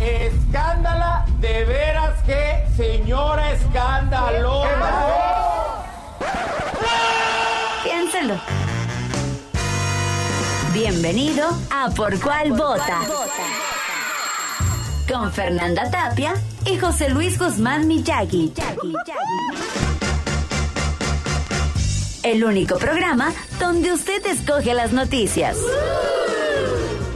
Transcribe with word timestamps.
Escándala, 0.00 1.26
de 1.40 1.64
veras 1.64 2.22
que 2.22 2.64
señora 2.76 3.52
escandalosa. 3.52 4.68
Piénselo. 7.82 8.34
Bienvenido 10.72 11.48
a 11.70 11.90
Por 11.90 12.20
Cuál 12.20 12.52
Vota. 12.52 13.00
Con 15.10 15.32
Fernanda 15.32 15.90
Tapia 15.90 16.34
y 16.64 16.78
José 16.78 17.08
Luis 17.08 17.38
Guzmán 17.38 17.88
Miyagi. 17.88 18.52
El 22.22 22.44
único 22.44 22.78
programa 22.78 23.32
donde 23.58 23.92
usted 23.92 24.24
escoge 24.26 24.74
las 24.74 24.92
noticias. 24.92 25.56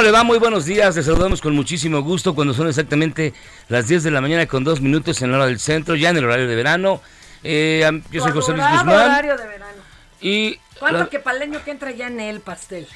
¿Cómo 0.00 0.06
le 0.08 0.16
va? 0.16 0.24
Muy 0.24 0.38
buenos 0.38 0.64
días. 0.64 0.96
Les 0.96 1.04
saludamos 1.04 1.42
con 1.42 1.54
muchísimo 1.54 2.00
gusto 2.00 2.34
cuando 2.34 2.54
son 2.54 2.66
exactamente 2.68 3.34
las 3.68 3.86
10 3.86 4.02
de 4.04 4.10
la 4.10 4.22
mañana 4.22 4.46
con 4.46 4.64
dos 4.64 4.80
minutos 4.80 5.20
en 5.20 5.30
la 5.30 5.36
hora 5.36 5.46
del 5.46 5.60
centro, 5.60 5.94
ya 5.94 6.08
en 6.08 6.16
el 6.16 6.24
horario 6.24 6.48
de 6.48 6.56
verano. 6.56 7.02
Eh, 7.44 7.84
yo 8.10 8.22
soy 8.22 8.32
José 8.32 8.52
Luis 8.52 8.64
Guzmán. 8.66 8.88
horario 8.88 9.36
de 9.36 9.46
verano. 9.46 9.82
Y. 10.22 10.58
¿Cuánto 10.78 11.00
la- 11.00 11.10
que 11.10 11.22
año 11.42 11.62
que 11.62 11.70
entra 11.70 11.90
ya 11.90 12.06
en 12.06 12.18
el 12.18 12.40
pastel? 12.40 12.88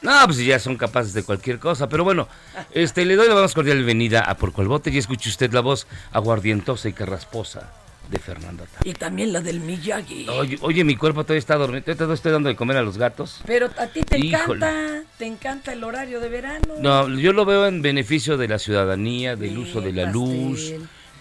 No, 0.00 0.18
pues 0.24 0.38
ya 0.38 0.58
son 0.58 0.78
capaces 0.78 1.12
de 1.12 1.24
cualquier 1.24 1.58
cosa. 1.58 1.90
Pero 1.90 2.04
bueno, 2.04 2.26
este, 2.72 3.04
le 3.04 3.14
doy 3.14 3.28
la 3.28 3.34
más 3.34 3.52
cordial 3.52 3.76
bienvenida 3.76 4.22
a 4.22 4.34
Por 4.34 4.54
Cual 4.54 4.68
Bote 4.68 4.88
y 4.88 4.96
escuche 4.96 5.28
usted 5.28 5.52
la 5.52 5.60
voz 5.60 5.86
aguardientosa 6.12 6.88
y 6.88 6.94
carrasposa 6.94 7.70
de 8.10 8.18
Fernanda 8.18 8.64
Tapia. 8.64 8.90
Y 8.90 8.94
también 8.94 9.32
la 9.32 9.40
del 9.40 9.60
Miyagi. 9.60 10.28
Oye, 10.28 10.58
oye, 10.62 10.84
mi 10.84 10.96
cuerpo 10.96 11.24
todavía 11.24 11.38
está 11.40 11.56
dormido. 11.56 11.82
Todavía 11.84 12.14
estoy 12.14 12.32
dando 12.32 12.48
de 12.48 12.56
comer 12.56 12.76
a 12.78 12.82
los 12.82 12.96
gatos. 12.98 13.40
Pero 13.46 13.68
a 13.78 13.86
ti 13.86 14.00
te 14.02 14.18
Híjole. 14.18 14.66
encanta, 14.66 15.02
te 15.18 15.26
encanta 15.26 15.72
el 15.72 15.84
horario 15.84 16.20
de 16.20 16.28
verano. 16.28 16.74
No, 16.80 17.08
yo 17.08 17.32
lo 17.32 17.44
veo 17.44 17.66
en 17.66 17.82
beneficio 17.82 18.36
de 18.36 18.48
la 18.48 18.58
ciudadanía, 18.58 19.36
del 19.36 19.58
uso 19.58 19.80
de 19.80 19.92
la 19.92 20.04
pastel. 20.04 20.12
luz, 20.22 20.72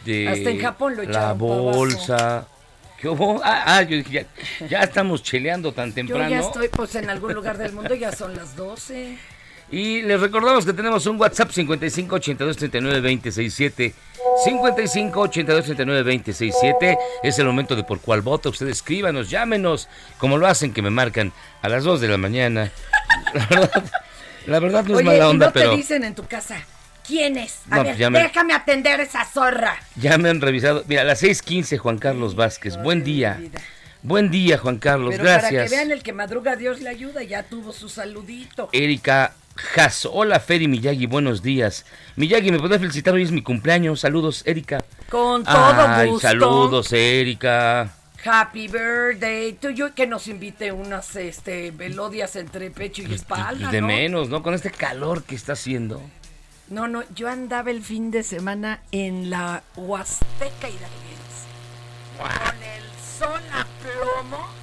de 0.05 0.27
Hasta 0.29 0.49
en 0.49 0.59
Japón 0.61 0.95
lo 0.95 1.03
la 1.03 1.33
bolsa. 1.33 2.47
¿Qué 2.99 3.07
hubo? 3.09 3.39
Ah, 3.43 3.63
ah, 3.77 3.81
yo 3.83 3.97
dije, 3.97 4.25
ya, 4.59 4.67
ya 4.67 4.79
estamos 4.81 5.21
cheleando 5.21 5.71
tan 5.71 5.89
Yo 5.89 5.95
temprano. 5.95 6.29
ya 6.29 6.39
estoy 6.39 6.67
pues 6.69 6.95
en 6.95 7.09
algún 7.11 7.33
lugar 7.33 7.57
del 7.57 7.71
mundo, 7.73 7.93
ya 7.93 8.11
son 8.11 8.35
las 8.35 8.55
12. 8.55 9.17
Y 9.69 10.01
les 10.03 10.19
recordamos 10.21 10.65
que 10.65 10.71
tenemos 10.73 11.05
un 11.07 11.19
WhatsApp 11.19 11.51
55 11.51 12.15
82 12.15 12.57
39 12.57 13.01
20 13.01 13.31
67. 13.31 13.93
55 14.45 15.19
82 15.19 15.65
39 15.65 16.03
20 16.03 16.33
67. 16.33 16.97
Es 17.23 17.37
el 17.39 17.45
momento 17.47 17.75
de 17.75 17.83
por 17.83 17.99
cuál 17.99 18.21
voto. 18.21 18.49
Ustedes 18.49 18.77
escríbanos, 18.77 19.29
llámenos, 19.29 19.89
como 20.19 20.37
lo 20.37 20.47
hacen 20.47 20.73
que 20.73 20.81
me 20.81 20.89
marcan 20.89 21.33
a 21.61 21.69
las 21.69 21.83
2 21.83 21.99
de 22.01 22.07
la 22.07 22.17
mañana. 22.17 22.71
La 23.33 23.45
verdad, 23.49 23.83
la 24.45 24.59
verdad 24.59 24.83
no 24.85 24.91
es 24.93 24.97
Oye, 24.97 25.05
mala 25.05 25.29
onda, 25.29 25.47
no 25.47 25.53
pero 25.53 25.71
te 25.71 25.77
dicen 25.77 26.03
en 26.03 26.15
tu 26.15 26.25
casa, 26.25 26.57
¿quién 27.05 27.37
es? 27.37 27.59
A 27.69 27.77
No, 27.77 27.83
ver, 27.83 28.11
me- 28.11 28.19
déjame 28.21 28.53
atender 28.53 28.99
esa 29.01 29.25
zorra. 29.25 29.77
ya 29.95 30.17
me 30.17 30.29
han 30.29 30.39
revisado. 30.39 30.83
Mira, 30.87 31.01
a 31.01 31.05
las 31.05 31.21
6:15 31.23 31.77
Juan 31.77 31.97
Carlos 31.97 32.35
Vázquez. 32.35 32.77
Buen 32.81 33.03
día. 33.03 33.41
Buen 34.03 34.29
día, 34.31 34.57
Juan 34.57 34.77
Carlos. 34.77 35.15
Pero 35.17 35.23
para 35.25 35.49
que 35.49 35.55
Gracias. 35.55 35.71
vean 35.77 35.91
el 35.91 36.03
que 36.03 36.13
madruga 36.13 36.55
Dios 36.55 36.79
le 36.79 36.89
ayuda, 36.89 37.23
ya 37.23 37.43
tuvo 37.43 37.73
su 37.73 37.89
saludito. 37.89 38.69
Erika 38.71 39.33
Hola, 40.11 40.39
Feri 40.39 40.67
Miyagi, 40.67 41.05
buenos 41.05 41.41
días. 41.41 41.85
Miyagi, 42.15 42.51
¿me 42.51 42.59
podés 42.59 42.79
felicitar? 42.79 43.13
Hoy 43.13 43.23
es 43.23 43.31
mi 43.31 43.41
cumpleaños. 43.41 43.99
Saludos, 43.99 44.43
Erika. 44.45 44.83
Con 45.09 45.43
todo 45.43 45.55
Ay, 45.55 46.09
gusto. 46.09 46.27
saludos, 46.27 46.93
Erika. 46.93 47.91
Happy 48.25 48.67
birthday 48.67 49.53
to 49.53 49.69
you, 49.69 49.93
que 49.93 50.07
nos 50.07 50.27
invite 50.27 50.71
unas 50.71 51.15
este 51.15 51.71
melodías 51.71 52.35
entre 52.35 52.71
pecho 52.71 53.03
y 53.03 53.13
espalda. 53.13 53.69
De 53.71 53.81
¿no? 53.81 53.87
menos, 53.87 54.29
¿no? 54.29 54.43
Con 54.43 54.53
este 54.53 54.71
calor 54.71 55.23
que 55.23 55.35
está 55.35 55.53
haciendo. 55.53 56.01
No, 56.69 56.87
no, 56.87 57.03
yo 57.15 57.29
andaba 57.29 57.71
el 57.71 57.81
fin 57.81 58.11
de 58.11 58.23
semana 58.23 58.81
en 58.91 59.29
la 59.29 59.63
Huasteca 59.75 60.67
Hidalguense. 60.67 61.47
Con 62.17 62.63
el 62.63 62.83
sol 63.19 63.41
a 63.53 63.65
plomo. 63.81 64.56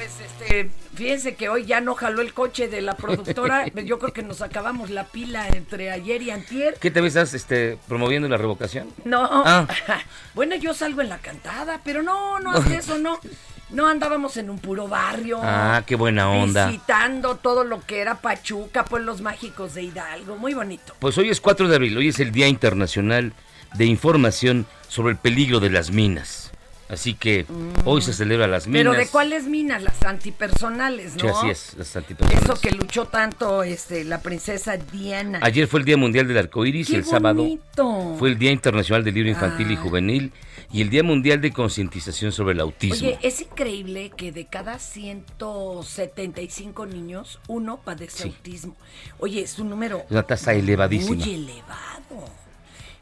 Pues 0.00 0.18
este, 0.18 0.70
fíjense 0.94 1.34
que 1.34 1.50
hoy 1.50 1.66
ya 1.66 1.82
no 1.82 1.94
jaló 1.94 2.22
el 2.22 2.32
coche 2.32 2.68
de 2.68 2.80
la 2.80 2.94
productora. 2.96 3.66
yo 3.84 3.98
creo 3.98 4.14
que 4.14 4.22
nos 4.22 4.40
acabamos 4.40 4.88
la 4.88 5.04
pila 5.04 5.46
entre 5.48 5.90
ayer 5.90 6.22
y 6.22 6.30
antier. 6.30 6.76
¿Qué 6.80 6.90
te 6.90 7.06
estás 7.06 7.34
este, 7.34 7.76
promoviendo 7.86 8.26
la 8.26 8.38
revocación? 8.38 8.88
No. 9.04 9.28
Ah. 9.30 9.66
Bueno, 10.34 10.56
yo 10.56 10.72
salgo 10.72 11.02
en 11.02 11.10
la 11.10 11.18
cantada, 11.18 11.80
pero 11.84 12.02
no, 12.02 12.40
no 12.40 12.52
hace 12.52 12.76
eso, 12.76 12.96
no. 12.98 13.20
No 13.68 13.88
andábamos 13.88 14.38
en 14.38 14.48
un 14.48 14.58
puro 14.58 14.88
barrio. 14.88 15.38
Ah, 15.42 15.82
qué 15.86 15.96
buena 15.96 16.30
onda. 16.30 16.68
Visitando 16.68 17.36
todo 17.36 17.64
lo 17.64 17.84
que 17.84 18.00
era 18.00 18.22
Pachuca, 18.22 18.86
pueblos 18.86 19.20
mágicos 19.20 19.74
de 19.74 19.82
Hidalgo. 19.82 20.36
Muy 20.36 20.54
bonito. 20.54 20.94
Pues 20.98 21.18
hoy 21.18 21.28
es 21.28 21.42
4 21.42 21.68
de 21.68 21.76
abril, 21.76 21.98
hoy 21.98 22.08
es 22.08 22.20
el 22.20 22.32
Día 22.32 22.48
Internacional 22.48 23.34
de 23.74 23.84
Información 23.84 24.66
sobre 24.88 25.12
el 25.12 25.18
Peligro 25.18 25.60
de 25.60 25.68
las 25.68 25.90
Minas. 25.90 26.49
Así 26.90 27.14
que 27.14 27.46
hoy 27.84 28.02
se 28.02 28.12
celebra 28.12 28.48
las 28.48 28.66
minas. 28.66 28.80
Pero 28.80 28.92
¿de 28.94 29.06
cuáles 29.06 29.44
minas? 29.44 29.82
Las 29.82 30.02
antipersonales, 30.02 31.14
¿no? 31.14 31.20
Sí, 31.20 31.26
así 31.28 31.50
es, 31.50 31.74
las 31.78 31.94
antipersonales. 31.96 32.50
Eso 32.50 32.60
que 32.60 32.72
luchó 32.72 33.06
tanto 33.06 33.62
este, 33.62 34.02
la 34.04 34.20
princesa 34.20 34.76
Diana. 34.76 35.38
Ayer 35.42 35.68
fue 35.68 35.78
el 35.80 35.86
Día 35.86 35.96
Mundial 35.96 36.26
del 36.26 36.38
Arco 36.38 36.66
Iris 36.66 36.88
y 36.88 36.92
¡Qué 36.92 36.98
el 36.98 37.04
sábado 37.04 37.42
bonito! 37.44 38.16
fue 38.18 38.30
el 38.30 38.38
Día 38.38 38.50
Internacional 38.50 39.04
del 39.04 39.14
Libro 39.14 39.30
Infantil 39.30 39.68
y 39.68 39.70
Ay. 39.70 39.76
Juvenil 39.76 40.32
y 40.72 40.82
el 40.82 40.90
Día 40.90 41.02
Mundial 41.04 41.40
de 41.40 41.52
Concientización 41.52 42.32
sobre 42.32 42.54
el 42.54 42.60
Autismo. 42.60 43.06
Oye, 43.08 43.18
es 43.22 43.40
increíble 43.40 44.10
que 44.16 44.32
de 44.32 44.46
cada 44.46 44.78
175 44.80 46.86
niños, 46.86 47.38
uno 47.48 47.80
padece 47.84 48.24
Sí. 48.24 48.28
autismo. 48.28 48.76
Oye, 49.18 49.42
es 49.42 49.58
un 49.58 49.70
número 49.70 49.98
Es 50.06 50.10
una 50.10 50.22
tasa 50.24 50.52
elevadísima. 50.54 51.16
muy 51.24 51.34
elevado. 51.34 52.28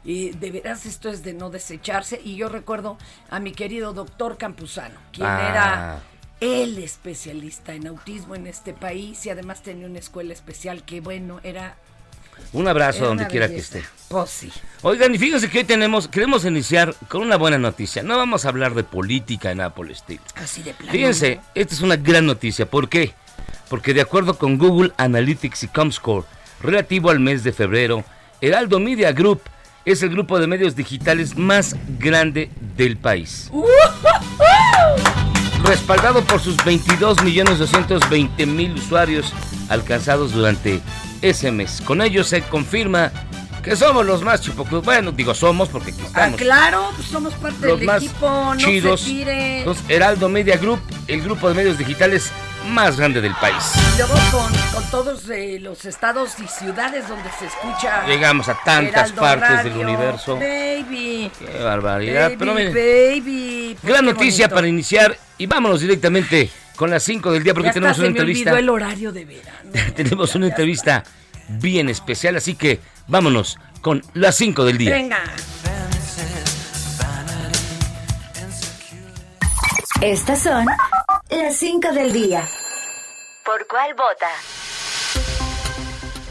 Y 0.03 0.31
de 0.31 0.51
veras 0.51 0.85
esto 0.85 1.09
es 1.09 1.23
de 1.23 1.33
no 1.33 1.49
desecharse. 1.49 2.19
Y 2.23 2.35
yo 2.35 2.49
recuerdo 2.49 2.97
a 3.29 3.39
mi 3.39 3.51
querido 3.51 3.93
doctor 3.93 4.37
Campuzano, 4.37 4.99
quien 5.11 5.27
Ah. 5.27 5.49
era 5.49 5.99
el 6.39 6.77
especialista 6.77 7.73
en 7.73 7.87
autismo 7.87 8.33
en 8.35 8.47
este 8.47 8.73
país 8.73 9.25
y 9.25 9.29
además 9.29 9.61
tenía 9.61 9.87
una 9.87 9.99
escuela 9.99 10.31
especial 10.33 10.83
que, 10.83 11.01
bueno, 11.01 11.39
era... 11.43 11.75
Un 12.53 12.69
abrazo 12.69 12.99
era 12.99 13.07
donde 13.09 13.27
quiera 13.27 13.47
belleza. 13.47 13.73
que 13.73 13.79
esté. 13.79 13.91
Pues 14.07 14.29
sí. 14.29 14.51
Oigan, 14.83 15.13
y 15.13 15.17
fíjense 15.17 15.49
que 15.49 15.57
hoy 15.59 15.63
tenemos, 15.65 16.07
queremos 16.07 16.45
iniciar 16.45 16.95
con 17.09 17.21
una 17.21 17.35
buena 17.35 17.57
noticia. 17.57 18.01
No 18.01 18.15
vamos 18.15 18.45
a 18.45 18.49
hablar 18.49 18.73
de 18.75 18.85
política 18.85 19.51
en 19.51 19.57
nada 19.57 19.75
por 19.75 19.87
el 19.87 19.91
estilo. 19.91 20.21
Así 20.35 20.63
de 20.63 20.73
plano. 20.73 20.93
Fíjense, 20.93 21.35
¿no? 21.35 21.41
esta 21.55 21.73
es 21.73 21.81
una 21.81 21.97
gran 21.97 22.25
noticia. 22.25 22.65
¿Por 22.65 22.87
qué? 22.87 23.13
Porque 23.69 23.93
de 23.93 23.99
acuerdo 23.99 24.37
con 24.37 24.57
Google 24.57 24.93
Analytics 24.95 25.63
y 25.63 25.67
Comscore, 25.67 26.25
relativo 26.61 27.09
al 27.09 27.19
mes 27.19 27.43
de 27.43 27.51
febrero, 27.51 28.05
Heraldo 28.39 28.79
Media 28.79 29.11
Group 29.11 29.41
es 29.85 30.03
el 30.03 30.09
grupo 30.09 30.37
de 30.39 30.47
medios 30.47 30.75
digitales 30.75 31.37
más 31.37 31.75
grande 31.99 32.49
del 32.77 32.97
país. 32.97 33.49
Respaldado 35.63 36.21
por 36.23 36.39
sus 36.41 36.57
22.220.000 36.57 38.73
usuarios 38.75 39.31
alcanzados 39.69 40.31
durante 40.33 40.81
ese 41.21 41.51
mes. 41.51 41.81
Con 41.85 42.01
ello 42.01 42.23
se 42.23 42.41
confirma 42.43 43.11
que 43.63 43.75
somos 43.75 44.03
los 44.05 44.23
más 44.23 44.41
chupoclub. 44.41 44.83
Bueno, 44.83 45.11
digo 45.11 45.33
somos 45.35 45.67
porque 45.69 45.91
aquí 45.91 45.99
Ah, 46.05 46.07
estamos 46.07 46.39
claro, 46.39 46.89
pues 46.95 47.07
somos 47.09 47.33
parte 47.35 47.67
los 47.67 47.77
del 47.79 47.85
más 47.87 48.01
equipo, 48.03 48.27
no 48.29 48.55
chidos. 48.55 49.01
se. 49.01 49.59
Entonces, 49.59 49.83
Heraldo 49.89 50.29
Media 50.29 50.57
Group, 50.57 50.79
el 51.07 51.21
grupo 51.21 51.49
de 51.49 51.55
medios 51.55 51.77
digitales 51.77 52.31
más 52.69 52.97
grande 52.97 53.21
del 53.21 53.33
país. 53.35 53.55
Y 53.75 53.97
luego 53.97 54.13
con, 54.31 54.53
con 54.73 54.83
todos 54.91 55.29
eh, 55.29 55.57
los 55.59 55.85
estados 55.85 56.31
y 56.39 56.47
ciudades 56.47 57.07
donde 57.07 57.29
se 57.37 57.45
escucha. 57.47 58.05
Llegamos 58.07 58.47
a 58.49 58.55
tantas 58.63 59.11
Heraldo 59.11 59.21
partes 59.21 59.63
del 59.63 59.73
Radio. 59.73 59.87
universo. 59.87 60.35
Baby. 60.35 61.31
Qué 61.37 61.63
barbaridad. 61.63 62.23
Baby, 62.29 62.35
Pero 62.39 62.53
miren, 62.53 62.73
baby. 62.73 63.77
Pues 63.81 63.93
gran 63.93 64.05
qué 64.05 64.11
noticia 64.13 64.45
bonito. 64.45 64.55
para 64.55 64.67
iniciar 64.67 65.17
y 65.37 65.45
vámonos 65.45 65.81
directamente 65.81 66.49
con 66.75 66.89
las 66.89 67.03
5 67.03 67.31
del 67.31 67.43
día 67.43 67.53
porque 67.53 67.67
Ya 67.69 67.73
tenemos 67.73 67.91
hasta 67.91 68.01
una 68.03 68.07
se 68.07 68.13
me 68.13 68.19
entrevista. 68.19 68.57
el 68.59 68.69
horario 68.69 69.11
de 69.11 69.25
verano. 69.25 69.71
tenemos 69.95 70.35
una 70.35 70.47
entrevista 70.47 71.03
bien 71.49 71.89
especial, 71.89 72.35
así 72.37 72.55
que 72.55 72.79
vámonos 73.07 73.57
con 73.81 74.01
las 74.13 74.35
5 74.35 74.63
del 74.65 74.77
día. 74.77 74.91
Venga. 74.91 75.19
Estas 80.01 80.43
son 80.43 80.65
las 81.29 81.55
5 81.57 81.91
del 81.91 82.13
día. 82.13 82.47
¿Por 83.49 83.65
cuál 83.65 83.95
vota? 83.95 84.29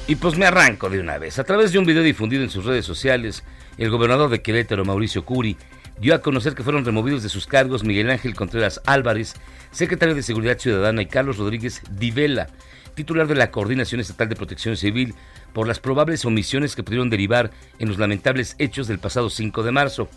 Y 0.06 0.14
pues 0.14 0.38
me 0.38 0.46
arranco 0.46 0.88
de 0.88 1.00
una 1.00 1.18
vez. 1.18 1.40
A 1.40 1.44
través 1.44 1.72
de 1.72 1.80
un 1.80 1.84
video 1.84 2.04
difundido 2.04 2.44
en 2.44 2.48
sus 2.48 2.64
redes 2.64 2.84
sociales, 2.84 3.42
el 3.76 3.90
gobernador 3.90 4.30
de 4.30 4.40
Querétaro, 4.40 4.84
Mauricio 4.84 5.24
Curi, 5.24 5.56
dio 5.98 6.14
a 6.14 6.20
conocer 6.20 6.54
que 6.54 6.62
fueron 6.62 6.84
removidos 6.84 7.24
de 7.24 7.28
sus 7.28 7.48
cargos 7.48 7.82
Miguel 7.82 8.08
Ángel 8.10 8.36
Contreras 8.36 8.80
Álvarez, 8.86 9.34
secretario 9.72 10.14
de 10.14 10.22
Seguridad 10.22 10.60
Ciudadana, 10.60 11.02
y 11.02 11.06
Carlos 11.06 11.38
Rodríguez 11.38 11.82
Divela, 11.90 12.46
titular 12.94 13.26
de 13.26 13.34
la 13.34 13.50
Coordinación 13.50 14.00
Estatal 14.00 14.28
de 14.28 14.36
Protección 14.36 14.76
Civil, 14.76 15.16
por 15.52 15.66
las 15.66 15.80
probables 15.80 16.24
omisiones 16.24 16.76
que 16.76 16.84
pudieron 16.84 17.10
derivar 17.10 17.50
en 17.80 17.88
los 17.88 17.98
lamentables 17.98 18.54
hechos 18.60 18.86
del 18.86 19.00
pasado 19.00 19.28
5 19.28 19.64
de 19.64 19.72
marzo. 19.72 20.08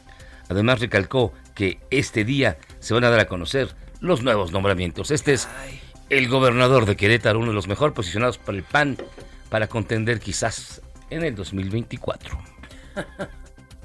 Además 0.50 0.80
recalcó 0.80 1.34
que 1.56 1.80
este 1.90 2.26
día 2.26 2.60
se 2.80 2.94
van 2.94 3.06
a 3.06 3.10
dar 3.10 3.22
a 3.22 3.28
conocer 3.28 3.70
los 4.02 4.22
nuevos 4.22 4.52
nombramientos. 4.52 5.10
Este 5.10 5.34
es 5.34 5.48
el 6.12 6.28
gobernador 6.28 6.86
de 6.86 6.98
Querétaro, 6.98 7.40
uno 7.40 7.50
de 7.50 7.56
los 7.56 7.70
mejor 7.70 7.94
posicionados 7.94 8.38
para 8.38 8.58
el 8.58 8.66
PAN 8.66 8.98
para 9.50 9.68
contender 9.68 10.20
quizás 10.20 10.82
en 11.10 11.24
el 11.24 11.36
2024. 11.36 12.38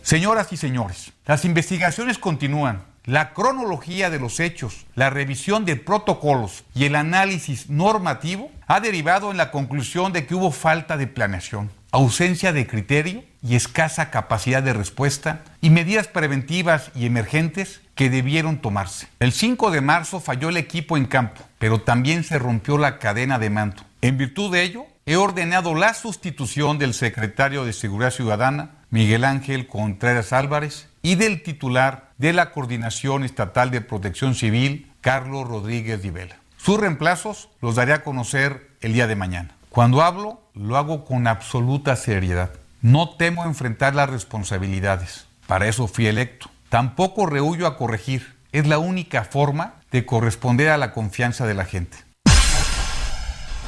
Señoras 0.02 0.52
y 0.52 0.56
señores, 0.56 1.12
las 1.24 1.44
investigaciones 1.44 2.18
continúan. 2.18 2.82
La 3.04 3.32
cronología 3.32 4.10
de 4.10 4.18
los 4.18 4.40
hechos, 4.40 4.86
la 4.96 5.08
revisión 5.08 5.64
de 5.64 5.76
protocolos 5.76 6.64
y 6.74 6.86
el 6.86 6.96
análisis 6.96 7.70
normativo 7.70 8.50
ha 8.66 8.80
derivado 8.80 9.30
en 9.30 9.36
la 9.36 9.52
conclusión 9.52 10.12
de 10.12 10.26
que 10.26 10.34
hubo 10.34 10.50
falta 10.50 10.96
de 10.96 11.06
planeación, 11.06 11.70
ausencia 11.90 12.52
de 12.52 12.66
criterio 12.66 13.24
y 13.42 13.56
escasa 13.56 14.10
capacidad 14.10 14.62
de 14.62 14.72
respuesta 14.72 15.44
y 15.60 15.70
medidas 15.70 16.08
preventivas 16.08 16.90
y 16.94 17.06
emergentes 17.06 17.80
que 17.94 18.10
debieron 18.10 18.58
tomarse. 18.58 19.08
El 19.20 19.32
5 19.32 19.70
de 19.70 19.80
marzo 19.80 20.20
falló 20.20 20.48
el 20.50 20.56
equipo 20.56 20.96
en 20.96 21.06
campo, 21.06 21.42
pero 21.58 21.80
también 21.80 22.24
se 22.24 22.38
rompió 22.38 22.78
la 22.78 22.98
cadena 22.98 23.38
de 23.38 23.50
mando. 23.50 23.82
En 24.02 24.18
virtud 24.18 24.52
de 24.52 24.62
ello, 24.62 24.86
he 25.06 25.16
ordenado 25.16 25.74
la 25.74 25.94
sustitución 25.94 26.78
del 26.78 26.92
secretario 26.92 27.64
de 27.64 27.72
Seguridad 27.72 28.10
Ciudadana, 28.10 28.70
Miguel 28.90 29.24
Ángel 29.24 29.66
Contreras 29.66 30.32
Álvarez, 30.32 30.88
y 31.02 31.14
del 31.14 31.42
titular 31.42 32.10
de 32.18 32.32
la 32.32 32.50
Coordinación 32.50 33.24
Estatal 33.24 33.70
de 33.70 33.80
Protección 33.80 34.34
Civil, 34.34 34.90
Carlos 35.00 35.46
Rodríguez 35.46 36.02
Divela. 36.02 36.36
Sus 36.56 36.80
reemplazos 36.80 37.48
los 37.62 37.76
daré 37.76 37.92
a 37.92 38.02
conocer 38.02 38.70
el 38.80 38.92
día 38.92 39.06
de 39.06 39.14
mañana. 39.14 39.54
Cuando 39.76 40.00
hablo, 40.00 40.40
lo 40.54 40.78
hago 40.78 41.04
con 41.04 41.26
absoluta 41.26 41.96
seriedad. 41.96 42.48
No 42.80 43.10
temo 43.10 43.44
enfrentar 43.44 43.94
las 43.94 44.08
responsabilidades. 44.08 45.26
Para 45.46 45.68
eso 45.68 45.86
fui 45.86 46.06
electo. 46.06 46.48
Tampoco 46.70 47.26
rehuyo 47.26 47.66
a 47.66 47.76
corregir. 47.76 48.36
Es 48.52 48.66
la 48.66 48.78
única 48.78 49.24
forma 49.24 49.74
de 49.92 50.06
corresponder 50.06 50.70
a 50.70 50.78
la 50.78 50.94
confianza 50.94 51.46
de 51.46 51.52
la 51.52 51.66
gente. 51.66 51.98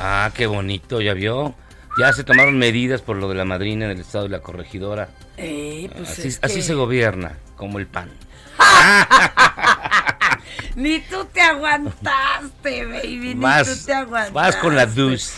Ah, 0.01 0.31
qué 0.33 0.47
bonito, 0.47 1.03
ya 1.03 1.13
vio. 1.13 1.55
Ya 2.01 2.11
se 2.15 2.25
tomaron 2.25 2.57
medidas 2.57 3.03
por 3.03 3.17
lo 3.17 3.29
de 3.29 3.35
la 3.35 3.45
madrina 3.45 3.85
en 3.85 3.91
el 3.91 4.01
estado 4.01 4.25
de 4.25 4.31
la 4.31 4.41
corregidora. 4.41 5.11
Eh, 5.37 5.91
pues 5.95 6.09
así, 6.13 6.29
es 6.29 6.41
así 6.43 6.55
que- 6.55 6.63
se 6.63 6.73
gobierna, 6.73 7.33
como 7.55 7.79
el 7.79 7.87
pan. 7.87 8.11
Ni 10.75 11.01
tú 11.01 11.27
te 11.27 11.43
aguantaste, 11.43 12.87
baby. 12.87 13.19
Ni 13.19 13.35
tú 13.35 13.41
Vas, 13.41 13.85
te 13.85 13.93
aguantaste. 13.93 14.33
vas 14.33 14.57
con 14.57 14.75
la 14.75 14.87
dus. 14.87 15.35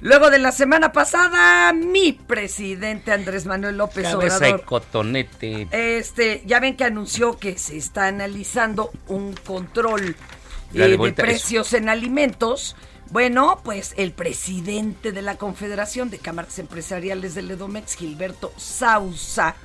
Luego 0.00 0.30
de 0.30 0.38
la 0.38 0.52
semana 0.52 0.92
pasada, 0.92 1.72
mi 1.72 2.12
presidente 2.12 3.10
Andrés 3.10 3.46
Manuel 3.46 3.76
López 3.78 4.04
Cabeza 4.04 4.38
de 4.38 4.46
Obrador. 4.46 4.64
cotonete. 4.64 5.66
Este, 5.72 6.42
ya 6.46 6.60
ven 6.60 6.76
que 6.76 6.84
anunció 6.84 7.36
que 7.38 7.58
se 7.58 7.76
está 7.76 8.06
analizando 8.06 8.92
un 9.08 9.32
control 9.32 10.14
eh, 10.74 10.96
de 10.96 11.12
precios 11.12 11.72
en 11.72 11.88
alimentos. 11.88 12.76
Bueno, 13.10 13.60
pues 13.64 13.94
el 13.96 14.12
presidente 14.12 15.10
de 15.10 15.22
la 15.22 15.36
Confederación 15.36 16.10
de 16.10 16.18
Cámaras 16.18 16.60
Empresariales 16.60 17.34
del 17.34 17.50
Edomex, 17.50 17.96
Gilberto 17.96 18.52
Sausa, 18.56 19.56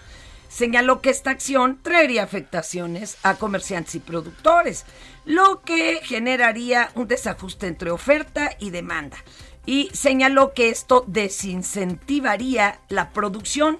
señaló 0.50 1.02
que 1.02 1.10
esta 1.12 1.32
acción 1.32 1.80
traería 1.82 2.24
afectaciones 2.24 3.18
a 3.22 3.36
comerciantes 3.36 3.96
y 3.96 4.00
productores, 4.00 4.86
lo 5.26 5.62
que 5.62 6.00
generaría 6.04 6.90
un 6.96 7.08
desajuste 7.08 7.68
entre 7.68 7.92
oferta 7.92 8.56
y 8.60 8.70
demanda. 8.70 9.18
Y 9.66 9.90
señaló 9.94 10.54
que 10.54 10.70
esto 10.70 11.06
desincentivaría 11.08 12.80
la 12.90 13.12
producción, 13.12 13.80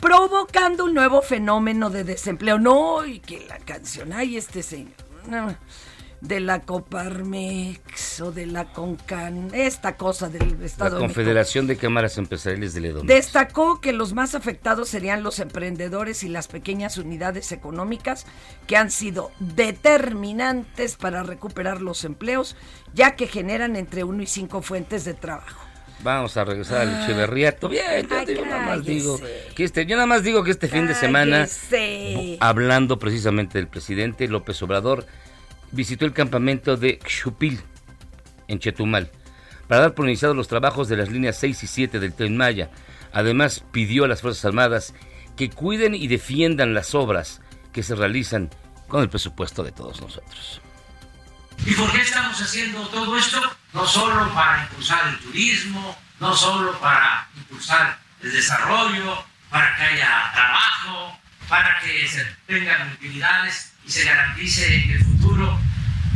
provocando 0.00 0.84
un 0.84 0.94
nuevo 0.94 1.22
fenómeno 1.22 1.90
de 1.90 2.04
desempleo. 2.04 2.58
No, 2.58 3.06
y 3.06 3.20
que 3.20 3.46
la 3.46 3.58
canción, 3.58 4.12
ay, 4.12 4.36
este 4.36 4.62
señor. 4.62 4.94
De 6.22 6.38
la 6.38 6.60
Coparmex 6.60 8.20
o 8.20 8.30
de 8.30 8.46
la 8.46 8.72
Concan, 8.72 9.50
esta 9.52 9.96
cosa 9.96 10.28
del 10.28 10.56
La 10.60 10.66
Estado 10.66 10.96
de 10.96 11.02
México. 11.02 11.14
Confederación 11.14 11.66
de 11.66 11.76
Cámaras 11.76 12.16
Empresariales 12.16 12.74
del 12.74 12.86
Edomex. 12.86 13.08
Destacó 13.08 13.80
que 13.80 13.92
los 13.92 14.12
más 14.14 14.36
afectados 14.36 14.88
serían 14.88 15.24
los 15.24 15.40
emprendedores 15.40 16.22
y 16.22 16.28
las 16.28 16.46
pequeñas 16.46 16.96
unidades 16.96 17.50
económicas 17.50 18.24
que 18.68 18.76
han 18.76 18.92
sido 18.92 19.32
determinantes 19.40 20.94
para 20.94 21.24
recuperar 21.24 21.82
los 21.82 22.04
empleos, 22.04 22.56
ya 22.94 23.16
que 23.16 23.26
generan 23.26 23.74
entre 23.74 24.04
uno 24.04 24.22
y 24.22 24.26
cinco 24.26 24.62
fuentes 24.62 25.04
de 25.04 25.14
trabajo. 25.14 25.60
Vamos 26.04 26.36
a 26.36 26.44
regresar 26.44 26.82
al 26.82 27.02
Echeverriato. 27.02 27.68
Bien, 27.68 28.06
yo, 28.08 28.16
Ay, 28.16 28.26
digo, 28.26 28.44
nada 28.44 28.62
más 28.62 28.84
digo 28.84 29.20
que 29.54 29.64
este, 29.64 29.86
yo 29.86 29.96
nada 29.96 30.06
más 30.06 30.22
digo 30.22 30.44
que 30.44 30.52
este 30.52 30.68
fin 30.68 30.86
de 30.86 30.94
semana, 30.94 31.48
hablando 32.38 33.00
precisamente 33.00 33.58
del 33.58 33.68
presidente 33.68 34.28
López 34.28 34.60
Obrador, 34.62 35.06
visitó 35.72 36.04
el 36.04 36.12
campamento 36.12 36.76
de 36.76 37.00
Xupil, 37.06 37.60
en 38.48 38.58
Chetumal, 38.58 39.10
para 39.66 39.82
dar 39.82 39.94
por 39.94 40.06
iniciados 40.06 40.36
los 40.36 40.48
trabajos 40.48 40.88
de 40.88 40.96
las 40.96 41.10
líneas 41.10 41.36
6 41.38 41.62
y 41.62 41.66
7 41.66 42.00
del 42.00 42.14
Tren 42.14 42.36
Maya. 42.36 42.70
Además, 43.12 43.64
pidió 43.72 44.04
a 44.04 44.08
las 44.08 44.20
Fuerzas 44.20 44.44
Armadas 44.44 44.94
que 45.36 45.50
cuiden 45.50 45.94
y 45.94 46.08
defiendan 46.08 46.74
las 46.74 46.94
obras 46.94 47.40
que 47.72 47.82
se 47.82 47.94
realizan 47.94 48.50
con 48.88 49.02
el 49.02 49.08
presupuesto 49.08 49.64
de 49.64 49.72
todos 49.72 50.00
nosotros. 50.00 50.60
¿Y 51.64 51.74
por 51.74 51.90
qué 51.92 52.00
estamos 52.02 52.40
haciendo 52.40 52.86
todo 52.88 53.16
esto? 53.16 53.40
No 53.72 53.86
solo 53.86 54.32
para 54.34 54.64
impulsar 54.64 55.08
el 55.08 55.18
turismo, 55.20 55.96
no 56.20 56.34
solo 56.34 56.78
para 56.78 57.28
impulsar 57.36 57.98
el 58.20 58.32
desarrollo, 58.32 59.24
para 59.48 59.76
que 59.76 59.82
haya 59.82 60.30
trabajo, 60.34 61.18
para 61.48 61.78
que 61.80 62.06
se 62.08 62.24
tengan 62.46 62.92
utilidades 62.92 63.72
y 63.86 63.90
se 63.90 64.04
garantice 64.04 64.92
el 64.92 65.01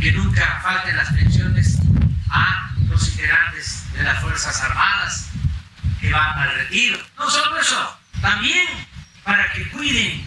que 0.01 0.13
nunca 0.13 0.61
falten 0.63 0.97
las 0.97 1.11
pensiones 1.11 1.79
a 2.29 2.71
los 2.89 3.09
integrantes 3.09 3.85
de 3.95 4.03
las 4.03 4.21
Fuerzas 4.21 4.63
Armadas 4.63 5.29
que 6.01 6.11
van 6.11 6.39
al 6.39 6.55
retiro. 6.55 6.99
No 7.17 7.31
solo 7.31 7.59
eso, 7.59 7.99
también 8.21 8.67
para 9.25 9.51
que 9.53 9.69
cuiden 9.71 10.23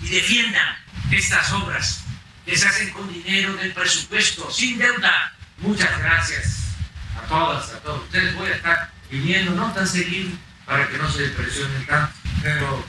y 0.00 0.08
defiendan 0.08 0.76
estas 1.10 1.52
obras 1.52 2.04
que 2.46 2.56
se 2.56 2.66
hacen 2.66 2.90
con 2.90 3.12
dinero 3.12 3.54
del 3.56 3.72
presupuesto, 3.72 4.50
sin 4.50 4.78
deuda. 4.78 5.34
Muchas 5.58 5.98
gracias 5.98 6.74
a 7.22 7.28
todas, 7.28 7.70
a 7.70 7.80
todos. 7.80 8.04
Ustedes 8.04 8.34
voy 8.34 8.48
a 8.48 8.54
estar 8.54 8.90
viniendo 9.10 9.52
no 9.52 9.70
tan 9.72 9.86
seguido 9.86 10.30
para 10.64 10.88
que 10.88 10.96
no 10.96 11.10
se 11.10 11.28
presionen 11.28 11.86
tanto, 11.86 12.14
pero 12.42 12.84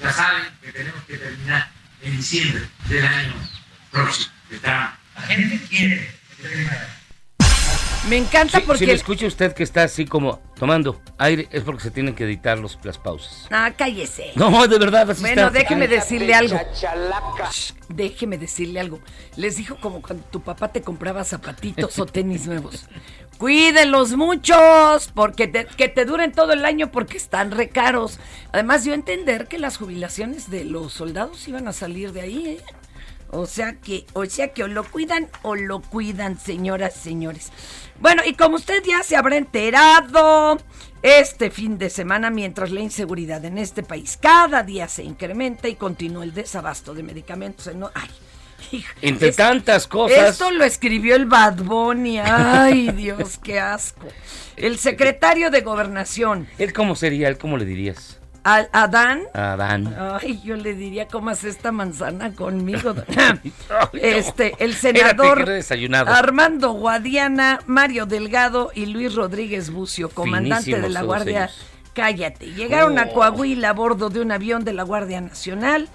ya 0.00 0.12
saben 0.12 0.44
que 0.62 0.70
tenemos 0.70 1.02
que 1.04 1.18
terminar 1.18 1.70
en 2.02 2.16
diciembre 2.16 2.68
del 2.88 3.04
año 3.04 3.34
próximo. 3.90 4.33
Está- 4.54 4.98
La 5.16 5.22
gente 5.22 5.60
quiere. 5.68 6.08
Me 8.08 8.18
encanta 8.18 8.60
Si, 8.60 8.66
porque... 8.66 8.80
si 8.80 8.86
le 8.86 8.92
escucha 8.92 9.26
usted 9.26 9.54
que 9.54 9.62
está 9.62 9.84
así 9.84 10.04
como 10.04 10.38
tomando 10.58 11.00
aire, 11.16 11.48
es 11.50 11.62
porque 11.62 11.82
se 11.84 11.90
tienen 11.90 12.14
que 12.14 12.24
editar 12.24 12.58
los, 12.58 12.78
las 12.82 12.98
pausas. 12.98 13.46
Ah, 13.50 13.72
cállese. 13.76 14.32
No, 14.34 14.66
de 14.68 14.78
verdad, 14.78 15.10
así 15.10 15.22
Bueno, 15.22 15.46
está. 15.46 15.58
déjeme 15.58 15.88
decirle 15.88 16.34
algo. 16.34 16.58
Shh, 17.50 17.72
Déjeme 17.88 18.36
decirle 18.36 18.80
algo. 18.80 19.00
Les 19.36 19.56
dijo 19.56 19.76
como 19.80 20.02
cuando 20.02 20.22
tu 20.24 20.42
papá 20.42 20.68
te 20.70 20.82
compraba 20.82 21.24
zapatitos 21.24 21.98
o 21.98 22.04
tenis 22.04 22.46
nuevos. 22.46 22.84
Cuídenlos 23.38 24.12
muchos, 24.12 25.10
porque 25.14 25.48
te- 25.48 25.64
que 25.66 25.88
te 25.88 26.04
duren 26.04 26.32
todo 26.32 26.52
el 26.52 26.64
año 26.66 26.90
porque 26.92 27.16
están 27.16 27.52
recaros. 27.52 28.18
Además, 28.52 28.84
dio 28.84 28.92
a 28.92 28.96
entender 28.96 29.48
que 29.48 29.58
las 29.58 29.78
jubilaciones 29.78 30.50
de 30.50 30.64
los 30.64 30.92
soldados 30.92 31.48
iban 31.48 31.66
a 31.68 31.72
salir 31.72 32.12
de 32.12 32.20
ahí, 32.20 32.46
¿eh? 32.48 32.60
O 33.30 33.46
sea 33.46 33.74
que, 33.80 34.06
o 34.12 34.24
sea 34.26 34.48
que 34.52 34.62
o 34.62 34.68
lo 34.68 34.84
cuidan 34.84 35.28
o 35.42 35.56
lo 35.56 35.80
cuidan, 35.82 36.38
señoras, 36.38 36.94
señores. 36.94 37.50
Bueno, 38.00 38.22
y 38.24 38.34
como 38.34 38.56
usted 38.56 38.82
ya 38.86 39.02
se 39.02 39.16
habrá 39.16 39.36
enterado, 39.36 40.58
este 41.02 41.50
fin 41.50 41.76
de 41.78 41.90
semana, 41.90 42.30
mientras 42.30 42.70
la 42.70 42.80
inseguridad 42.80 43.44
en 43.44 43.58
este 43.58 43.82
país 43.82 44.16
cada 44.20 44.62
día 44.62 44.88
se 44.88 45.02
incrementa 45.04 45.68
y 45.68 45.74
continúa 45.74 46.24
el 46.24 46.32
desabasto 46.34 46.94
de 46.94 47.02
medicamentos 47.02 47.66
en... 47.66 47.82
Ay, 47.94 48.10
hijo, 48.72 48.92
Entre 49.02 49.28
es- 49.28 49.36
tantas 49.36 49.86
cosas. 49.86 50.30
Esto 50.30 50.50
lo 50.52 50.64
escribió 50.64 51.16
el 51.16 51.26
Bad 51.26 51.56
Bunny. 51.56 52.18
Ay, 52.20 52.90
Dios, 52.96 53.38
qué 53.42 53.58
asco. 53.60 54.06
El 54.56 54.78
secretario 54.78 55.50
de 55.50 55.60
Gobernación, 55.62 56.46
¿Él 56.58 56.72
cómo 56.72 56.94
sería? 56.94 57.28
¿Él 57.28 57.36
cómo 57.38 57.56
le 57.58 57.64
dirías? 57.64 58.20
Adán, 58.44 59.22
Adán. 59.32 59.96
Ay, 60.20 60.40
yo 60.44 60.54
le 60.56 60.74
diría, 60.74 61.08
comas 61.08 61.44
esta 61.44 61.72
manzana 61.72 62.32
conmigo. 62.34 62.94
Este, 63.94 64.54
el 64.58 64.74
senador. 64.74 65.48
Armando 66.06 66.72
Guadiana, 66.72 67.60
Mario 67.66 68.06
Delgado 68.06 68.70
y 68.74 68.86
Luis 68.86 69.14
Rodríguez 69.14 69.70
Bucio, 69.70 70.10
comandante 70.10 70.78
de 70.80 70.88
la 70.90 71.02
Guardia. 71.02 71.44
ellos. 71.44 71.66
Cállate. 71.94 72.52
Llegaron 72.52 72.98
a 72.98 73.04
Oh. 73.04 73.14
Coahuila 73.14 73.70
a 73.70 73.72
bordo 73.72 74.10
de 74.10 74.20
un 74.20 74.32
avión 74.32 74.64
de 74.64 74.72
la 74.72 74.82
Guardia 74.82 75.20
Nacional 75.20 75.88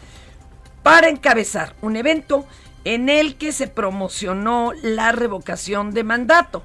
para 0.81 1.09
encabezar 1.09 1.75
un 1.81 1.97
evento 1.97 2.47
en 2.85 3.09
el 3.09 3.35
que 3.35 3.51
se 3.51 3.67
promocionó 3.67 4.71
la 4.81 5.11
revocación 5.11 5.91
de 5.93 6.03
mandato. 6.03 6.63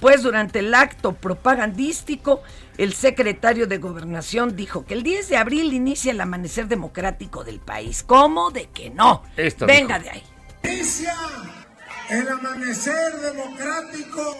Pues 0.00 0.22
durante 0.24 0.58
el 0.58 0.74
acto 0.74 1.12
propagandístico, 1.14 2.42
el 2.78 2.92
secretario 2.94 3.66
de 3.66 3.78
Gobernación 3.78 4.56
dijo 4.56 4.84
que 4.84 4.94
el 4.94 5.02
10 5.02 5.28
de 5.28 5.36
abril 5.36 5.72
inicia 5.72 6.12
el 6.12 6.20
amanecer 6.20 6.68
democrático 6.68 7.44
del 7.44 7.60
país. 7.60 8.02
¿Cómo 8.02 8.50
de 8.50 8.66
que 8.70 8.90
no? 8.90 9.22
Esto 9.36 9.66
Venga 9.66 9.98
dijo. 9.98 10.10
de 10.12 10.18
ahí. 10.18 10.22
Inicia 10.64 11.14
el 12.10 12.28
amanecer 12.28 13.20
democrático 13.20 14.36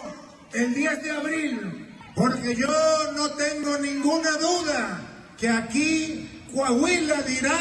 el 0.53 0.73
10 0.73 1.03
de 1.03 1.11
abril, 1.11 1.95
porque 2.15 2.55
yo 2.55 2.67
no 3.15 3.29
tengo 3.31 3.77
ninguna 3.79 4.31
duda 4.37 5.01
que 5.37 5.49
aquí 5.49 6.43
Coahuila 6.53 7.21
dirá, 7.23 7.57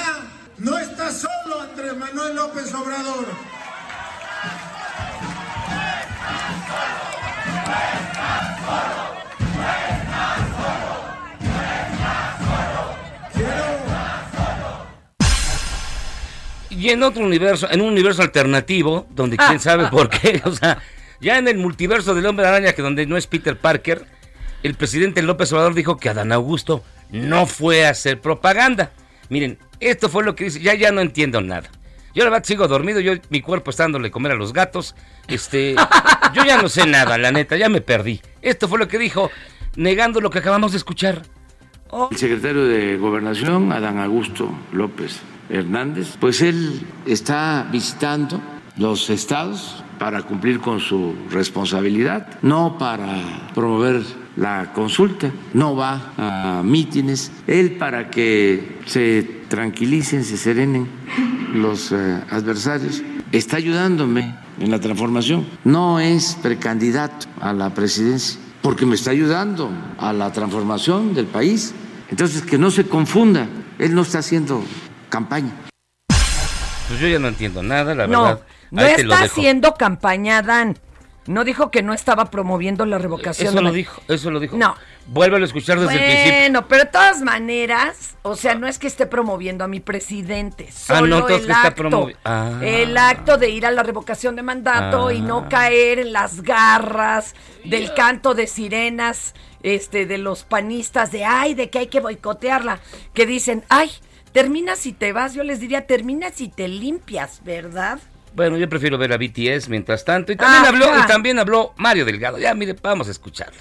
no 0.58 0.78
está 0.78 1.10
solo 1.10 1.60
Andrés 1.62 1.96
Manuel 1.96 2.36
López 2.36 2.72
Obrador. 2.74 3.26
Y 16.82 16.90
en 16.90 17.04
otro 17.04 17.24
universo, 17.24 17.70
en 17.70 17.80
un 17.80 17.92
universo 17.92 18.22
alternativo, 18.22 19.06
donde 19.10 19.36
quién 19.36 19.60
sabe 19.60 19.86
por 19.86 20.10
qué, 20.10 20.42
o 20.44 20.50
sea, 20.50 20.82
ya 21.20 21.38
en 21.38 21.46
el 21.46 21.56
multiverso 21.56 22.12
del 22.12 22.26
hombre 22.26 22.44
araña, 22.44 22.72
que 22.72 22.82
donde 22.82 23.06
no 23.06 23.16
es 23.16 23.28
Peter 23.28 23.56
Parker, 23.56 24.04
el 24.64 24.74
presidente 24.74 25.22
López 25.22 25.52
Obrador 25.52 25.74
dijo 25.74 25.96
que 25.96 26.08
Adán 26.08 26.32
Augusto 26.32 26.82
no 27.12 27.46
fue 27.46 27.86
a 27.86 27.90
hacer 27.90 28.20
propaganda. 28.20 28.90
Miren, 29.28 29.58
esto 29.78 30.08
fue 30.08 30.24
lo 30.24 30.34
que 30.34 30.42
dice, 30.42 30.58
ya 30.58 30.74
ya 30.74 30.90
no 30.90 31.00
entiendo 31.00 31.40
nada. 31.40 31.70
Yo 32.16 32.24
la 32.24 32.30
verdad 32.30 32.44
sigo 32.44 32.66
dormido, 32.66 32.98
yo 32.98 33.12
mi 33.28 33.42
cuerpo 33.42 33.70
está 33.70 33.84
dándole 33.84 34.10
comer 34.10 34.32
a 34.32 34.34
los 34.34 34.52
gatos. 34.52 34.96
Este, 35.28 35.76
yo 36.34 36.44
ya 36.44 36.60
no 36.60 36.68
sé 36.68 36.84
nada, 36.84 37.16
la 37.16 37.30
neta, 37.30 37.56
ya 37.56 37.68
me 37.68 37.80
perdí. 37.80 38.20
Esto 38.40 38.66
fue 38.66 38.80
lo 38.80 38.88
que 38.88 38.98
dijo, 38.98 39.30
negando 39.76 40.20
lo 40.20 40.30
que 40.30 40.40
acabamos 40.40 40.72
de 40.72 40.78
escuchar. 40.78 41.22
El 41.92 42.16
secretario 42.16 42.64
de 42.64 42.96
Gobernación, 42.96 43.70
Adán 43.70 43.98
Augusto 43.98 44.48
López 44.72 45.20
Hernández, 45.50 46.16
pues 46.18 46.40
él 46.40 46.80
está 47.04 47.68
visitando 47.70 48.40
los 48.78 49.10
estados 49.10 49.84
para 49.98 50.22
cumplir 50.22 50.60
con 50.60 50.80
su 50.80 51.14
responsabilidad, 51.30 52.40
no 52.40 52.78
para 52.78 53.50
promover 53.54 54.00
la 54.36 54.72
consulta, 54.72 55.30
no 55.52 55.76
va 55.76 56.14
a 56.16 56.62
mítines, 56.64 57.30
él 57.46 57.72
para 57.72 58.08
que 58.08 58.78
se 58.86 59.42
tranquilicen, 59.48 60.24
se 60.24 60.38
serenen 60.38 60.86
los 61.52 61.92
eh, 61.92 62.24
adversarios, 62.30 63.02
está 63.32 63.58
ayudándome 63.58 64.34
en 64.58 64.70
la 64.70 64.80
transformación, 64.80 65.46
no 65.64 66.00
es 66.00 66.38
precandidato 66.42 67.26
a 67.38 67.52
la 67.52 67.74
presidencia, 67.74 68.40
porque 68.62 68.86
me 68.86 68.94
está 68.94 69.10
ayudando 69.10 69.70
a 69.98 70.14
la 70.14 70.32
transformación 70.32 71.12
del 71.12 71.26
país. 71.26 71.74
Entonces, 72.12 72.42
que 72.42 72.58
no 72.58 72.70
se 72.70 72.84
confunda, 72.86 73.46
él 73.78 73.94
no 73.94 74.02
está 74.02 74.18
haciendo 74.18 74.62
campaña. 75.08 75.50
Pues 76.86 77.00
yo 77.00 77.08
ya 77.08 77.18
no 77.18 77.28
entiendo 77.28 77.62
nada, 77.62 77.94
la 77.94 78.06
No, 78.06 78.22
verdad. 78.24 78.40
no 78.70 78.82
Ahí 78.82 78.92
está 78.98 79.22
haciendo 79.22 79.72
campaña, 79.76 80.42
Dan. 80.42 80.76
No 81.26 81.44
dijo 81.44 81.70
que 81.70 81.82
no 81.82 81.92
estaba 81.94 82.26
promoviendo 82.26 82.84
la 82.84 82.98
revocación. 82.98 83.48
Eso 83.48 83.56
de 83.56 83.62
lo 83.62 83.70
dijo, 83.72 84.02
eso 84.08 84.30
lo 84.30 84.40
dijo. 84.40 84.56
No. 84.56 84.74
Vuélvelo 85.06 85.44
a 85.44 85.46
escuchar 85.46 85.78
desde 85.78 85.94
el 85.94 86.00
principio. 86.04 86.38
Bueno, 86.40 86.68
pero 86.68 86.84
de 86.84 86.90
todas 86.90 87.22
maneras, 87.22 88.16
o 88.22 88.34
sea, 88.36 88.54
no 88.56 88.66
es 88.66 88.78
que 88.78 88.86
esté 88.88 89.06
promoviendo 89.06 89.62
a 89.64 89.68
mi 89.68 89.80
presidente, 89.80 90.66
Ah, 90.68 90.72
solo 90.98 91.06
no, 91.06 91.16
entonces 91.18 91.40
el 91.40 91.46
que 91.46 91.52
está 91.52 91.68
acto, 91.68 91.82
promovi- 91.84 92.16
Ah. 92.24 92.58
el 92.62 92.96
acto 92.96 93.36
de 93.38 93.50
ir 93.50 93.66
a 93.66 93.70
la 93.70 93.82
revocación 93.82 94.34
de 94.36 94.42
mandato 94.42 95.10
y 95.12 95.18
Ah. 95.18 95.20
no 95.20 95.48
caer 95.48 95.98
en 96.00 96.12
las 96.12 96.42
garras 96.42 97.34
del 97.64 97.94
canto 97.94 98.34
de 98.34 98.46
sirenas, 98.46 99.34
este, 99.62 100.06
de 100.06 100.18
los 100.18 100.42
panistas 100.44 101.12
de 101.12 101.24
ay, 101.24 101.54
de 101.54 101.70
que 101.70 101.78
hay 101.80 101.86
que 101.86 102.00
boicotearla, 102.00 102.80
que 103.14 103.26
dicen, 103.26 103.64
ay, 103.68 103.90
termina 104.32 104.74
si 104.76 104.92
te 104.92 105.12
vas, 105.12 105.34
yo 105.34 105.44
les 105.44 105.60
diría, 105.60 105.86
termina 105.86 106.30
si 106.30 106.48
te 106.48 106.66
limpias, 106.68 107.42
¿verdad? 107.44 107.98
Bueno, 108.34 108.56
yo 108.56 108.68
prefiero 108.68 108.96
ver 108.96 109.12
a 109.12 109.18
BTS 109.18 109.68
mientras 109.68 110.04
tanto. 110.04 110.32
Y 110.32 110.36
también 110.36 110.62
Ajá. 110.62 110.68
habló, 110.68 111.04
y 111.04 111.06
también 111.06 111.38
habló 111.38 111.74
Mario 111.76 112.04
Delgado. 112.04 112.38
Ya, 112.38 112.54
mire, 112.54 112.74
vamos 112.80 113.08
a 113.08 113.10
escucharlo. 113.10 113.60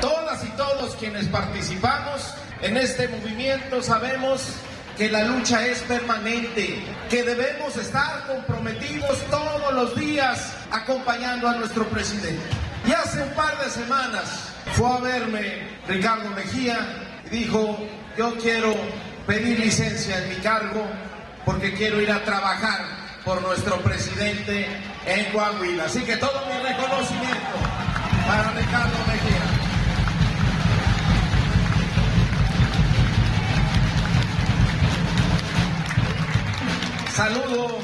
Todas 0.00 0.44
y 0.44 0.48
todos 0.50 0.94
quienes 0.96 1.26
participamos 1.28 2.34
en 2.62 2.76
este 2.76 3.08
movimiento 3.08 3.82
sabemos 3.82 4.52
que 4.96 5.08
la 5.08 5.24
lucha 5.24 5.66
es 5.66 5.80
permanente, 5.80 6.82
que 7.08 7.22
debemos 7.22 7.76
estar 7.76 8.26
comprometidos 8.26 9.18
todos 9.30 9.72
los 9.72 9.96
días 9.96 10.52
acompañando 10.72 11.48
a 11.48 11.54
nuestro 11.54 11.84
presidente. 11.88 12.42
Y 12.86 12.92
hace 12.92 13.22
un 13.22 13.30
par 13.30 13.58
de 13.62 13.70
semanas 13.70 14.48
fue 14.74 14.90
a 14.90 14.98
verme 14.98 15.68
Ricardo 15.86 16.30
Mejía 16.30 16.78
y 17.26 17.30
dijo, 17.30 17.78
yo 18.16 18.36
quiero 18.38 18.74
pedir 19.26 19.58
licencia 19.58 20.18
en 20.18 20.28
mi 20.30 20.36
cargo 20.36 20.86
porque 21.44 21.74
quiero 21.74 22.00
ir 22.00 22.10
a 22.10 22.24
trabajar 22.24 22.84
por 23.24 23.42
nuestro 23.42 23.76
presidente 23.80 24.66
en 25.06 25.32
Coahuila. 25.32 25.84
Así 25.84 26.00
que 26.02 26.16
todo 26.16 26.46
mi 26.46 26.62
reconocimiento. 26.62 27.58
para 28.26 28.50
Ricardo 28.52 28.98
Mejía. 29.06 29.58
Saludo 37.14 37.78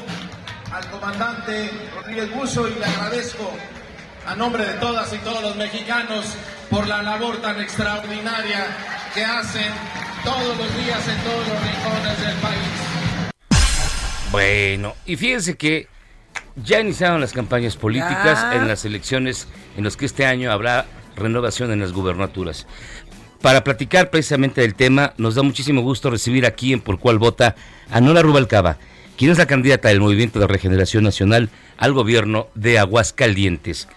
al 0.71 0.89
comandante 0.91 1.71
Rodríguez 1.95 2.33
Buzo 2.33 2.67
y 2.67 2.75
le 2.75 2.85
agradezco 2.85 3.51
a 4.25 4.35
nombre 4.35 4.65
de 4.65 4.73
todas 4.73 5.13
y 5.13 5.17
todos 5.19 5.41
los 5.41 5.55
mexicanos 5.55 6.25
por 6.69 6.87
la 6.87 7.01
labor 7.03 7.37
tan 7.37 7.59
extraordinaria 7.61 8.67
que 9.13 9.23
hacen 9.23 9.71
todos 10.23 10.57
los 10.57 10.75
días 10.77 11.07
en 11.07 11.23
todos 11.23 11.47
los 11.47 11.61
rincones 11.61 12.19
del 12.21 12.35
país. 12.37 13.31
Bueno, 14.31 14.95
y 15.05 15.15
fíjense 15.15 15.55
que 15.55 15.87
ya 16.55 16.79
iniciaron 16.79 17.21
las 17.21 17.33
campañas 17.33 17.75
políticas 17.77 18.41
Ya. 18.41 18.55
en 18.55 18.67
las 18.67 18.83
elecciones 18.85 19.47
en 19.77 19.83
las 19.83 19.95
que 19.97 20.05
este 20.05 20.25
año 20.25 20.51
habrá 20.51 20.85
renovación 21.15 21.71
en 21.71 21.79
las 21.79 21.91
gubernaturas. 21.93 22.65
Para 23.41 23.63
platicar 23.63 24.09
precisamente 24.09 24.61
del 24.61 24.73
tema, 24.73 25.13
nos 25.17 25.35
da 25.35 25.43
muchísimo 25.43 25.81
gusto 25.81 26.09
recibir 26.09 26.45
aquí 26.45 26.73
en 26.73 26.81
Por 26.81 26.99
Cuál 26.99 27.19
Vota 27.19 27.55
a 27.91 28.01
Nora 28.01 28.23
Rubalcaba, 28.23 28.77
quien 29.17 29.31
es 29.31 29.37
la 29.37 29.45
candidata 29.45 29.89
del 29.89 30.01
Movimiento 30.01 30.39
de 30.39 30.47
Regeneración 30.47 31.03
Nacional 31.03 31.49
al 31.77 31.93
gobierno 31.93 32.47
de 32.55 32.79
Aguascalientes. 32.79 33.87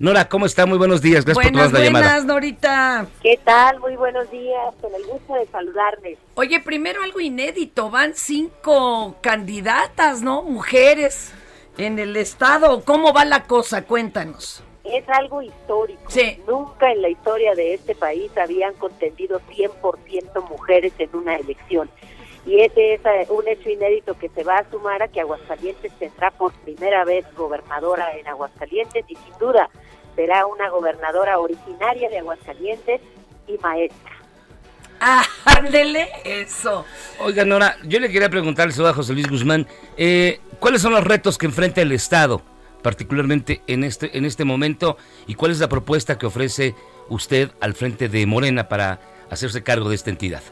Nora, 0.00 0.28
¿cómo 0.28 0.46
está? 0.46 0.64
Muy 0.64 0.78
buenos 0.78 1.02
días, 1.02 1.24
gracias 1.24 1.44
buenas, 1.44 1.70
por 1.70 1.70
tomar 1.70 1.80
la 1.80 1.84
llamada. 1.84 2.06
buenas, 2.06 2.24
Norita. 2.24 3.06
¿Qué 3.20 3.36
tal? 3.42 3.80
Muy 3.80 3.96
buenos 3.96 4.30
días, 4.30 4.72
con 4.80 4.94
el 4.94 5.04
gusto 5.04 5.34
de 5.34 5.44
saludarles. 5.46 6.18
Oye, 6.36 6.60
primero 6.60 7.02
algo 7.02 7.18
inédito, 7.18 7.90
van 7.90 8.14
cinco 8.14 9.16
candidatas, 9.20 10.22
¿no? 10.22 10.42
Mujeres 10.42 11.32
en 11.78 11.98
el 11.98 12.16
estado. 12.16 12.84
¿Cómo 12.84 13.12
va 13.12 13.24
la 13.24 13.42
cosa? 13.42 13.86
Cuéntanos. 13.86 14.62
Es 14.84 15.02
algo 15.08 15.42
histórico. 15.42 16.08
Sí. 16.08 16.40
Nunca 16.46 16.92
en 16.92 17.02
la 17.02 17.08
historia 17.08 17.56
de 17.56 17.74
este 17.74 17.96
país 17.96 18.30
habían 18.38 18.74
contendido 18.74 19.40
100% 19.50 20.48
mujeres 20.48 20.92
en 20.98 21.10
una 21.12 21.34
elección. 21.34 21.90
Y 22.46 22.60
ese 22.60 22.94
es 22.94 23.00
un 23.30 23.46
hecho 23.48 23.68
inédito 23.68 24.16
que 24.16 24.28
se 24.28 24.44
va 24.44 24.58
a 24.58 24.70
sumar 24.70 25.02
a 25.02 25.08
que 25.08 25.20
Aguascalientes 25.20 25.92
tendrá 25.98 26.30
por 26.30 26.52
primera 26.60 27.04
vez 27.04 27.26
gobernadora 27.36 28.16
en 28.16 28.26
Aguascalientes 28.28 29.04
y 29.08 29.16
sin 29.16 29.38
duda 29.38 29.68
será 30.18 30.46
una 30.46 30.68
gobernadora 30.68 31.38
originaria 31.38 32.10
de 32.10 32.18
Aguascalientes 32.18 33.00
y 33.46 33.56
maestra. 33.58 34.10
Ah, 35.00 35.22
ándele, 35.44 36.08
eso. 36.24 36.84
Oiga, 37.20 37.44
Nora, 37.44 37.76
yo 37.84 38.00
le 38.00 38.10
quería 38.10 38.28
preguntarle 38.28 38.74
a 38.84 38.92
José 38.92 39.12
Luis 39.12 39.30
Guzmán, 39.30 39.68
eh, 39.96 40.40
¿cuáles 40.58 40.82
son 40.82 40.92
los 40.92 41.04
retos 41.04 41.38
que 41.38 41.46
enfrenta 41.46 41.82
el 41.82 41.92
Estado, 41.92 42.42
particularmente 42.82 43.62
en 43.68 43.84
este, 43.84 44.18
en 44.18 44.24
este 44.24 44.44
momento, 44.44 44.96
y 45.28 45.36
cuál 45.36 45.52
es 45.52 45.60
la 45.60 45.68
propuesta 45.68 46.18
que 46.18 46.26
ofrece 46.26 46.74
usted 47.08 47.52
al 47.60 47.74
frente 47.74 48.08
de 48.08 48.26
Morena 48.26 48.68
para 48.68 48.98
hacerse 49.30 49.62
cargo 49.62 49.88
de 49.88 49.94
esta 49.94 50.10
entidad? 50.10 50.42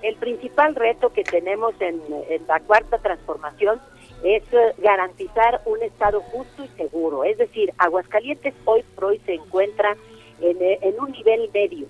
El 0.00 0.16
principal 0.16 0.74
reto 0.74 1.12
que 1.12 1.22
tenemos 1.22 1.74
en, 1.80 2.00
en 2.30 2.46
la 2.46 2.60
cuarta 2.60 2.96
transformación 2.96 3.78
es 4.24 4.42
eh, 4.52 4.74
garantizar 4.78 5.60
un 5.66 5.82
Estado 5.82 6.20
justo 6.20 6.64
y 6.64 6.68
seguro. 6.76 7.24
Es 7.24 7.38
decir, 7.38 7.72
Aguascalientes 7.78 8.54
hoy 8.64 8.82
por 8.94 9.06
hoy 9.06 9.20
se 9.26 9.34
encuentra 9.34 9.96
en, 10.40 10.62
eh, 10.62 10.78
en 10.82 11.00
un 11.00 11.12
nivel 11.12 11.50
medio. 11.52 11.86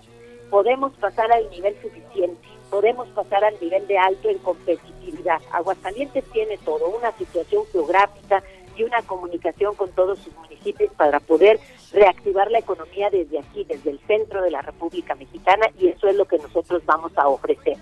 Podemos 0.51 0.93
pasar 0.95 1.33
al 1.33 1.49
nivel 1.51 1.75
suficiente, 1.81 2.47
podemos 2.71 3.09
pasar 3.09 3.45
al 3.45 3.59
nivel 3.61 3.87
de 3.87 3.99
alto 3.99 4.29
en 4.29 4.39
competitividad. 4.39 5.41
Aguascalientes 5.51 6.25
tiene 6.33 6.59
todo, 6.59 6.89
una 6.89 7.13
situación 7.13 7.65
geográfica 7.73 8.43
y 8.77 8.83
una 8.85 9.03
comunicación 9.03 9.75
con 9.75 9.91
todos 9.93 10.19
sus 10.19 10.35
municipios 10.37 10.93
para 10.95 11.21
poder 11.21 11.59
reactivar 11.93 12.51
la 12.51 12.59
economía 12.59 13.11
desde 13.11 13.39
aquí, 13.39 13.65
desde 13.65 13.91
el 13.91 14.01
centro 14.07 14.43
de 14.43 14.51
la 14.51 14.63
República 14.63 15.15
Mexicana, 15.15 15.67
y 15.79 15.89
eso 15.89 16.09
es 16.09 16.17
lo 16.17 16.25
que 16.25 16.39
nosotros 16.39 16.83
vamos 16.87 17.13
a 17.17 17.29
ofrecer. 17.29 17.77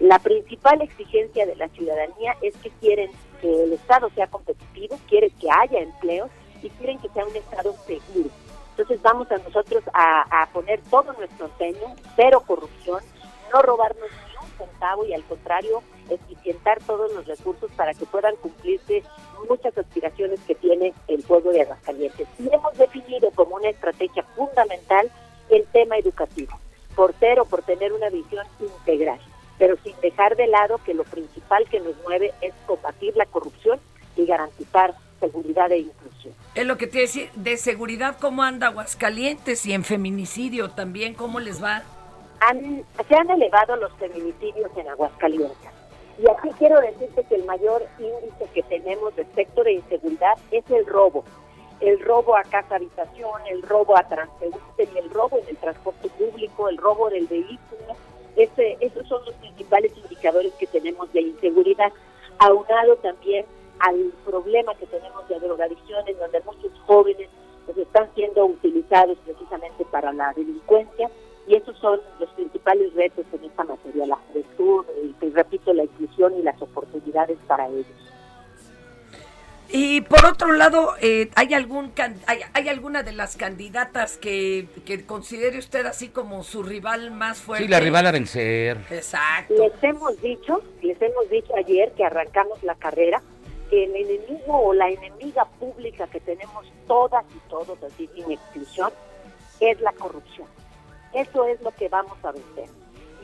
La 0.00 0.18
principal 0.18 0.80
exigencia 0.80 1.44
de 1.44 1.56
la 1.56 1.68
ciudadanía 1.68 2.34
es 2.40 2.56
que 2.56 2.70
quieren 2.80 3.10
que 3.42 3.64
el 3.64 3.74
Estado 3.74 4.08
sea 4.14 4.28
competitivo, 4.28 4.98
quieren 5.06 5.30
que 5.38 5.48
haya 5.50 5.78
empleos 5.78 6.30
y 6.62 6.70
quieren 6.70 6.98
que 7.00 7.10
sea 7.10 7.26
un 7.26 7.36
Estado 7.36 7.74
seguro. 7.86 8.30
Entonces 8.70 9.02
vamos 9.02 9.30
a 9.30 9.36
nosotros 9.36 9.84
a, 9.92 10.48
poner 10.54 10.80
todo 10.88 11.12
nuestro 11.12 11.44
empeño, 11.44 11.94
cero 12.16 12.42
corrupción, 12.46 13.02
no 13.52 13.60
robarnos 13.60 14.08
ni 14.26 14.42
un 14.42 14.50
centavo 14.56 15.04
y 15.04 15.12
al 15.12 15.22
contrario, 15.24 15.82
eficientar 16.08 16.78
todos 16.84 17.12
los 17.12 17.26
recursos 17.26 17.70
para 17.76 17.92
que 17.92 18.06
puedan 18.06 18.36
cumplirse 18.36 19.02
muchas 19.50 19.76
aspiraciones 19.76 20.40
que 20.46 20.54
tiene 20.54 20.94
el 21.08 21.22
pueblo 21.24 21.50
de 21.50 21.60
Aguascalientes. 21.60 22.26
Y 22.38 22.48
hemos 22.50 22.72
definido 22.78 23.30
como 23.32 23.56
una 23.56 23.68
estrategia 23.68 24.22
fundamental 24.34 25.10
el 25.50 25.66
tema 25.66 25.98
educativo, 25.98 26.58
por 26.96 27.12
ser 27.18 27.38
o 27.38 27.44
por 27.44 27.60
tener 27.60 27.92
una 27.92 28.08
visión 28.08 28.46
integral 28.60 29.20
pero 29.60 29.76
sin 29.84 29.94
dejar 30.00 30.34
de 30.36 30.46
lado 30.48 30.78
que 30.84 30.94
lo 30.94 31.04
principal 31.04 31.68
que 31.68 31.78
nos 31.80 31.94
mueve 32.02 32.32
es 32.40 32.52
combatir 32.66 33.14
la 33.16 33.26
corrupción 33.26 33.78
y 34.16 34.24
garantizar 34.26 34.94
seguridad 35.20 35.70
e 35.70 35.78
inclusión. 35.80 36.34
Es 36.54 36.66
lo 36.66 36.78
que 36.78 36.86
te 36.86 37.00
decía, 37.00 37.30
de 37.34 37.56
seguridad, 37.58 38.16
¿cómo 38.18 38.42
anda 38.42 38.68
Aguascalientes? 38.68 39.66
Y 39.66 39.74
en 39.74 39.84
feminicidio 39.84 40.70
también, 40.70 41.12
¿cómo 41.14 41.38
les 41.40 41.62
va? 41.62 41.82
Han- 42.40 42.84
se 43.06 43.14
han 43.14 43.30
elevado 43.30 43.76
los 43.76 43.92
feminicidios 43.98 44.70
en 44.76 44.88
Aguascalientes. 44.88 45.70
Y 46.18 46.28
aquí 46.28 46.48
quiero 46.58 46.80
decirte 46.80 47.22
que 47.24 47.34
el 47.34 47.44
mayor 47.44 47.86
índice 47.98 48.46
que 48.54 48.62
tenemos 48.62 49.14
respecto 49.14 49.62
de 49.62 49.74
inseguridad 49.74 50.38
es 50.50 50.64
el 50.70 50.86
robo. 50.86 51.22
El 51.80 52.00
robo 52.00 52.34
a 52.36 52.42
casa 52.44 52.76
habitación, 52.76 53.40
el 53.50 53.62
robo 53.62 53.96
a 53.96 54.02
transeúnte 54.08 54.88
y 54.94 54.98
el 54.98 55.10
robo 55.10 55.38
en 55.38 55.48
el 55.48 55.56
transporte 55.58 56.08
público, 56.10 56.68
el 56.70 56.78
robo 56.78 57.10
del 57.10 57.26
vehículo. 57.26 57.94
Ese- 58.44 58.76
esos 58.80 59.06
son 59.06 59.22
los 59.26 59.34
principales 59.34 59.92
indicadores 59.96 60.52
que 60.54 60.66
tenemos 60.66 61.12
de 61.12 61.20
inseguridad, 61.20 61.92
aunado 62.38 62.96
también 62.96 63.44
al 63.80 64.12
problema 64.24 64.74
que 64.76 64.86
tenemos 64.86 65.28
de 65.28 65.38
drogadicción, 65.40 66.04
donde 66.18 66.40
muchos 66.40 66.72
jóvenes 66.86 67.28
pues, 67.66 67.76
están 67.76 68.08
siendo 68.14 68.46
utilizados 68.46 69.18
precisamente 69.26 69.84
para 69.90 70.12
la 70.12 70.32
delincuencia, 70.34 71.10
y 71.46 71.54
esos 71.54 71.76
son 71.78 72.00
los 72.18 72.30
principales 72.30 72.94
retos 72.94 73.26
en 73.32 73.44
esta 73.44 73.64
materia, 73.64 74.06
la 74.06 74.16
juventud, 74.16 74.86
y 75.20 75.28
repito, 75.30 75.72
la 75.74 75.84
inclusión 75.84 76.38
y 76.38 76.42
las 76.42 76.60
oportunidades 76.62 77.38
para 77.46 77.68
ellos. 77.68 77.86
Y 79.72 80.00
por 80.00 80.24
otro 80.24 80.52
lado, 80.52 80.94
eh, 81.00 81.30
¿hay, 81.36 81.54
algún 81.54 81.90
can- 81.90 82.20
hay, 82.26 82.40
hay 82.54 82.68
alguna 82.68 83.02
de 83.04 83.12
las 83.12 83.36
candidatas 83.36 84.16
que, 84.16 84.66
que 84.84 85.06
considere 85.06 85.58
usted 85.58 85.86
así 85.86 86.08
como 86.08 86.42
su 86.42 86.62
rival 86.62 87.12
más 87.12 87.38
fuerte? 87.38 87.64
Sí, 87.66 87.70
la 87.70 87.78
rival 87.80 88.06
a 88.06 88.10
vencer. 88.12 88.78
Exacto. 88.90 89.54
Les 89.56 89.72
hemos 89.84 90.20
dicho, 90.20 90.60
les 90.82 91.00
hemos 91.00 91.30
dicho 91.30 91.54
ayer 91.56 91.92
que 91.92 92.04
arrancamos 92.04 92.62
la 92.64 92.74
carrera, 92.74 93.22
que 93.70 93.84
el 93.84 93.94
enemigo 93.94 94.60
o 94.60 94.74
la 94.74 94.88
enemiga 94.90 95.44
pública 95.44 96.08
que 96.08 96.18
tenemos 96.20 96.66
todas 96.88 97.24
y 97.32 97.38
todos, 97.48 97.78
así 97.84 98.08
sin 98.14 98.30
exclusión, 98.32 98.90
es 99.60 99.80
la 99.80 99.92
corrupción. 99.92 100.48
Eso 101.12 101.46
es 101.46 101.60
lo 101.62 101.70
que 101.72 101.88
vamos 101.88 102.18
a 102.24 102.32
vencer. 102.32 102.68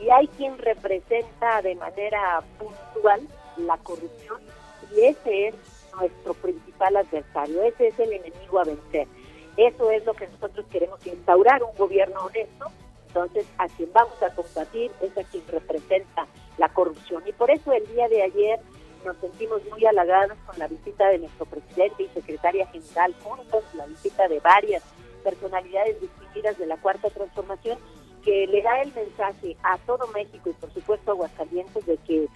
Y 0.01 0.09
hay 0.09 0.27
quien 0.29 0.57
representa 0.59 1.61
de 1.61 1.75
manera 1.75 2.41
puntual 2.57 3.21
la 3.57 3.75
corrupción 3.77 4.39
y 4.95 5.01
ese 5.05 5.47
es 5.49 5.55
nuestro 5.99 6.33
principal 6.35 6.97
adversario, 6.97 7.63
ese 7.63 7.87
es 7.87 7.99
el 7.99 8.13
enemigo 8.13 8.59
a 8.59 8.63
vencer. 8.63 9.07
Eso 9.57 9.89
es 9.91 10.05
lo 10.05 10.13
que 10.13 10.27
nosotros 10.27 10.65
queremos 10.71 11.05
instaurar, 11.05 11.63
un 11.63 11.75
gobierno 11.75 12.21
honesto. 12.25 12.67
Entonces, 13.07 13.47
a 13.57 13.67
quien 13.67 13.91
vamos 13.91 14.21
a 14.21 14.33
combatir 14.35 14.91
es 15.01 15.17
a 15.17 15.23
quien 15.23 15.43
representa 15.47 16.27
la 16.57 16.69
corrupción. 16.69 17.23
Y 17.25 17.31
por 17.31 17.49
eso 17.49 17.71
el 17.71 17.85
día 17.87 18.07
de 18.07 18.21
ayer 18.21 18.59
nos 19.03 19.17
sentimos 19.17 19.61
muy 19.71 19.85
halagados 19.85 20.37
con 20.45 20.59
la 20.59 20.67
visita 20.67 21.07
de 21.09 21.19
nuestro 21.19 21.45
presidente 21.45 22.03
y 22.03 22.07
secretaria 22.09 22.67
general 22.67 23.15
juntos, 23.23 23.63
la 23.73 23.85
visita 23.87 24.27
de 24.27 24.39
varias 24.39 24.83
personalidades 25.23 25.99
distinguidas 25.99 26.57
de 26.57 26.67
la 26.67 26.77
Cuarta 26.77 27.09
Transformación, 27.09 27.79
que 28.27 28.45
le 28.45 28.61
da 28.61 28.81
el 28.81 28.93
mensaje 28.93 29.55
a 29.63 29.77
todo 29.77 30.05
México 30.07 30.49
y 30.49 30.53
por 30.53 30.69
supuesto 30.73 31.11
a 31.11 31.13
Aguascalientes 31.13 31.85
de 31.85 31.95
que 31.95 32.27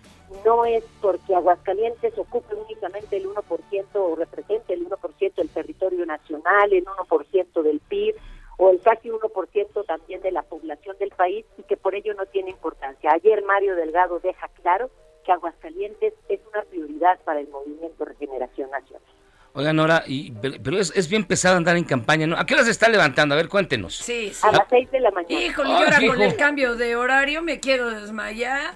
no 0.46 0.64
es 0.64 0.86
porque 1.02 1.36
Aguascalientes 1.36 2.18
ocupe 2.18 2.56
únicamente 2.56 3.18
el 3.18 3.28
1% 3.28 3.88
o 3.96 4.16
represente 4.16 4.74
el 4.74 4.88
1% 4.88 5.36
del 5.36 5.50
territorio 5.50 6.06
nacional, 6.06 6.72
el 6.72 6.86
1% 6.86 7.62
del 7.62 7.82
PIB 7.82 8.16
o 8.58 8.70
el 8.70 8.80
casi 8.80 9.10
1% 9.10 9.86
también 9.86 10.22
de 10.22 10.32
la 10.32 10.44
población 10.44 10.96
del 10.98 11.10
país 11.10 11.46
y 11.58 11.64
que 11.64 11.76
por 11.76 11.94
ello 11.94 12.14
no 12.14 12.26
tiene 12.26 12.52
importancia. 12.52 13.12
Ayer 13.12 13.44
Mario 13.44 13.76
Delgado 13.76 14.22
deja 14.22 14.48
claro 14.62 14.90
que 15.26 15.34
Aguascalientes 15.34 16.14
es 16.30 16.40
una 16.54 16.62
prioridad 16.62 17.20
para 17.26 17.42
el 17.42 17.50
movimiento 17.50 18.06
Regeneración 18.06 18.72
Nacional. 18.72 19.04
Oiga, 19.54 19.74
Nora, 19.74 20.04
y, 20.08 20.32
pero 20.32 20.78
es, 20.80 20.94
es 20.96 21.10
bien 21.10 21.26
pesado 21.26 21.58
andar 21.58 21.76
en 21.76 21.84
campaña, 21.84 22.26
¿no? 22.26 22.38
¿A 22.38 22.46
qué 22.46 22.54
hora 22.54 22.64
se 22.64 22.72
está 22.72 22.88
levantando? 22.88 23.36
A 23.36 23.38
ver, 23.38 23.50
cuéntenos. 23.50 23.98
Sí, 23.98 24.32
sí. 24.34 24.40
A 24.48 24.52
las 24.52 24.68
6 24.70 24.92
de 24.92 25.00
la 25.02 25.12
mañana. 25.12 25.44
Híjole, 25.44 25.70
yo 25.70 25.76
ahora 25.76 26.02
hijo. 26.02 26.14
con 26.14 26.22
el 26.22 26.36
cambio 26.38 26.76
de 26.76 26.96
horario 26.96 27.42
me 27.42 27.60
quiero 27.60 27.90
desmayar. 27.90 28.74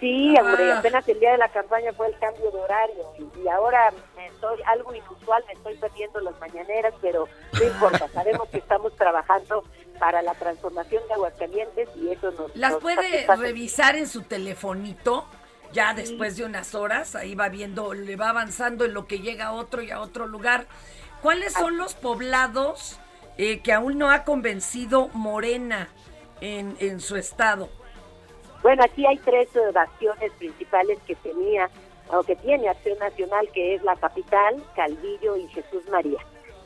Sí, 0.00 0.34
hombre, 0.40 0.72
Ah. 0.72 0.78
apenas 0.78 1.08
el 1.08 1.18
día 1.20 1.32
de 1.32 1.38
la 1.38 1.48
campaña 1.48 1.92
fue 1.92 2.06
el 2.08 2.18
cambio 2.18 2.50
de 2.52 2.58
horario 2.58 3.04
y, 3.18 3.40
y 3.44 3.48
ahora 3.48 3.92
me 4.16 4.26
estoy, 4.26 4.60
algo 4.66 4.94
inusual, 4.94 5.42
me 5.46 5.52
estoy 5.54 5.76
perdiendo 5.76 6.20
las 6.20 6.38
mañaneras, 6.40 6.94
pero 7.00 7.28
no 7.52 7.64
importa, 7.64 8.06
sabemos 8.14 8.48
que 8.48 8.58
estamos 8.58 8.94
trabajando 8.96 9.64
para 9.98 10.22
la 10.22 10.34
transformación 10.34 11.02
de 11.08 11.14
Aguascalientes 11.14 11.88
y 11.96 12.10
eso 12.10 12.30
nos... 12.32 12.54
Las 12.56 12.72
nos 12.72 12.80
puede 12.82 12.96
satisface. 12.96 13.42
revisar 13.42 13.96
en 13.96 14.06
su 14.06 14.22
telefonito, 14.22 15.26
ya 15.72 15.94
después 15.94 16.36
de 16.36 16.44
unas 16.44 16.74
horas, 16.74 17.14
ahí 17.14 17.34
va 17.34 17.48
viendo, 17.48 17.94
le 17.94 18.16
va 18.16 18.30
avanzando 18.30 18.84
en 18.84 18.94
lo 18.94 19.06
que 19.06 19.20
llega 19.20 19.46
a 19.46 19.52
otro 19.52 19.82
y 19.82 19.90
a 19.90 20.00
otro 20.00 20.26
lugar. 20.26 20.66
¿Cuáles 21.22 21.52
son 21.52 21.76
los 21.76 21.94
poblados 21.94 22.98
eh, 23.36 23.60
que 23.60 23.72
aún 23.72 23.98
no 23.98 24.10
ha 24.10 24.24
convencido 24.24 25.08
Morena 25.12 25.88
en, 26.40 26.76
en 26.80 27.00
su 27.00 27.16
estado? 27.16 27.68
Bueno, 28.62 28.82
aquí 28.84 29.06
hay 29.06 29.18
tres 29.18 29.48
bastiones 29.72 30.32
principales 30.32 30.98
que 31.06 31.14
tenía 31.16 31.70
o 32.10 32.22
que 32.22 32.36
tiene 32.36 32.68
Acción 32.68 32.98
Nacional, 32.98 33.48
que 33.52 33.74
es 33.74 33.82
la 33.82 33.94
capital, 33.96 34.62
Calvillo 34.74 35.36
y 35.36 35.46
Jesús 35.48 35.82
María. 35.90 36.18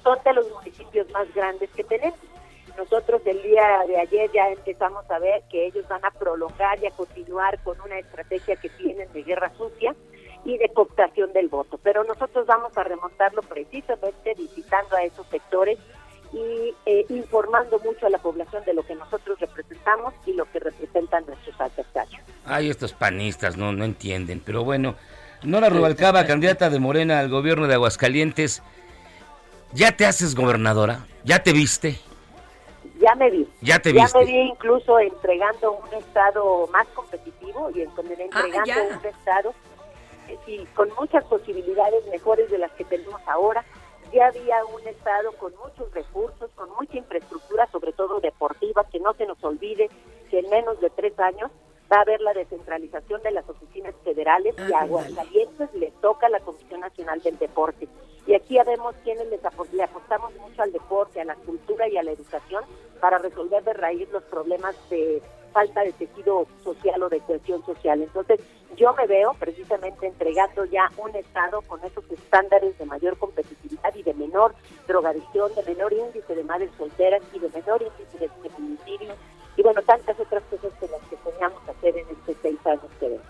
Son 0.03 0.19
de 0.25 0.33
los 0.33 0.51
municipios 0.51 1.11
más 1.11 1.33
grandes 1.35 1.71
que 1.71 1.85
tenemos. 1.85 2.19
Nosotros 2.77 3.23
el 3.27 3.43
día 3.43 3.85
de 3.87 3.99
ayer 3.99 4.31
ya 4.33 4.49
empezamos 4.49 5.09
a 5.11 5.19
ver 5.19 5.43
que 5.51 5.67
ellos 5.67 5.87
van 5.89 6.05
a 6.05 6.11
prolongar 6.11 6.79
y 6.83 6.87
a 6.87 6.91
continuar 6.91 7.63
con 7.63 7.81
una 7.81 7.99
estrategia 7.99 8.57
que 8.57 8.69
tienen 8.71 9.13
de 9.13 9.23
guerra 9.23 9.53
sucia 9.57 9.95
y 10.45 10.59
de 10.59 10.69
cooptación 10.71 11.33
del 11.33 11.49
voto. 11.49 11.79
Pero 11.83 12.05
nosotros 12.05 12.47
vamos 12.47 12.77
a 12.77 12.85
remontarlo 12.85 13.43
precisamente 13.43 14.35
visitando 14.35 14.97
a 14.97 15.05
esos 15.05 15.27
sectores 15.29 15.79
y 16.33 16.75
eh, 16.87 17.05
informando 17.11 17.79
mucho 17.81 18.07
a 18.07 18.11
la 18.11 18.19
población 18.19 18.65
de 18.65 18.75
lo 18.75 18.83
que 18.83 18.95
nosotros 18.95 19.39
representamos 19.39 20.15
y 20.27 20.33
lo 20.33 20.51
que 20.51 20.61
representan 20.61 21.27
nuestros 21.27 21.61
adversarios. 21.61 22.23
Ay, 22.45 22.71
estos 22.71 22.93
panistas 22.95 23.57
no, 23.57 23.73
no 23.73 23.85
entienden. 23.85 24.41
Pero 24.45 24.65
bueno, 24.65 24.97
Nora 25.43 25.69
Rubalcaba, 25.69 26.25
candidata 26.27 26.71
de 26.71 26.79
Morena 26.79 27.19
al 27.19 27.29
gobierno 27.29 27.67
de 27.67 27.75
Aguascalientes. 27.75 28.63
¿Ya 29.75 29.97
te 29.97 30.07
haces 30.07 30.35
gobernadora? 30.35 31.07
¿Ya 31.25 31.43
te 31.43 31.53
viste? 31.53 31.99
Ya 33.03 33.15
me 33.17 33.31
vi. 33.31 33.49
Ya 33.61 33.79
te 33.81 33.93
Ya 33.93 34.05
viste. 34.05 34.19
me 34.19 34.25
vi 34.25 34.39
incluso 34.43 34.99
entregando 35.01 35.73
un 35.73 35.93
estado 35.95 36.67
más 36.69 36.87
competitivo 36.89 37.71
y 37.75 37.83
entregando 37.83 38.31
Ah, 38.33 38.63
ya. 38.65 38.77
un 39.01 39.05
estado 39.07 39.53
eh, 40.47 40.65
con 40.75 40.89
muchas 40.99 41.25
posibilidades 41.25 42.07
mejores 42.07 42.51
de 42.51 42.59
las 42.59 42.71
que 42.73 42.85
tenemos 42.85 43.21
ahora. 43.27 43.65
Ya 44.13 44.27
había 44.27 44.65
un 44.67 44.87
estado 44.87 45.33
con 45.39 45.53
muchos 45.57 45.93
recursos, 45.93 46.51
con 46.55 46.69
mucha 46.79 46.97
infraestructura, 46.99 47.67
sobre 47.73 47.93
todo 47.93 48.21
deportiva, 48.21 48.85
que 48.91 49.01
no 49.01 49.15
se 49.15 49.27
nos 49.27 49.43
olvide 49.43 49.89
que 50.31 50.39
en 50.41 50.51
menos 50.51 50.79
de 50.81 50.91
tres 50.91 51.19
años 51.19 51.51
va 51.91 51.97
a 51.99 52.03
haber 52.03 52.21
la 52.21 52.33
descentralización 52.35 53.21
de 53.23 53.31
las 53.33 53.49
oficinas 53.49 53.95
federales 54.05 54.55
y 54.69 54.73
a 54.73 54.81
Aguascalientes 54.81 55.75
le 55.75 55.91
toca 56.03 56.29
la 56.29 56.41
Comisión 56.41 56.81
Nacional 56.81 57.21
del 57.23 57.39
Deporte. 57.39 57.89
Y 58.27 58.35
aquí 58.35 58.55
ya 58.55 58.65
vemos 58.65 58.95
quienes 59.03 59.27
les 59.29 59.43
apo- 59.45 59.67
le 59.73 59.83
apostamos 59.83 60.33
mucho 60.37 60.63
al 60.63 60.73
deporte, 60.73 61.21
a 61.21 61.25
la 61.25 61.35
cultura 61.35 61.89
y 61.89 61.97
a 61.97 62.03
la 62.03 62.13
educación 62.13 62.65
para 63.01 63.19
resolver 63.19 63.65
de 63.65 63.73
raíz 63.93 64.09
los 64.11 64.23
problemas 64.25 64.75
de 64.91 65.23
falta 65.53 65.83
de 65.83 65.93
tejido 65.93 66.47
social 66.65 67.03
o 67.03 67.09
de 67.09 67.21
cohesión 67.21 67.65
social. 67.67 68.01
Entonces, 68.01 68.41
yo 68.77 68.95
me 68.95 69.07
veo 69.07 69.35
precisamente 69.39 70.07
entregando 70.07 70.65
ya 70.65 70.91
un 70.97 71.15
Estado 71.15 71.61
con 71.63 71.85
esos 71.85 72.05
estándares 72.11 72.77
de 72.79 72.87
mayor 72.87 73.19
competitividad 73.19 73.95
y 73.95 74.03
de 74.03 74.15
menor 74.15 74.55
drogadicción, 74.87 75.55
de 75.55 75.63
menor 75.65 75.93
índice 75.93 76.35
de 76.35 76.45
madres 76.45 76.71
solteras 76.79 77.23
y 77.35 77.39
de 77.39 77.51
menor 77.51 77.83
índice 77.83 78.19
de 78.19 78.29
feminicidio 78.29 79.15
y 79.57 79.63
bueno, 79.63 79.83
tantas 79.83 80.19
otras 80.19 80.43
cosas 80.45 80.73
que 80.81 80.89
las 80.89 81.01
que 81.09 81.17
soñamos 81.23 81.61
hacer 81.69 81.97
en 81.97 82.07
estos 82.09 82.37
seis 82.41 82.59
años 82.65 82.87
que 82.99 83.09
ven. 83.11 83.21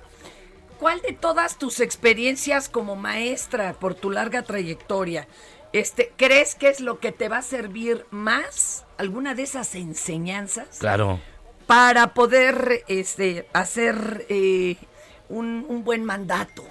¿Cuál 0.79 1.01
de 1.01 1.12
todas 1.12 1.59
tus 1.59 1.81
experiencias 1.81 2.68
como 2.68 2.96
maestra 2.96 3.72
por 3.75 3.94
tu 3.94 4.11
larga 4.11 4.42
trayectoria, 4.42 5.27
este, 5.72 6.12
crees 6.16 6.54
que 6.54 6.68
es 6.68 6.80
lo 6.80 6.98
que 6.98 7.12
te 7.12 7.28
va 7.28 7.38
a 7.38 7.42
servir 7.42 8.06
más? 8.11 8.87
¿Alguna 8.98 9.35
de 9.35 9.42
esas 9.42 9.74
enseñanzas? 9.74 10.78
Claro. 10.78 11.20
Para 11.66 12.14
poder 12.14 12.85
este, 12.88 13.48
hacer 13.52 14.26
eh, 14.28 14.76
un, 15.28 15.64
un 15.68 15.85
buen 15.85 16.04
mandato. 16.04 16.62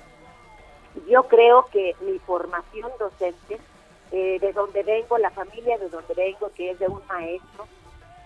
Yo 1.10 1.24
creo 1.24 1.66
que 1.72 1.96
mi 2.02 2.20
formación 2.20 2.92
docente, 3.00 3.60
eh, 4.12 4.38
de 4.40 4.54
donde 4.54 4.84
vengo, 4.84 5.18
la 5.18 5.32
familia 5.32 5.78
de 5.78 5.90
donde 5.90 6.14
vengo, 6.14 6.52
que 6.54 6.72
es 6.72 6.80
de 6.80 6.88
un 6.88 7.02
maestro, 7.08 7.66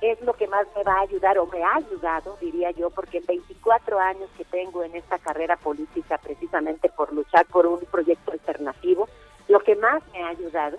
es 0.02 0.20
lo 0.22 0.34
que 0.34 0.48
más 0.48 0.68
me 0.76 0.84
va 0.84 0.96
a 0.98 1.02
ayudar 1.02 1.38
o 1.38 1.46
me 1.48 1.64
ha 1.64 1.76
ayudado, 1.76 2.38
diría 2.42 2.72
yo, 2.72 2.90
porque 2.90 3.20
en 3.20 3.26
24 3.26 4.00
años 4.00 4.30
que 4.38 4.44
tengo 4.46 4.84
en 4.84 4.96
esta 4.96 5.20
carrera 5.20 5.56
política, 5.58 6.18
precisamente 6.18 6.90
por 6.90 7.14
luchar 7.14 7.46
por 7.46 7.66
un 7.66 7.80
proyecto 7.86 8.32
alternativo, 8.32 9.08
lo 9.48 9.60
que 9.60 9.76
más 9.76 10.02
me 10.12 10.24
ha 10.24 10.30
ayudado 10.30 10.78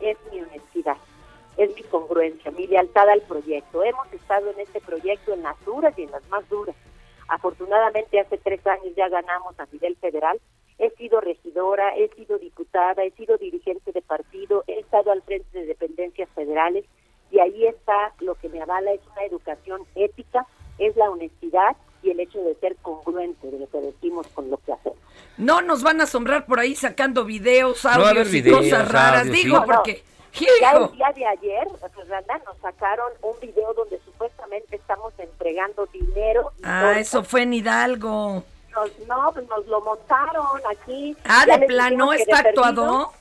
es 0.00 0.16
mi 0.30 0.40
honestidad, 0.40 0.96
es 1.56 1.74
mi 1.74 1.82
congruencia, 1.84 2.50
mi 2.50 2.66
lealtad 2.66 3.08
al 3.08 3.22
proyecto. 3.22 3.82
Hemos 3.82 4.12
estado 4.12 4.50
en 4.50 4.60
este 4.60 4.80
proyecto 4.80 5.32
en 5.32 5.42
las 5.42 5.62
duras 5.64 5.98
y 5.98 6.04
en 6.04 6.10
las 6.10 6.26
más 6.28 6.48
duras. 6.48 6.76
Afortunadamente 7.28 8.20
hace 8.20 8.36
tres 8.38 8.66
años 8.66 8.94
ya 8.96 9.08
ganamos 9.08 9.58
a 9.58 9.66
nivel 9.72 9.96
federal. 9.96 10.40
He 10.78 10.90
sido 10.90 11.20
regidora, 11.20 11.94
he 11.96 12.08
sido 12.08 12.38
diputada, 12.38 13.04
he 13.04 13.12
sido 13.12 13.38
dirigente 13.38 13.92
de 13.92 14.02
partido, 14.02 14.64
he 14.66 14.80
estado 14.80 15.12
al 15.12 15.22
frente 15.22 15.58
de 15.58 15.66
dependencias 15.66 16.28
federales 16.30 16.84
y 17.30 17.38
ahí 17.38 17.66
está 17.66 18.12
lo 18.20 18.34
que 18.34 18.48
me 18.48 18.60
avala, 18.60 18.92
es 18.92 19.00
una 19.12 19.24
educación 19.24 19.82
ética, 19.94 20.46
es 20.78 20.96
la 20.96 21.10
honestidad 21.10 21.76
y 22.02 22.10
el 22.10 22.20
hecho 22.20 22.42
de 22.42 22.54
ser 22.56 22.76
congruente 22.76 23.50
de 23.50 23.60
lo 23.60 23.70
que 23.70 23.80
decimos 23.80 24.26
con 24.28 24.50
lo 24.50 24.58
que 24.58 24.72
hacemos. 24.72 25.01
No 25.38 25.62
nos 25.62 25.82
van 25.82 26.00
a 26.00 26.04
asombrar 26.04 26.46
por 26.46 26.60
ahí 26.60 26.74
sacando 26.74 27.24
videos, 27.24 27.84
audios 27.84 28.32
y 28.34 28.50
cosas 28.50 28.90
raras. 28.90 29.20
audios, 29.26 29.36
Digo, 29.44 29.56
sí. 29.58 29.64
porque... 29.66 30.04
Ya 30.62 30.70
el 30.72 30.90
día 30.92 31.12
de 31.14 31.26
ayer, 31.26 31.68
Fernanda, 31.94 32.40
nos 32.46 32.56
sacaron 32.62 33.12
un 33.20 33.38
video 33.40 33.74
donde 33.74 34.00
supuestamente 34.02 34.76
estamos 34.76 35.12
entregando 35.18 35.84
dinero. 35.92 36.52
y 36.58 36.62
Ah, 36.64 36.80
todo. 36.84 36.92
eso 36.92 37.22
fue 37.24 37.42
en 37.42 37.52
Hidalgo. 37.52 38.42
Nos, 38.74 38.98
no, 39.06 39.30
pues 39.34 39.46
nos 39.48 39.66
lo 39.66 39.82
montaron 39.82 40.46
aquí. 40.70 41.14
Ah, 41.26 41.44
Ya 41.46 41.58
de 41.58 41.66
plano, 41.66 42.14
¿está 42.14 42.38
actuado? 42.38 43.12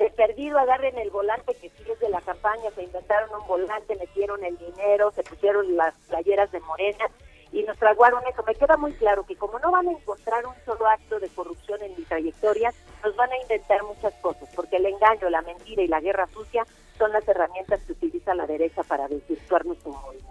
De 0.00 0.10
perdido 0.10 0.58
agarren 0.58 0.98
el 0.98 1.10
volante 1.10 1.54
que 1.54 1.68
sí 1.70 1.90
es 1.92 1.98
de 2.00 2.08
la 2.08 2.20
campaña, 2.22 2.70
se 2.74 2.82
inventaron 2.82 3.30
un 3.40 3.46
volante, 3.46 3.94
metieron 3.96 4.44
el 4.44 4.56
dinero, 4.58 5.12
se 5.14 5.22
pusieron 5.22 5.76
las 5.76 5.94
playeras 6.08 6.50
de 6.50 6.58
Morena 6.60 7.04
y 7.52 7.62
nos 7.62 7.78
traguaron 7.78 8.22
eso. 8.30 8.42
Me 8.46 8.54
queda 8.54 8.76
muy 8.76 8.92
claro 8.94 9.24
que 9.24 9.36
como 9.36 9.58
no 9.58 9.70
van 9.70 9.88
a 9.88 9.92
encontrar 9.92 10.46
un 10.46 10.54
solo 10.64 10.86
acto 10.86 11.18
de 11.18 11.28
corrupción 11.28 11.82
en 11.82 11.96
mi 11.96 12.04
trayectoria, 12.04 12.72
nos 13.04 13.16
van 13.16 13.30
a 13.30 13.42
inventar 13.42 13.82
muchas 13.84 14.14
cosas, 14.20 14.48
porque 14.54 14.76
el 14.76 14.86
engaño, 14.86 15.30
la 15.30 15.42
mentira 15.42 15.82
y 15.82 15.88
la 15.88 16.00
guerra 16.00 16.28
sucia 16.32 16.64
son 16.98 17.12
las 17.12 17.26
herramientas 17.28 17.80
que 17.86 17.92
utiliza 17.92 18.34
la 18.34 18.46
derecha 18.46 18.82
para 18.82 19.08
desvirtuar 19.08 19.64
nuestro 19.64 19.92
movimiento. 19.92 20.28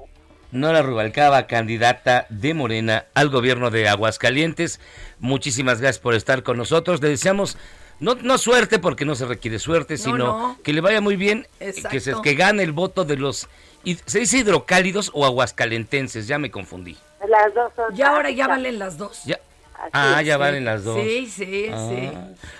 Nora 0.51 0.81
Rubalcaba, 0.81 1.45
candidata 1.45 2.25
de 2.29 2.53
Morena 2.53 3.05
al 3.13 3.29
gobierno 3.29 3.69
de 3.69 3.89
Aguascalientes. 3.89 4.79
Muchísimas 5.19 5.81
gracias 5.81 5.99
por 5.99 6.13
estar 6.13 6.43
con 6.43 6.57
nosotros. 6.57 7.01
Le 7.01 7.09
deseamos 7.09 7.57
no, 7.99 8.15
no 8.15 8.37
suerte 8.37 8.79
porque 8.79 9.05
no 9.05 9.15
se 9.15 9.25
requiere 9.25 9.59
suerte, 9.59 9.97
sino 9.97 10.17
no. 10.17 10.57
que 10.63 10.71
le 10.71 10.81
vaya 10.81 11.01
muy 11.01 11.15
bien, 11.15 11.47
que, 11.59 11.99
se, 11.99 12.13
que 12.23 12.35
gane 12.35 12.63
el 12.63 12.71
voto 12.71 13.03
de 13.03 13.17
los... 13.17 13.49
¿Se 14.05 14.19
dice 14.19 14.37
hidrocálidos 14.39 15.11
o 15.13 15.25
aguascalentenses? 15.25 16.27
Ya 16.27 16.37
me 16.39 16.51
confundí. 16.51 16.97
Las 17.27 17.53
dos 17.53 17.71
son... 17.75 17.95
Y 17.97 18.01
ahora 18.01 18.29
ya 18.31 18.47
valen 18.47 18.79
las 18.79 18.97
dos. 18.97 19.23
Ya. 19.25 19.39
Ah, 19.93 20.21
ya 20.23 20.35
Sí. 20.35 20.39
valen 20.39 20.65
las 20.65 20.83
dos. 20.83 20.99
Sí, 20.99 21.27
sí, 21.27 21.69
Ah. 21.71 21.87
sí. 21.89 22.11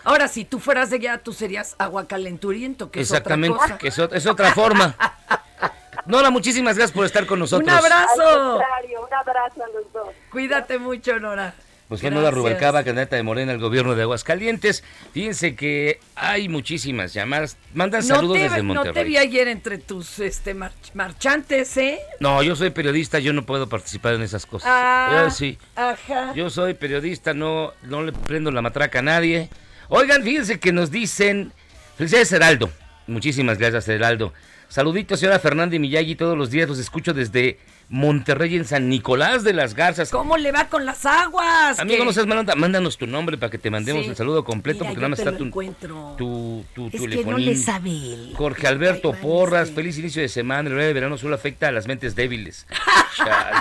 Ahora, 0.03 0.27
si 0.27 0.45
tú 0.45 0.59
fueras 0.59 0.89
de 0.91 0.97
allá, 0.97 1.17
tú 1.17 1.33
serías 1.33 1.75
aguacalenturiento, 1.79 2.91
que 2.91 3.01
Exactamente, 3.01 3.57
es 3.57 3.63
otra 3.63 3.77
cosa. 3.77 3.79
que 3.79 3.87
es, 3.87 4.23
es 4.23 4.25
otra 4.27 4.53
forma. 4.53 4.95
Nora, 6.05 6.29
muchísimas 6.29 6.77
gracias 6.77 6.95
por 6.95 7.05
estar 7.05 7.25
con 7.25 7.39
nosotros. 7.39 7.67
Un 7.67 7.77
abrazo. 7.77 8.21
Al 8.29 8.49
contrario, 8.59 9.05
un 9.07 9.13
abrazo 9.13 9.63
a 9.63 9.67
los 9.67 9.91
dos. 9.93 10.07
Cuídate 10.31 10.77
mucho, 10.77 11.19
Nora. 11.19 11.53
Pues 11.87 12.01
fue 12.01 12.09
Nora 12.09 12.23
Gracias. 12.23 12.37
Rubalcaba, 12.37 12.83
candidata 12.83 13.15
de 13.15 13.23
Morena 13.23 13.53
al 13.53 13.59
gobierno 13.59 13.95
de 13.95 14.01
Aguascalientes. 14.01 14.83
Fíjense 15.13 15.55
que 15.55 16.01
hay 16.15 16.49
muchísimas 16.49 17.13
llamadas. 17.13 17.55
Mandan 17.73 18.01
No 18.05 18.15
saludos 18.15 18.35
te, 18.35 18.43
desde 18.43 18.61
no 18.63 18.73
te 18.73 18.87
Monterrey. 18.89 19.09
vi 19.11 19.17
ayer 19.17 19.47
entre 19.47 19.77
tus 19.77 20.19
este 20.19 20.53
mar- 20.53 20.73
marchantes, 20.93 21.77
¿eh? 21.77 21.99
No, 22.19 22.43
yo 22.43 22.57
soy 22.57 22.71
periodista, 22.71 23.19
yo 23.19 23.31
no 23.31 23.45
puedo 23.45 23.69
participar 23.69 24.15
en 24.15 24.21
esas 24.21 24.45
cosas. 24.45 24.69
Ah, 24.69 25.27
Eh, 25.27 25.31
sí, 25.31 25.57
Ajá. 25.77 26.33
yo 26.35 26.49
soy 26.49 26.73
periodista, 26.73 27.33
no, 27.33 27.71
no 27.83 28.03
le 28.03 28.11
prendo 28.11 28.51
la 28.51 28.61
matraca 28.61 28.99
a 28.99 29.03
nadie. 29.03 29.49
Oigan, 29.87 30.23
fíjense 30.23 30.59
que 30.59 30.73
nos 30.73 30.91
dicen, 30.91 31.53
felicidades 31.97 32.33
Heraldo, 32.33 32.69
muchísimas 33.07 33.57
gracias 33.57 33.87
Heraldo. 33.87 34.33
Saluditos, 34.69 35.19
señora 35.21 35.39
Fernanda 35.39 35.75
y 35.77 35.79
Miyagi, 35.79 36.15
todos 36.15 36.37
los 36.37 36.49
días 36.51 36.67
los 36.67 36.77
escucho 36.77 37.13
desde 37.13 37.57
Monterrey 37.87 38.57
en 38.57 38.65
San 38.65 38.89
Nicolás 38.89 39.45
de 39.45 39.53
las 39.53 39.73
Garzas. 39.75 40.09
¿Cómo 40.11 40.35
le 40.35 40.51
va 40.51 40.67
con 40.67 40.85
las 40.85 41.05
aguas? 41.05 41.79
Amigo, 41.79 41.99
¿Qué? 41.99 42.05
no 42.05 42.11
seas 42.11 42.27
mala 42.27 42.41
onda, 42.41 42.53
mándanos 42.55 42.97
tu 42.97 43.07
nombre 43.07 43.37
para 43.37 43.49
que 43.49 43.57
te 43.57 43.69
mandemos 43.71 44.03
Sí. 44.03 44.09
el 44.09 44.15
saludo 44.17 44.43
completo, 44.43 44.79
Mira, 44.79 44.89
porque 44.89 44.99
nada 44.99 45.09
más 45.09 45.19
está 45.19 45.37
tu, 45.37 45.45
encuentro. 45.45 46.15
tu, 46.17 46.65
tu 46.75 46.87
Es 46.87 47.01
que 47.01 47.23
no 47.23 47.37
le 47.37 47.55
sabe 47.55 47.91
él. 47.91 48.33
Jorge 48.35 48.67
Alberto 48.67 49.13
Porras, 49.13 49.71
feliz 49.71 49.97
inicio 49.99 50.21
de 50.21 50.27
semana. 50.27 50.67
El 50.67 50.73
horario 50.73 50.87
de 50.89 50.93
verano 50.93 51.17
solo 51.17 51.35
afecta 51.35 51.69
a 51.69 51.71
las 51.71 51.87
mentes 51.87 52.13
débiles. 52.15 52.67
Chale. 53.15 53.57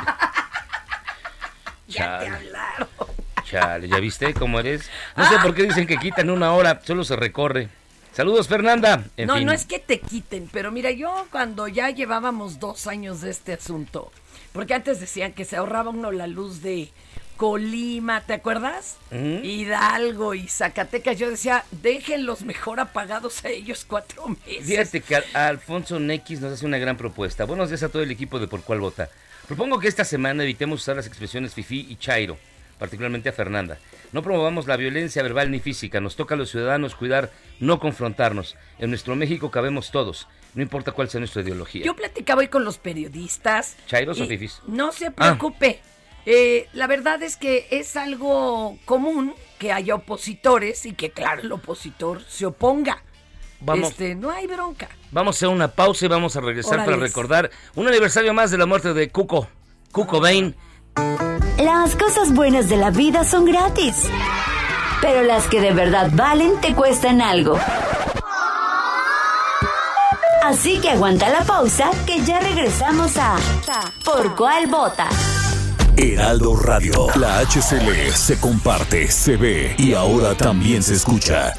Ya 1.87 2.19
te 2.19 2.25
Chale. 2.27 2.37
hablaron. 2.37 2.89
Chale, 3.45 3.89
¿ya 3.89 4.01
viste 4.01 4.35
cómo 4.35 4.59
eres? 4.59 4.91
No 5.17 5.25
sé 5.29 5.37
por 5.39 5.55
qué 5.55 5.63
dicen 5.63 5.87
que 5.87 5.99
quitan 5.99 6.31
una 6.31 6.51
hora, 6.53 6.81
solo 6.85 7.05
se 7.05 7.15
recorre. 7.15 7.69
Saludos, 8.17 8.49
Fernanda. 8.49 9.05
En 9.19 9.27
no, 9.27 9.35
fin. 9.37 9.45
no 9.45 9.53
es 9.53 9.67
que 9.67 9.79
te 9.79 10.01
quiten, 10.01 10.49
pero 10.51 10.73
mira, 10.73 10.91
yo 10.91 11.27
cuando 11.31 11.69
ya 11.69 11.91
llevábamos 11.91 12.59
dos 12.59 12.87
años 12.87 13.21
de 13.21 13.31
este 13.31 13.53
asunto, 13.53 14.11
porque 14.53 14.73
antes 14.73 15.01
decían 15.01 15.35
que 15.35 15.45
se 15.45 15.57
ahorraba 15.57 15.91
uno 15.91 16.11
la 16.13 16.27
luz 16.27 16.63
de 16.63 16.89
Colima, 17.37 18.23
¿te 18.23 18.33
acuerdas? 18.33 18.97
Hidalgo 19.13 20.33
y 20.33 20.49
Zacatecas, 20.49 21.19
yo 21.19 21.29
decía, 21.29 21.67
déjenlos 21.83 22.41
mejor 22.41 22.81
apagados 22.81 23.45
a 23.45 23.51
ellos 23.51 23.85
cuatro 23.87 24.29
meses. 24.29 24.67
Fíjate 24.67 25.03
que 25.03 25.17
Al- 25.17 25.25
Alfonso 25.35 26.01
Nex 26.01 26.41
nos 26.41 26.55
hace 26.55 26.65
una 26.65 26.79
gran 26.79 26.97
propuesta. 26.97 27.45
Buenos 27.45 27.69
días 27.69 27.83
a 27.83 27.91
todo 27.91 28.03
el 28.03 28.11
equipo 28.11 28.39
de 28.39 28.49
Por 28.49 28.63
Cuál 28.63 28.81
Vota. 28.81 29.11
Propongo 29.47 29.79
que 29.79 29.89
esta 29.89 30.07
semana 30.07 30.43
evitemos 30.43 30.81
usar 30.81 30.97
las 30.97 31.07
expresiones 31.07 31.53
fifi 31.53 31.87
y 31.91 31.97
chairo, 31.97 32.39
particularmente 32.79 33.29
a 33.29 33.33
Fernanda. 33.33 33.79
No 34.13 34.23
promovamos 34.23 34.67
la 34.67 34.77
violencia 34.77 35.23
verbal 35.23 35.51
ni 35.51 35.61
física. 35.61 36.01
Nos 36.01 36.17
toca 36.17 36.35
a 36.35 36.39
los 36.39 36.51
ciudadanos 36.51 36.95
cuidar, 36.95 37.31
no 37.61 37.79
confrontarnos. 37.81 38.57
En 38.79 38.91
nuestro 38.91 39.17
México 39.17 39.51
cabemos 39.51 39.91
todos, 39.91 40.29
no 40.55 40.63
importa 40.63 40.93
cuál 40.93 41.09
sea 41.11 41.21
nuestra 41.21 41.43
ideología. 41.43 41.85
Yo 41.85 41.95
platicaba 41.97 42.41
hoy 42.41 42.49
con 42.49 42.65
los 42.65 42.79
periodistas. 42.79 43.77
¿Chairos 43.87 44.21
o 44.21 44.27
fifis? 44.27 44.61
No 44.67 44.93
se 44.93 45.07
Ah. 45.07 45.11
preocupe. 45.11 45.81
Eh, 46.29 46.69
la 46.73 46.87
verdad 46.89 47.23
es 47.23 47.37
que 47.37 47.69
es 47.71 47.97
algo 47.97 48.79
común 48.85 49.35
que 49.59 49.73
haya 49.73 49.95
opositores 49.95 50.85
y 50.85 50.93
que, 50.93 51.11
claro, 51.11 51.43
el 51.43 51.53
opositor 51.53 52.23
se 52.27 52.47
oponga. 52.47 53.03
Vamos. 53.61 53.91
Este, 53.91 54.15
no 54.17 54.31
hay 54.31 54.47
bronca. 54.47 54.89
Vamos 55.13 55.37
a 55.37 55.39
hacer 55.39 55.49
una 55.49 55.69
pausa 55.69 56.05
y 56.05 56.09
vamos 56.09 56.37
a 56.37 56.41
regresar 56.41 56.85
para 56.85 56.97
recordar 56.97 57.51
un 57.75 57.87
aniversario 57.89 58.35
más 58.35 58.51
de 58.51 58.59
la 58.59 58.67
muerte 58.67 58.93
de 58.93 59.09
Cuco. 59.11 59.49
Cuco 59.93 60.21
Bain. 60.21 60.55
Las 61.59 61.97
cosas 61.97 62.35
buenas 62.35 62.69
de 62.69 62.77
la 62.77 62.91
vida 62.91 63.25
son 63.25 63.47
gratis. 63.47 64.05
Pero 65.01 65.23
las 65.23 65.47
que 65.47 65.61
de 65.61 65.73
verdad 65.73 66.11
valen 66.13 66.61
te 66.61 66.75
cuestan 66.75 67.23
algo. 67.23 67.59
Así 70.43 70.79
que 70.79 70.91
aguanta 70.91 71.29
la 71.31 71.43
pausa 71.45 71.91
que 72.07 72.23
ya 72.25 72.41
regresamos 72.41 73.17
a 73.17 73.37
Por 74.05 74.37
cuál 74.37 74.67
vota. 74.67 75.09
Heraldo 75.97 76.57
Radio. 76.57 77.07
La 77.17 77.39
HCL 77.41 78.13
se 78.13 78.39
comparte, 78.39 79.11
se 79.11 79.37
ve 79.37 79.75
y 79.79 79.95
ahora 79.95 80.35
también 80.35 80.83
se 80.83 80.95
escucha. 80.95 81.55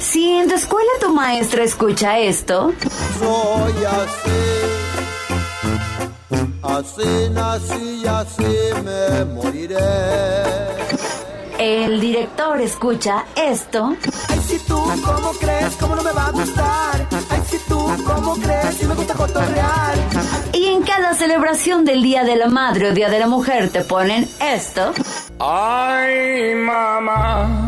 Si 0.00 0.26
en 0.32 0.48
tu 0.48 0.54
escuela 0.54 0.90
tu 1.00 1.14
maestra 1.14 1.62
escucha 1.62 2.18
esto, 2.18 2.72
Soy 3.18 3.84
así, 3.84 4.59
así 6.62 7.28
nací 7.32 8.02
y 8.02 8.06
así 8.06 8.44
me 8.84 9.24
moriré. 9.26 9.78
el 11.58 12.00
director 12.00 12.60
escucha 12.60 13.24
esto, 13.36 13.94
Ay, 14.28 14.40
si 14.46 14.58
tú, 14.60 14.76
¿cómo 15.04 15.30
crees? 15.38 15.76
¿Cómo 15.78 15.94
no 15.96 16.02
me 16.02 16.12
va 16.12 16.26
a 16.26 16.30
gustar? 16.30 17.06
Ay, 17.30 17.42
si 17.48 17.58
tú, 17.68 17.78
¿cómo 18.06 18.34
crees? 18.36 18.74
Si 18.76 18.86
me 18.86 18.94
gusta 18.94 19.14
cotorrear. 19.14 19.94
y 20.52 20.66
en 20.66 20.82
cada 20.82 21.14
celebración 21.14 21.84
del 21.84 22.02
Día 22.02 22.24
de 22.24 22.36
la 22.36 22.46
Madre 22.48 22.90
o 22.90 22.94
Día 22.94 23.08
de 23.10 23.18
la 23.18 23.26
Mujer 23.26 23.70
te 23.70 23.84
ponen 23.84 24.28
esto, 24.40 24.92
Ay, 25.38 26.54
mamá. 26.54 27.66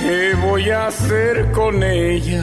¿Qué 0.00 0.34
voy 0.36 0.70
a 0.70 0.86
hacer 0.86 1.50
con 1.52 1.82
ella? 1.82 2.42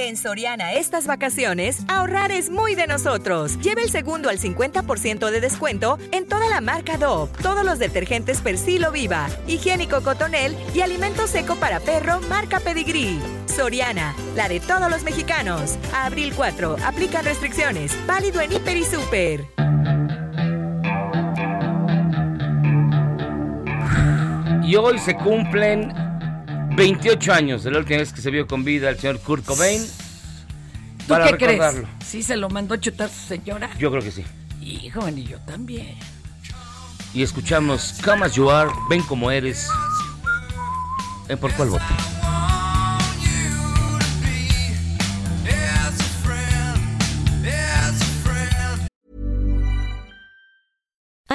En 0.00 0.16
Soriana 0.16 0.74
estas 0.74 1.08
vacaciones, 1.08 1.80
ahorrar 1.88 2.30
es 2.30 2.50
muy 2.50 2.76
de 2.76 2.86
nosotros. 2.86 3.58
Lleva 3.58 3.82
el 3.82 3.90
segundo 3.90 4.28
al 4.28 4.38
50% 4.38 5.28
de 5.28 5.40
descuento 5.40 5.98
en 6.12 6.24
toda 6.24 6.48
la 6.48 6.60
marca 6.60 6.96
Dove, 6.96 7.32
todos 7.42 7.64
los 7.64 7.80
detergentes 7.80 8.40
Persilo 8.40 8.92
Viva, 8.92 9.26
higiénico 9.48 10.00
Cotonel 10.02 10.56
y 10.72 10.82
alimento 10.82 11.26
seco 11.26 11.56
para 11.56 11.80
perro 11.80 12.20
marca 12.28 12.60
Pedigree. 12.60 13.18
Soriana, 13.46 14.14
la 14.36 14.48
de 14.48 14.60
todos 14.60 14.88
los 14.88 15.02
mexicanos. 15.02 15.76
Abril 15.92 16.32
4, 16.36 16.76
aplican 16.84 17.24
restricciones. 17.24 17.92
Válido 18.06 18.40
en 18.40 18.52
Hiper 18.52 18.76
y 18.76 18.84
Super. 18.84 19.44
Y 24.62 24.76
hoy 24.76 24.98
se 25.00 25.16
cumplen 25.16 26.07
28 26.78 27.32
años 27.32 27.64
de 27.64 27.70
la 27.70 27.78
última 27.78 27.98
vez 27.98 28.12
que 28.12 28.20
se 28.20 28.30
vio 28.30 28.46
con 28.46 28.64
vida 28.64 28.88
el 28.90 28.98
señor 28.98 29.20
Kurt 29.20 29.44
Cobain. 29.44 29.82
¿Tú 30.98 31.04
Para 31.08 31.26
qué 31.26 31.46
recordarlo. 31.46 31.82
crees? 31.88 32.06
¿Sí 32.08 32.22
se 32.22 32.36
lo 32.36 32.48
mandó 32.48 32.74
a 32.74 32.80
chutar 32.80 33.10
su 33.10 33.26
señora? 33.26 33.70
Yo 33.78 33.90
creo 33.90 34.02
que 34.02 34.10
sí. 34.10 34.24
Hijo, 34.60 35.08
y 35.08 35.24
yo 35.24 35.38
también. 35.40 35.96
Y 37.14 37.22
escuchamos 37.22 37.94
Come 38.04 38.26
As 38.26 38.34
You 38.34 38.50
Are, 38.50 38.70
Ven 38.88 39.02
Como 39.02 39.30
Eres. 39.30 39.68
¿En 41.28 41.38
por 41.38 41.52
cuál 41.54 41.70
voto? 41.70 41.84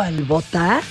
al 0.00 0.24
Bota? 0.24 0.82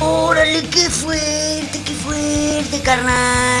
¡Órale, 0.00 0.62
qué 0.68 0.90
fuerte, 0.90 1.80
qué 1.84 1.92
fuerte, 1.94 2.80
carnal! 2.82 3.53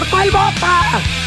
¿Por 0.00 0.08
cuál 0.08 0.30
vota? 0.30 1.19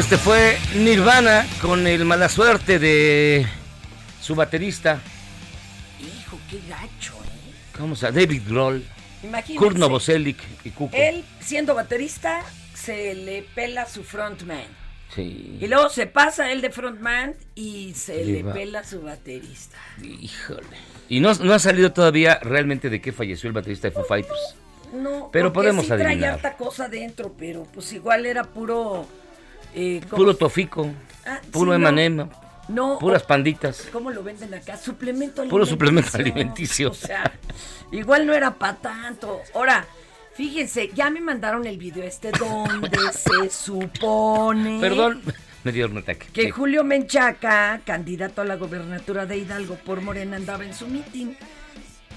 Este 0.00 0.16
fue 0.16 0.56
Nirvana 0.76 1.46
con 1.60 1.86
el 1.86 2.06
mala 2.06 2.30
suerte 2.30 2.78
de 2.78 3.46
su 4.18 4.34
baterista. 4.34 4.98
Hijo, 6.00 6.38
qué 6.48 6.58
gacho, 6.70 7.12
¿eh? 7.22 7.52
¿Cómo 7.76 7.94
se? 7.94 8.10
David 8.10 8.42
Grohl. 8.48 8.82
Kurt 9.58 9.76
Novoselic 9.76 10.38
y 10.64 10.70
Cuco. 10.70 10.96
Él, 10.96 11.22
siendo 11.40 11.74
baterista, 11.74 12.40
se 12.72 13.14
le 13.14 13.42
pela 13.54 13.86
su 13.86 14.02
frontman. 14.02 14.64
Sí. 15.14 15.58
Y 15.60 15.66
luego 15.66 15.90
se 15.90 16.06
pasa 16.06 16.50
él 16.50 16.62
de 16.62 16.70
frontman 16.70 17.34
y 17.54 17.92
se 17.92 18.24
Le 18.24 18.42
le 18.42 18.44
pela 18.54 18.82
su 18.82 19.02
baterista. 19.02 19.76
Híjole. 20.02 20.78
Y 21.10 21.20
no, 21.20 21.34
no 21.34 21.52
ha 21.52 21.58
salido 21.58 21.92
todavía 21.92 22.38
realmente 22.42 22.88
de 22.88 23.02
qué 23.02 23.12
falleció 23.12 23.48
el 23.48 23.52
baterista 23.52 23.88
de 23.88 23.92
Foo 23.92 24.04
Fighters. 24.04 24.56
No, 24.94 25.28
Pero 25.30 25.52
podemos 25.52 25.84
sí 25.84 25.92
adivinar. 25.92 26.34
harta 26.34 26.56
cosa 26.56 26.88
dentro, 26.88 27.34
pero 27.38 27.64
pues 27.64 27.92
igual 27.92 28.24
era 28.24 28.44
puro... 28.44 29.06
eh, 29.74 30.00
¿cómo 30.08 30.16
Puro 30.22 30.36
tofico, 30.36 30.90
Ah, 31.26 31.40
puro 31.52 31.72
sí, 31.72 31.76
emanema, 31.76 32.28
No, 32.68 32.98
puras 32.98 33.22
panditas. 33.22 33.88
¿Cómo 33.92 34.10
lo 34.10 34.22
venden 34.22 34.54
acá? 34.54 34.76
Suplemento 34.76 35.42
Puro 35.48 35.64
alimenticio. 35.64 35.66
suplemento 35.66 36.10
alimenticio. 36.18 36.90
O 36.90 36.94
sea, 36.94 37.32
igual 37.92 38.26
no 38.26 38.32
era 38.34 38.54
para 38.54 38.76
tanto. 38.76 39.40
Ahora, 39.54 39.86
fíjense, 40.34 40.90
ya 40.94 41.10
me 41.10 41.20
mandaron 41.20 41.66
el 41.66 41.76
video 41.78 42.04
este 42.04 42.30
donde 42.32 42.98
se 43.12 43.50
supone... 43.50 44.80
Perdón, 44.80 45.20
me 45.64 45.72
dio 45.72 45.86
un 45.86 45.98
ataque. 45.98 46.26
Que 46.32 46.44
Sí. 46.44 46.50
Julio 46.50 46.84
Menchaca, 46.84 47.80
candidato 47.84 48.40
a 48.40 48.44
la 48.44 48.56
gobernatura 48.56 49.26
de 49.26 49.36
Hidalgo 49.38 49.74
por 49.76 50.00
Morena, 50.00 50.36
andaba 50.36 50.64
en 50.64 50.74
su 50.74 50.86
mitin. 50.88 51.36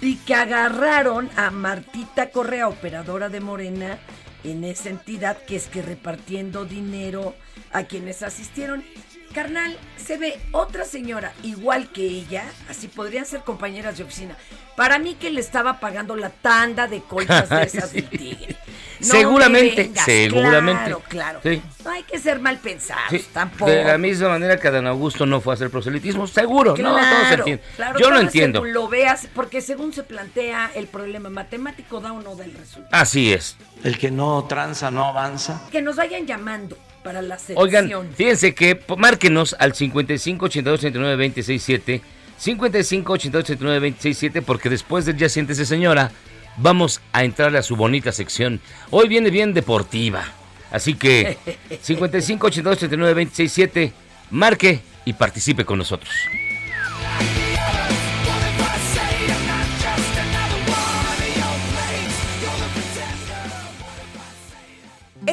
Y 0.02 0.16
que 0.18 0.36
agarraron 0.36 1.30
a 1.38 1.50
Martita 1.50 2.30
Correa, 2.30 2.68
operadora 2.68 3.30
de 3.30 3.40
Morena, 3.40 4.00
en 4.44 4.64
esa 4.64 4.90
entidad, 4.90 5.38
que 5.46 5.56
es 5.56 5.68
que 5.68 5.82
repartiendo 5.82 6.66
dinero 6.66 7.36
a 7.72 7.84
quienes 7.84 8.24
asistieron. 8.24 8.84
Carnal, 9.34 9.78
se 9.98 10.18
ve 10.18 10.40
otra 10.52 10.86
señora 10.86 11.34
igual 11.44 11.90
que 11.90 12.02
ella, 12.04 12.46
así 12.70 12.88
podrían 12.88 13.26
ser 13.26 13.42
compañeras 13.42 13.98
de 13.98 14.04
oficina. 14.04 14.36
Para 14.76 15.00
mí 15.00 15.16
que 15.16 15.30
le 15.30 15.40
estaba 15.42 15.80
pagando 15.80 16.16
la 16.16 16.30
tanda 16.30 16.88
de 16.88 17.02
colchas 17.02 17.50
de 17.50 17.64
esas 17.64 17.90
Sí. 17.92 18.02
del 18.02 18.10
tigre. 18.10 18.56
No 19.02 19.08
Seguramente, 19.08 19.84
vengas, 19.84 20.06
seguramente. 20.06 20.84
Claro, 20.84 21.02
claro. 21.10 21.40
Sí. 21.44 21.62
No 21.84 21.92
hay 21.92 22.04
que 22.04 22.18
ser 22.20 22.40
mal 22.40 22.58
pensados, 22.60 23.04
Sí, 23.10 23.26
tampoco. 23.34 23.70
de 23.70 23.84
la 23.84 23.98
misma 23.98 24.30
manera 24.30 24.58
que 24.58 24.68
Adán 24.70 24.88
Augusto 24.88 25.26
no 25.26 25.42
fue 25.42 25.54
a 25.54 25.56
hacer 25.56 25.70
proselitismo, 25.70 26.26
seguro, 26.28 26.76
no, 26.78 26.96
todos 26.96 27.32
entienden. 27.32 27.62
claro, 27.76 28.00
Yo 28.00 28.10
no 28.12 28.20
entiendo. 28.20 28.60
Según 28.60 28.74
lo 28.74 28.88
veas, 28.88 29.28
porque 29.36 29.62
según 29.62 29.92
se 29.94 30.04
plantea 30.04 30.72
el 30.76 30.88
problema 30.88 31.30
matemático, 31.30 32.00
da 32.00 32.14
o 32.14 32.22
no 32.22 32.36
da 32.36 32.46
el 32.46 32.54
resultado. 32.54 32.88
Así 32.92 33.34
es. 33.34 33.58
El 33.84 33.98
que 33.98 34.10
no 34.10 34.46
tranza 34.46 34.90
no 34.90 35.06
avanza. 35.06 35.62
Que 35.72 35.82
nos 35.82 35.98
vayan 35.98 36.26
llamando 36.26 36.78
para 37.04 37.22
la 37.22 37.38
sección. 37.38 37.58
Oigan, 37.58 38.10
fíjense 38.16 38.56
que 38.56 38.80
márquenos 38.98 39.56
al 39.60 39.76
55 39.76 40.46
82 40.46 40.80
39 40.80 41.16
26 41.16 41.64
7, 41.64 42.02
55 42.38 43.14
82 43.14 43.46
39 43.46 43.80
26 43.80 44.18
7, 44.18 44.42
porque 44.42 44.70
después 44.70 45.06
de 45.06 45.16
Ya 45.16 45.30
Siéntese 45.30 45.66
Señora, 45.66 46.12
vamos 46.58 47.02
a 47.12 47.24
entrarle 47.24 47.58
a 47.60 47.64
su 47.64 47.76
bonita 47.76 48.12
sección. 48.12 48.60
Hoy 48.90 49.08
viene 49.08 49.30
bien 49.30 49.54
deportiva. 49.54 50.24
Así 50.72 50.96
que 50.96 51.38
55 51.82 52.48
82 52.48 52.78
39 52.80 53.14
26 53.14 53.52
7, 53.52 53.94
marque 54.32 54.80
y 55.06 55.14
participe 55.14 55.66
con 55.66 55.78
nosotros. 55.78 56.10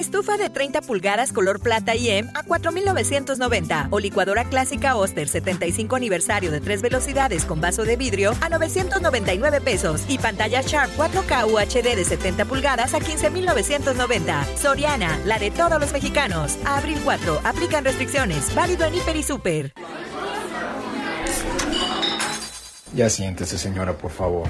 Estufa 0.00 0.38
de 0.38 0.48
30 0.48 0.80
pulgadas 0.80 1.30
color 1.30 1.60
plata 1.60 1.94
IM 1.94 2.30
a 2.34 2.42
4.990 2.42 3.88
o 3.90 4.00
licuadora 4.00 4.46
clásica 4.46 4.96
Oster 4.96 5.28
75 5.28 5.94
aniversario 5.94 6.50
de 6.50 6.62
tres 6.62 6.80
velocidades 6.80 7.44
con 7.44 7.60
vaso 7.60 7.84
de 7.84 7.96
vidrio 7.98 8.32
a 8.40 8.48
999 8.48 9.60
pesos 9.60 10.04
y 10.08 10.16
pantalla 10.16 10.62
Sharp 10.62 10.90
4K 10.96 11.52
UHD 11.52 11.96
de 11.96 12.04
70 12.06 12.46
pulgadas 12.46 12.94
a 12.94 13.00
15.990. 13.00 14.56
Soriana, 14.56 15.18
la 15.26 15.38
de 15.38 15.50
todos 15.50 15.78
los 15.78 15.92
mexicanos. 15.92 16.56
A 16.64 16.78
abril 16.78 16.98
4, 17.04 17.42
aplican 17.44 17.84
restricciones. 17.84 18.54
Válido 18.54 18.86
en 18.86 18.94
Hiper 18.94 19.16
y 19.16 19.22
Super. 19.22 19.72
Ya 22.94 23.10
siéntese, 23.10 23.58
señora, 23.58 23.92
por 23.98 24.10
favor. 24.10 24.48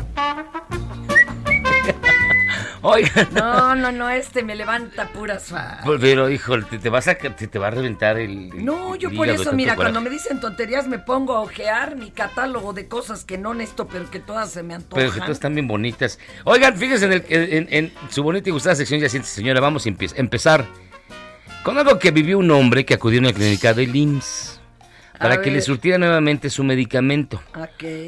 Oigan. 2.83 3.29
No, 3.35 3.75
no, 3.75 3.93
no, 3.93 4.09
este 4.09 4.43
me 4.43 4.55
levanta 4.55 5.09
puras 5.09 5.45
fa. 5.45 5.81
Pero, 6.01 6.31
híjole, 6.31 6.65
te, 6.69 6.79
te 6.79 6.89
vas 6.89 7.09
a, 7.09 7.15
te, 7.15 7.31
te 7.31 7.59
va 7.59 7.69
a 7.69 7.71
reventar 7.71 8.19
el. 8.19 8.51
el- 8.53 8.65
No, 8.65 8.97
yo 8.97 9.11
el 9.11 9.17
por 9.17 9.29
eso, 9.29 9.53
mira, 9.53 9.75
coraje. 9.77 9.93
cuando 9.93 10.09
me 10.09 10.15
dicen 10.15 10.41
tonterías 10.41 10.87
me 10.89 10.99
pongo 10.99 11.35
a 11.35 11.41
ojear 11.41 11.97
mi 11.97 12.11
catálogo 12.11 12.73
de 12.73 12.89
cosas 12.89 13.25
que 13.25 13.39
no 13.39 13.53
necesito, 13.55 13.87
pero 13.87 14.11
que 14.11 14.21
todas 14.21 14.51
se 14.51 14.63
me 14.63 14.75
antojan. 14.75 15.03
Pero 15.05 15.13
que 15.13 15.21
todas 15.21 15.33
están 15.37 15.55
bien 15.55 15.69
bonitas. 15.69 16.19
Oigan, 16.45 16.77
fíjense 16.77 17.05
en, 17.07 17.13
el- 17.13 17.25
en- 17.29 17.69
en 17.71 17.93
su 18.11 18.23
bonita 18.23 18.49
y 18.49 18.53
gustada 18.53 18.75
sección, 18.77 19.01
ya 19.01 19.09
siente 19.09 19.29
señora, 19.29 19.61
vamos 19.61 19.87
a 19.87 19.91
empe- 19.91 20.13
empezar 20.17 20.65
con 21.63 21.77
algo 21.79 21.99
que 21.99 22.11
vivió 22.11 22.39
un 22.39 22.51
hombre 22.51 22.85
que 22.87 22.95
acudió 22.95 23.19
a 23.19 23.23
una 23.23 23.33
clínica 23.33 23.75
del 23.75 23.95
IMSS 23.95 24.61
para 25.19 25.35
A 25.35 25.43
que 25.43 25.51
le 25.51 25.61
surtiera 25.61 25.99
nuevamente 25.99 26.49
su 26.49 26.65
medicamento. 26.65 27.43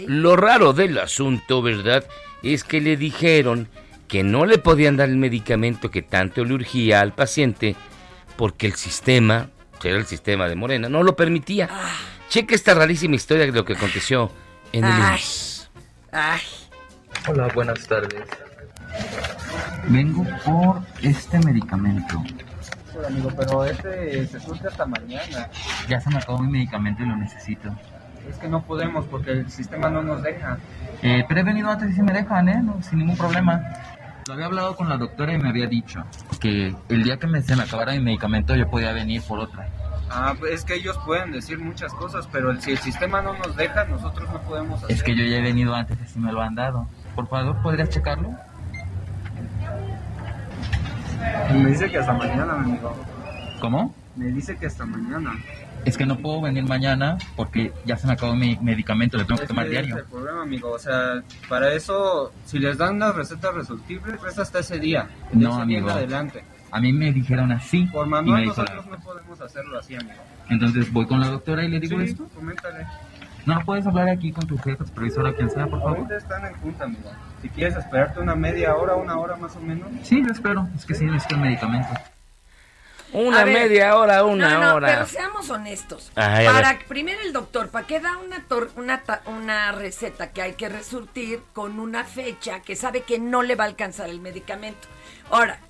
Lo 0.06 0.34
raro 0.36 0.72
del 0.72 0.98
asunto, 0.98 1.60
¿verdad? 1.60 2.04
Es 2.42 2.64
que 2.64 2.80
le 2.80 2.96
dijeron 2.96 3.68
que 4.12 4.22
no 4.22 4.44
le 4.44 4.58
podían 4.58 4.98
dar 4.98 5.08
el 5.08 5.16
medicamento 5.16 5.90
que 5.90 6.02
tanto 6.02 6.44
le 6.44 6.52
urgía 6.52 7.00
al 7.00 7.14
paciente 7.14 7.76
porque 8.36 8.66
el 8.66 8.74
sistema, 8.74 9.48
era 9.82 9.96
el 9.96 10.04
sistema 10.04 10.46
de 10.48 10.54
Morena, 10.54 10.90
no 10.90 11.02
lo 11.02 11.16
permitía. 11.16 11.70
Cheque 12.28 12.54
esta 12.54 12.74
rarísima 12.74 13.14
historia 13.14 13.46
de 13.46 13.52
lo 13.52 13.64
que 13.64 13.72
aconteció 13.72 14.30
en 14.70 14.84
el 14.84 14.92
Ay. 14.92 15.20
Ay, 16.12 16.42
Hola, 17.26 17.48
buenas 17.54 17.86
tardes. 17.86 18.22
Vengo 19.88 20.26
por 20.44 20.82
este 21.00 21.38
medicamento. 21.38 22.22
Hola, 22.94 23.08
amigo, 23.08 23.30
pero 23.34 23.64
este 23.64 24.26
se 24.26 24.40
surte 24.40 24.68
hasta 24.68 24.84
mañana. 24.84 25.48
Ya 25.88 26.02
se 26.02 26.10
me 26.10 26.18
acabó 26.18 26.38
mi 26.40 26.52
medicamento 26.52 27.02
y 27.02 27.06
lo 27.06 27.16
necesito. 27.16 27.74
Es 28.28 28.36
que 28.36 28.48
no 28.48 28.62
podemos 28.62 29.06
porque 29.06 29.30
el 29.30 29.50
sistema 29.50 29.88
no 29.88 30.02
nos 30.02 30.22
deja. 30.22 30.58
Eh, 31.00 31.24
pero 31.26 31.40
he 31.40 31.44
venido 31.44 31.70
antes 31.70 31.90
y 31.90 31.94
sí 31.94 32.02
me 32.02 32.12
dejan, 32.12 32.48
¿eh? 32.50 32.60
No, 32.62 32.80
sin 32.82 32.98
ningún 32.98 33.16
problema. 33.16 33.60
Lo 34.26 34.34
había 34.34 34.46
hablado 34.46 34.76
con 34.76 34.88
la 34.88 34.96
doctora 34.96 35.32
y 35.34 35.38
me 35.38 35.48
había 35.48 35.66
dicho 35.66 36.04
que 36.40 36.74
el 36.88 37.02
día 37.02 37.16
que 37.18 37.26
me, 37.26 37.42
se 37.42 37.56
me 37.56 37.62
acabara 37.64 37.92
mi 37.92 38.00
medicamento 38.00 38.54
yo 38.54 38.68
podía 38.68 38.92
venir 38.92 39.22
por 39.22 39.40
otra. 39.40 39.68
Ah, 40.10 40.34
pues 40.38 40.52
es 40.52 40.64
que 40.64 40.74
ellos 40.74 40.98
pueden 41.06 41.32
decir 41.32 41.58
muchas 41.58 41.92
cosas, 41.94 42.28
pero 42.30 42.50
el- 42.50 42.60
si 42.60 42.72
el 42.72 42.78
sistema 42.78 43.22
no 43.22 43.32
nos 43.36 43.56
deja, 43.56 43.84
nosotros 43.84 44.28
no 44.30 44.40
podemos 44.42 44.82
hacer. 44.82 44.94
Es 44.94 45.02
que 45.02 45.16
yo 45.16 45.24
ya 45.24 45.38
he 45.38 45.42
venido 45.42 45.74
antes 45.74 45.98
y 46.04 46.06
sí 46.12 46.18
me 46.20 46.32
lo 46.32 46.40
han 46.42 46.54
dado. 46.54 46.86
Por 47.16 47.26
favor, 47.28 47.60
¿podrías 47.62 47.88
checarlo? 47.88 48.30
Me 51.52 51.70
dice 51.70 51.90
que 51.90 51.98
hasta 51.98 52.12
mañana, 52.12 52.54
mi 52.54 52.70
amigo. 52.72 52.96
¿Cómo? 53.60 53.94
Me 54.16 54.26
dice 54.26 54.56
que 54.56 54.66
hasta 54.66 54.84
mañana. 54.84 55.32
Es 55.84 55.96
que 55.98 56.06
no 56.06 56.16
puedo 56.18 56.40
venir 56.40 56.64
mañana 56.64 57.18
porque 57.34 57.72
ya 57.84 57.96
se 57.96 58.06
me 58.06 58.12
acabó 58.12 58.34
mi 58.36 58.56
medicamento, 58.62 59.18
le 59.18 59.24
tengo 59.24 59.40
que 59.40 59.46
tomar 59.48 59.68
diario. 59.68 59.96
es 59.96 60.02
el 60.02 60.08
problema, 60.08 60.42
amigo. 60.42 60.70
O 60.70 60.78
sea, 60.78 61.22
para 61.48 61.72
eso, 61.72 62.32
si 62.44 62.58
les 62.60 62.78
dan 62.78 62.98
las 63.00 63.14
recetas 63.14 63.52
resolutibles, 63.54 64.20
es 64.28 64.38
hasta 64.38 64.60
ese 64.60 64.78
día. 64.78 65.08
No, 65.32 65.48
ese 65.58 65.66
día 65.66 65.78
amigo. 65.78 65.90
adelante. 65.90 66.44
A 66.70 66.80
mí 66.80 66.90
me 66.92 67.12
dijeron 67.12 67.52
así 67.52 67.84
Por 67.92 68.06
manual 68.06 68.46
nosotros 68.46 68.86
no 68.86 68.96
podemos 69.00 69.38
hacerlo 69.40 69.78
así, 69.78 69.94
amigo. 69.94 70.14
Entonces 70.48 70.90
voy 70.92 71.06
con 71.06 71.20
la 71.20 71.28
doctora 71.28 71.64
y 71.64 71.68
le 71.68 71.80
digo 71.80 71.98
Sí, 71.98 72.06
esto. 72.06 72.26
coméntale. 72.34 72.86
¿No 73.44 73.58
puedes 73.66 73.84
hablar 73.86 74.08
aquí 74.08 74.30
con 74.30 74.46
tu 74.46 74.56
jefe, 74.56 74.84
supervisora, 74.86 75.34
quien 75.34 75.50
sea, 75.50 75.66
por 75.66 75.80
favor? 75.80 75.96
Ahorita 75.98 76.16
están 76.16 76.46
en 76.46 76.54
junta, 76.54 76.84
amigo. 76.84 77.10
Si 77.42 77.48
quieres 77.48 77.76
esperarte 77.76 78.20
una 78.20 78.36
media 78.36 78.76
hora, 78.76 78.94
una 78.94 79.18
hora 79.18 79.34
más 79.36 79.56
o 79.56 79.60
menos. 79.60 79.88
Sí, 80.04 80.22
yo 80.24 80.30
espero. 80.30 80.68
Es 80.76 80.86
que 80.86 80.94
sí 80.94 81.04
necesito 81.04 81.34
el 81.34 81.40
medicamento. 81.40 81.88
Una 83.12 83.44
ver. 83.44 83.54
media 83.54 83.96
hora, 83.96 84.24
una 84.24 84.48
no, 84.54 84.60
no, 84.60 84.74
hora. 84.76 84.88
pero 84.88 85.06
seamos 85.06 85.50
honestos. 85.50 86.10
Ay, 86.14 86.46
para 86.46 86.78
primero 86.88 87.20
el 87.20 87.32
doctor, 87.32 87.68
¿para 87.68 87.86
qué 87.86 88.00
da 88.00 88.16
una 88.16 88.46
tor- 88.48 88.70
una 88.76 89.02
ta- 89.02 89.22
una 89.26 89.70
receta 89.72 90.30
que 90.32 90.40
hay 90.42 90.54
que 90.54 90.68
resurtir 90.68 91.40
con 91.52 91.78
una 91.78 92.04
fecha 92.04 92.60
que 92.60 92.74
sabe 92.76 93.02
que 93.02 93.18
no 93.18 93.42
le 93.42 93.54
va 93.54 93.64
a 93.64 93.66
alcanzar 93.66 94.08
el 94.08 94.20
medicamento? 94.20 94.88
Ahora, 95.30 95.60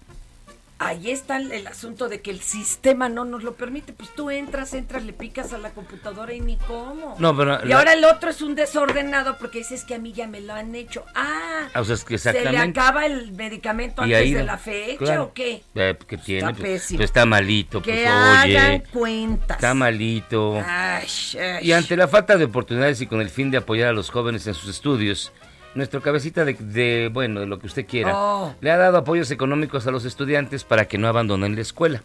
ahí 0.86 1.10
está 1.10 1.36
el, 1.36 1.52
el 1.52 1.66
asunto 1.66 2.08
de 2.08 2.20
que 2.20 2.30
el 2.30 2.40
sistema 2.40 3.08
no 3.08 3.24
nos 3.24 3.42
lo 3.42 3.54
permite. 3.54 3.92
Pues 3.92 4.10
tú 4.14 4.30
entras, 4.30 4.74
entras, 4.74 5.04
le 5.04 5.12
picas 5.12 5.52
a 5.52 5.58
la 5.58 5.70
computadora 5.70 6.32
y 6.34 6.40
ni 6.40 6.56
cómo. 6.56 7.16
No, 7.18 7.36
pero 7.36 7.64
Y 7.64 7.68
la- 7.68 7.78
ahora 7.78 7.92
el 7.94 8.04
otro 8.04 8.30
es 8.30 8.42
un 8.42 8.54
desordenado 8.54 9.38
porque 9.38 9.58
dices 9.58 9.84
que 9.84 9.94
a 9.94 9.98
mí 9.98 10.12
ya 10.12 10.26
me 10.26 10.40
lo 10.40 10.52
han 10.54 10.74
hecho. 10.74 11.04
Ah, 11.14 11.68
Ah, 11.74 11.80
o 11.80 11.84
sea, 11.84 11.94
es 11.94 12.04
que 12.04 12.18
¿se 12.18 12.32
le 12.32 12.58
acaba 12.58 13.06
el 13.06 13.32
medicamento 13.32 14.02
antes 14.02 14.16
ahí 14.18 14.34
de 14.34 14.42
la 14.44 14.58
fecha 14.58 14.98
Claro. 14.98 15.22
o 15.24 15.32
qué? 15.32 15.62
Eh, 15.74 15.96
¿Qué 16.06 16.18
tiene? 16.18 16.50
Está 16.50 16.52
pues, 16.60 16.82
pésimo. 16.82 16.98
pues 16.98 17.10
está 17.10 17.26
malito, 17.26 17.80
Que 17.82 17.92
pues 17.92 18.06
hagan 18.08 18.44
oye. 18.72 18.82
cuentas. 18.92 19.56
Está 19.58 19.74
malito. 19.74 20.60
Ay, 20.66 21.06
ay. 21.40 21.66
Y 21.68 21.72
ante 21.72 21.96
la 21.96 22.08
falta 22.08 22.36
de 22.36 22.44
oportunidades 22.44 23.00
y 23.00 23.06
con 23.06 23.20
el 23.20 23.30
fin 23.30 23.50
de 23.50 23.58
apoyar 23.58 23.88
a 23.88 23.92
los 23.92 24.10
jóvenes 24.10 24.46
en 24.46 24.54
sus 24.54 24.68
estudios, 24.70 25.32
nuestro 25.74 26.02
cabecita 26.02 26.44
de, 26.44 26.54
de, 26.54 27.10
bueno, 27.12 27.40
de 27.40 27.46
lo 27.46 27.58
que 27.58 27.66
usted 27.66 27.86
quiera, 27.86 28.12
Oh. 28.14 28.54
le 28.60 28.70
ha 28.70 28.76
dado 28.76 28.98
apoyos 28.98 29.30
económicos 29.30 29.86
a 29.86 29.90
los 29.90 30.04
estudiantes 30.04 30.64
para 30.64 30.86
que 30.86 30.98
no 30.98 31.08
abandonen 31.08 31.54
la 31.54 31.62
escuela. 31.62 32.02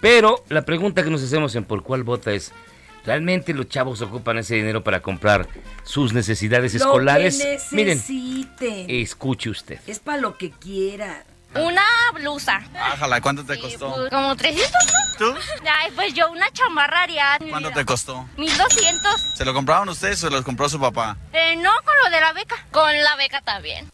Pero 0.00 0.44
la 0.48 0.62
pregunta 0.62 1.02
que 1.04 1.10
nos 1.10 1.22
hacemos 1.22 1.54
en 1.54 1.64
por 1.64 1.82
cuál 1.84 2.02
vota 2.02 2.32
es, 2.32 2.52
¿realmente 3.04 3.54
los 3.54 3.68
chavos 3.68 4.02
ocupan 4.02 4.38
ese 4.38 4.56
dinero 4.56 4.82
para 4.82 5.00
comprar 5.00 5.46
sus 5.84 6.12
necesidades 6.12 6.74
Lo 6.74 6.78
escolares? 6.80 7.38
que 7.38 7.58
Miren, 7.76 8.02
escuche 8.88 9.50
usted. 9.50 9.78
Es 9.86 10.00
para 10.00 10.18
lo 10.18 10.36
que 10.36 10.50
quieran. 10.50 11.22
Una 11.54 11.82
blusa. 12.14 12.62
Ájala, 12.74 13.20
¿cuánto 13.20 13.44
te 13.44 13.58
costó? 13.60 13.94
Pues, 13.94 14.10
como 14.10 14.34
300, 14.36 14.70
¿no? 14.72 15.16
¿Tú? 15.18 15.34
Ay, 15.70 15.90
pues 15.94 16.14
yo 16.14 16.30
una 16.30 16.50
chamarra 16.52 17.02
Ariadne. 17.02 17.50
¿Cuánto 17.50 17.70
te 17.70 17.84
costó? 17.84 18.26
1200. 18.36 19.20
¿Se 19.36 19.44
lo 19.44 19.52
compraron 19.52 19.88
ustedes 19.90 20.22
o 20.24 20.28
se 20.28 20.34
lo 20.34 20.42
compró 20.42 20.68
su 20.68 20.80
papá? 20.80 21.16
Eh, 21.32 21.56
no, 21.56 21.70
con 21.84 21.94
lo 22.04 22.10
de 22.10 22.20
la 22.20 22.32
beca. 22.32 22.56
Con 22.70 23.02
la 23.02 23.16
beca 23.16 23.40
también. 23.42 23.90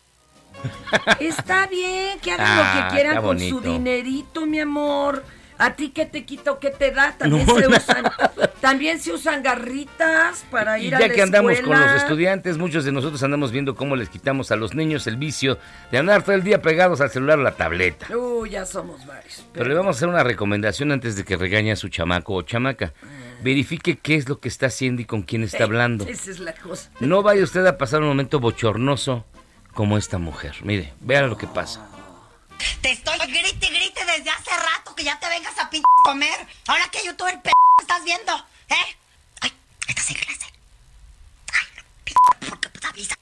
Está 1.20 1.66
bien, 1.66 2.18
que 2.20 2.32
hagan 2.32 2.46
Ah, 2.46 2.56
lo 2.56 2.88
que 2.90 2.94
quieran 2.94 3.22
con 3.22 3.38
su 3.38 3.60
dinerito, 3.60 4.46
mi 4.46 4.60
amor. 4.60 5.24
¿A 5.58 5.74
ti 5.74 5.90
qué 5.90 6.06
te 6.06 6.24
quita 6.24 6.52
o 6.52 6.58
qué 6.60 6.70
te 6.70 6.92
da? 6.92 7.14
También, 7.18 7.46
No, 7.46 7.58
se, 7.58 7.66
usan, 7.66 8.04
también 8.60 9.00
se 9.00 9.12
usan 9.12 9.42
garritas 9.42 10.44
para 10.50 10.78
Y 10.78 10.86
ir 10.86 10.94
a 10.94 11.00
ya 11.00 11.08
la 11.08 11.14
que 11.14 11.22
andamos 11.22 11.50
con 11.52 11.58
escuela. 11.60 11.92
los 11.92 12.02
estudiantes, 12.02 12.58
muchos 12.58 12.84
de 12.84 12.92
nosotros 12.92 13.22
andamos 13.24 13.50
viendo 13.50 13.74
cómo 13.74 13.96
les 13.96 14.08
quitamos 14.08 14.52
a 14.52 14.56
los 14.56 14.74
niños 14.74 15.06
el 15.08 15.16
vicio 15.16 15.58
de 15.90 15.98
andar 15.98 16.22
todo 16.22 16.36
el 16.36 16.44
día 16.44 16.62
pegados 16.62 17.00
al 17.00 17.10
celular 17.10 17.38
o 17.38 17.42
la 17.42 17.56
tableta. 17.56 18.06
Uy, 18.16 18.50
ya 18.50 18.64
somos 18.66 19.04
varios. 19.04 19.44
Pero 19.52 19.68
le 19.68 19.74
vamos 19.74 19.96
a 19.96 19.98
hacer 19.98 20.08
una 20.08 20.22
recomendación 20.22 20.92
antes 20.92 21.16
de 21.16 21.24
que 21.24 21.36
regañe 21.36 21.72
a 21.72 21.76
su 21.76 21.88
chamaco 21.88 22.34
o 22.34 22.42
chamaca. 22.42 22.92
Verifique 23.42 23.98
qué 23.98 24.14
es 24.16 24.28
lo 24.28 24.38
que 24.40 24.48
está 24.48 24.66
haciendo 24.66 25.02
y 25.02 25.06
con 25.06 25.22
quién 25.22 25.42
está 25.42 25.64
hablando. 25.64 26.06
Esa 26.06 26.30
es 26.30 26.38
la 26.40 26.52
cosa. 26.54 26.90
No 27.00 27.22
vaya 27.22 27.42
usted 27.42 27.66
a 27.66 27.78
pasar 27.78 28.00
un 28.02 28.08
momento 28.08 28.38
bochornoso 28.40 29.24
como 29.74 29.96
esta 29.98 30.18
mujer. 30.18 30.54
Mire, 30.62 30.92
vea 31.00 31.22
lo 31.26 31.36
que 31.36 31.46
pasa. 31.46 31.86
Te 32.82 32.92
estoy 32.92 33.18
grite, 33.18 33.68
grite 33.68 34.04
desde 34.04 34.30
hace 34.30 34.50
rato 34.50 34.94
que 34.94 35.04
ya 35.04 35.18
te 35.18 35.28
vengas 35.28 35.58
a 35.58 35.70
pinche 35.70 35.86
comer. 36.04 36.46
Ahora 36.66 36.88
que 36.90 37.04
youtuber 37.04 37.40
p 37.42 37.50
estás 37.80 38.04
viendo, 38.04 38.32
¿eh? 38.68 38.96
Ay, 39.40 39.52
estás 39.86 40.10
en 40.10 40.16
clase. 40.16 40.46
Ay, 41.52 41.82
p 42.04 42.12
porque 42.48 42.68
pues 42.68 42.84
avisa. 42.84 43.16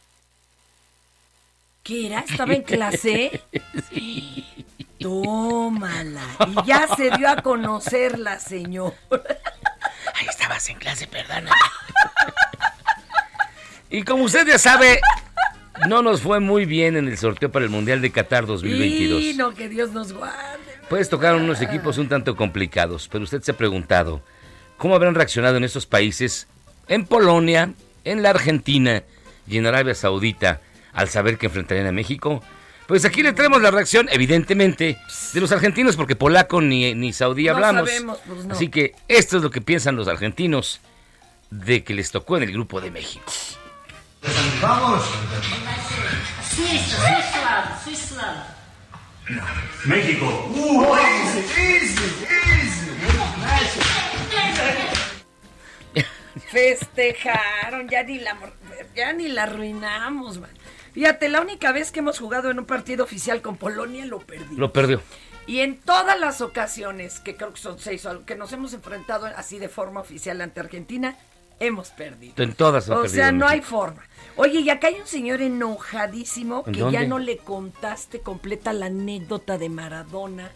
¿Qué 1.82 2.06
era? 2.06 2.20
¿Estaba 2.20 2.54
en 2.54 2.62
clase? 2.62 3.42
Tómala. 5.00 6.24
Y 6.48 6.66
ya 6.66 6.88
se 6.96 7.10
dio 7.10 7.28
a 7.28 7.36
conocer 7.42 8.18
la 8.18 8.40
señora. 8.40 8.96
Ahí 10.14 10.26
estabas 10.28 10.68
en 10.68 10.78
clase, 10.78 11.06
perdona. 11.06 11.52
Y 13.88 14.02
como 14.02 14.24
usted 14.24 14.46
ya 14.46 14.58
sabe, 14.58 15.00
no 15.88 16.02
nos 16.02 16.22
fue 16.22 16.40
muy 16.40 16.64
bien 16.64 16.96
en 16.96 17.08
el 17.08 17.18
sorteo 17.18 17.50
para 17.50 17.64
el 17.64 17.70
Mundial 17.70 18.00
de 18.00 18.10
Qatar 18.10 18.46
2022. 18.46 19.22
Y 19.22 19.34
no, 19.34 19.54
que 19.54 19.68
Dios 19.68 19.92
nos 19.92 20.12
guarde. 20.12 20.58
Pues 20.88 21.08
tocaron 21.08 21.42
unos 21.42 21.60
equipos 21.60 21.98
un 21.98 22.08
tanto 22.08 22.36
complicados, 22.36 23.08
pero 23.10 23.24
usted 23.24 23.42
se 23.42 23.50
ha 23.50 23.56
preguntado, 23.56 24.22
¿cómo 24.76 24.94
habrán 24.94 25.14
reaccionado 25.14 25.56
en 25.56 25.64
estos 25.64 25.86
países, 25.86 26.46
en 26.88 27.04
Polonia, 27.06 27.72
en 28.04 28.22
la 28.22 28.30
Argentina 28.30 29.02
y 29.48 29.58
en 29.58 29.66
Arabia 29.66 29.94
Saudita, 29.94 30.60
al 30.92 31.08
saber 31.08 31.38
que 31.38 31.46
enfrentarían 31.46 31.86
a 31.88 31.92
México? 31.92 32.42
Pues 32.86 33.04
aquí 33.04 33.24
le 33.24 33.32
traemos 33.32 33.60
la 33.62 33.72
reacción, 33.72 34.08
evidentemente, 34.12 34.96
de 35.34 35.40
los 35.40 35.50
argentinos, 35.50 35.96
porque 35.96 36.14
polaco 36.14 36.60
ni, 36.60 36.94
ni 36.94 37.12
saudí 37.12 37.46
No 37.46 37.54
hablamos. 37.54 37.88
sabemos, 37.88 38.18
pues 38.24 38.44
no. 38.44 38.54
Así 38.54 38.68
que 38.68 38.94
esto 39.08 39.38
es 39.38 39.42
lo 39.42 39.50
que 39.50 39.60
piensan 39.60 39.96
los 39.96 40.06
argentinos 40.06 40.80
de 41.50 41.82
que 41.82 41.94
les 41.94 42.12
tocó 42.12 42.36
en 42.36 42.44
el 42.44 42.52
grupo 42.52 42.80
de 42.80 42.92
México. 42.92 43.24
Vamos. 44.60 45.04
Suiza, 46.48 47.80
Suiza. 47.84 48.56
México. 49.84 50.26
Uh, 50.54 50.96
easy, 50.96 51.40
easy, 51.60 52.26
easy. 52.28 52.86
Festejaron, 56.48 57.88
ya 57.88 58.02
ni 58.02 58.18
la 58.18 58.36
ya 58.94 59.12
ni 59.12 59.28
la 59.28 59.44
arruinamos, 59.44 60.38
man. 60.38 60.50
Fíjate, 60.92 61.28
la 61.28 61.40
única 61.40 61.72
vez 61.72 61.92
que 61.92 62.00
hemos 62.00 62.18
jugado 62.18 62.50
en 62.50 62.58
un 62.58 62.64
partido 62.64 63.04
oficial 63.04 63.42
con 63.42 63.56
Polonia 63.56 64.06
lo 64.06 64.20
perdí. 64.20 64.56
Lo 64.56 64.72
perdió. 64.72 65.02
Y 65.46 65.60
en 65.60 65.78
todas 65.78 66.18
las 66.18 66.40
ocasiones, 66.40 67.20
que 67.20 67.36
creo 67.36 67.52
que 67.52 67.60
son 67.60 67.78
seis, 67.78 68.06
o 68.06 68.24
que 68.24 68.34
nos 68.34 68.52
hemos 68.52 68.72
enfrentado 68.72 69.26
así 69.26 69.58
de 69.58 69.68
forma 69.68 70.00
oficial 70.00 70.40
ante 70.40 70.60
Argentina, 70.60 71.16
hemos 71.60 71.90
perdido. 71.90 72.34
En 72.42 72.54
todas 72.54 72.88
O 72.88 73.08
sea, 73.08 73.32
no 73.32 73.46
hay 73.46 73.60
forma. 73.60 74.02
Oye, 74.36 74.60
y 74.60 74.70
acá 74.70 74.88
hay 74.88 74.96
un 75.00 75.06
señor 75.06 75.40
enojadísimo 75.40 76.62
¿En 76.66 76.72
que 76.72 76.80
dónde? 76.80 76.98
ya 76.98 77.06
no 77.06 77.18
le 77.18 77.38
contaste 77.38 78.20
completa 78.20 78.72
la 78.72 78.86
anécdota 78.86 79.56
de 79.56 79.68
Maradona 79.68 80.50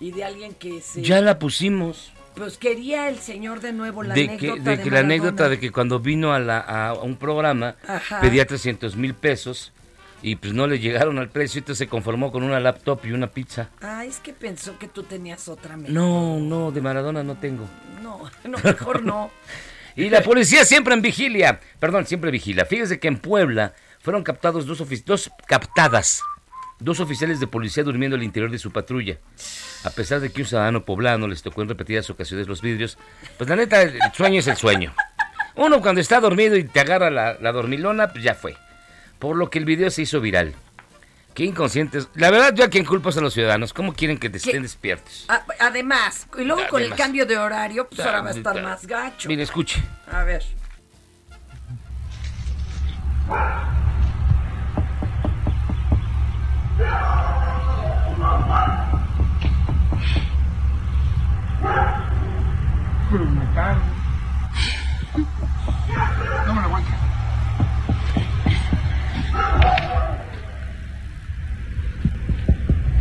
y 0.00 0.12
de 0.12 0.24
alguien 0.24 0.54
que 0.54 0.80
se... 0.80 1.02
Ya 1.02 1.20
la 1.20 1.38
pusimos. 1.38 2.12
Pues 2.34 2.58
quería 2.58 3.08
el 3.08 3.18
señor 3.18 3.60
de 3.60 3.72
nuevo 3.72 4.02
la 4.02 4.14
de 4.14 4.26
que, 4.26 4.48
anécdota 4.48 4.70
de 4.70 4.76
de 4.76 4.82
que 4.82 4.90
la 4.90 5.00
anécdota 5.00 5.48
de 5.48 5.60
que 5.60 5.70
cuando 5.70 6.00
vino 6.00 6.32
a, 6.32 6.38
la, 6.38 6.58
a 6.58 6.94
un 6.94 7.16
programa 7.16 7.76
Ajá. 7.86 8.20
pedía 8.20 8.46
300 8.46 8.96
mil 8.96 9.14
pesos 9.14 9.72
y 10.22 10.36
pues 10.36 10.52
no 10.52 10.66
le 10.66 10.78
llegaron 10.78 11.18
al 11.18 11.28
precio, 11.28 11.58
entonces 11.58 11.78
se 11.78 11.88
conformó 11.88 12.30
con 12.32 12.42
una 12.42 12.60
laptop 12.60 13.00
y 13.04 13.12
una 13.12 13.26
pizza. 13.26 13.68
Ah, 13.82 14.04
es 14.04 14.20
que 14.20 14.32
pensó 14.32 14.78
que 14.78 14.88
tú 14.88 15.02
tenías 15.02 15.48
otra 15.48 15.76
mejor. 15.76 15.92
No, 15.92 16.38
no, 16.38 16.70
de 16.70 16.80
Maradona 16.80 17.22
no 17.22 17.34
tengo. 17.36 17.66
No, 18.02 18.20
no, 18.48 18.58
mejor 18.62 19.02
no. 19.02 19.30
Y 19.96 20.08
la 20.08 20.22
policía 20.22 20.64
siempre 20.64 20.94
en 20.94 21.02
vigilia, 21.02 21.60
perdón, 21.78 22.06
siempre 22.06 22.30
vigila. 22.30 22.64
Fíjese 22.64 22.98
que 22.98 23.08
en 23.08 23.18
Puebla 23.18 23.74
fueron 24.00 24.22
captados 24.22 24.66
dos, 24.66 24.82
dos 25.04 25.30
captadas, 25.46 26.22
dos 26.78 27.00
oficiales 27.00 27.40
de 27.40 27.46
policía 27.46 27.84
durmiendo 27.84 28.16
al 28.16 28.22
interior 28.22 28.50
de 28.50 28.58
su 28.58 28.70
patrulla. 28.70 29.18
A 29.84 29.90
pesar 29.90 30.20
de 30.20 30.30
que 30.30 30.42
un 30.42 30.46
ciudadano 30.48 30.84
poblano 30.84 31.28
les 31.28 31.42
tocó 31.42 31.62
en 31.62 31.68
repetidas 31.68 32.08
ocasiones 32.10 32.48
los 32.48 32.62
vidrios, 32.62 32.98
pues 33.38 33.48
la 33.50 33.56
neta, 33.56 33.82
el 33.82 33.98
sueño 34.14 34.40
es 34.40 34.46
el 34.46 34.56
sueño. 34.56 34.94
Uno 35.54 35.82
cuando 35.82 36.00
está 36.00 36.20
dormido 36.20 36.56
y 36.56 36.64
te 36.64 36.80
agarra 36.80 37.10
la, 37.10 37.36
la 37.38 37.52
dormilona, 37.52 38.08
pues 38.08 38.24
ya 38.24 38.34
fue. 38.34 38.56
Por 39.18 39.36
lo 39.36 39.50
que 39.50 39.58
el 39.58 39.64
video 39.64 39.90
se 39.90 40.02
hizo 40.02 40.20
viral. 40.20 40.54
Qué 41.34 41.44
inconscientes. 41.44 42.08
La 42.14 42.30
verdad, 42.30 42.52
yo 42.54 42.64
a 42.64 42.68
quien 42.68 42.84
culpo 42.84 43.08
es 43.08 43.16
a 43.16 43.20
los 43.22 43.32
ciudadanos. 43.32 43.72
¿Cómo 43.72 43.94
quieren 43.94 44.18
que 44.18 44.28
te 44.28 44.36
estén 44.36 44.62
despiertos? 44.62 45.24
A- 45.28 45.42
Además, 45.60 46.26
y 46.38 46.44
luego 46.44 46.62
con 46.68 46.82
el 46.82 46.94
cambio 46.94 47.24
de 47.24 47.38
horario, 47.38 47.88
pues 47.88 48.00
ahora 48.00 48.20
va 48.20 48.28
a 48.28 48.32
estar 48.32 48.62
más 48.62 48.86
gacho. 48.86 49.28
Mire, 49.28 49.42
escuche. 49.42 49.82
A 50.10 50.24
ver. 50.24 50.44
No 66.46 66.54
me 66.54 66.60
lo 66.60 66.66
aguanto. 66.66 66.90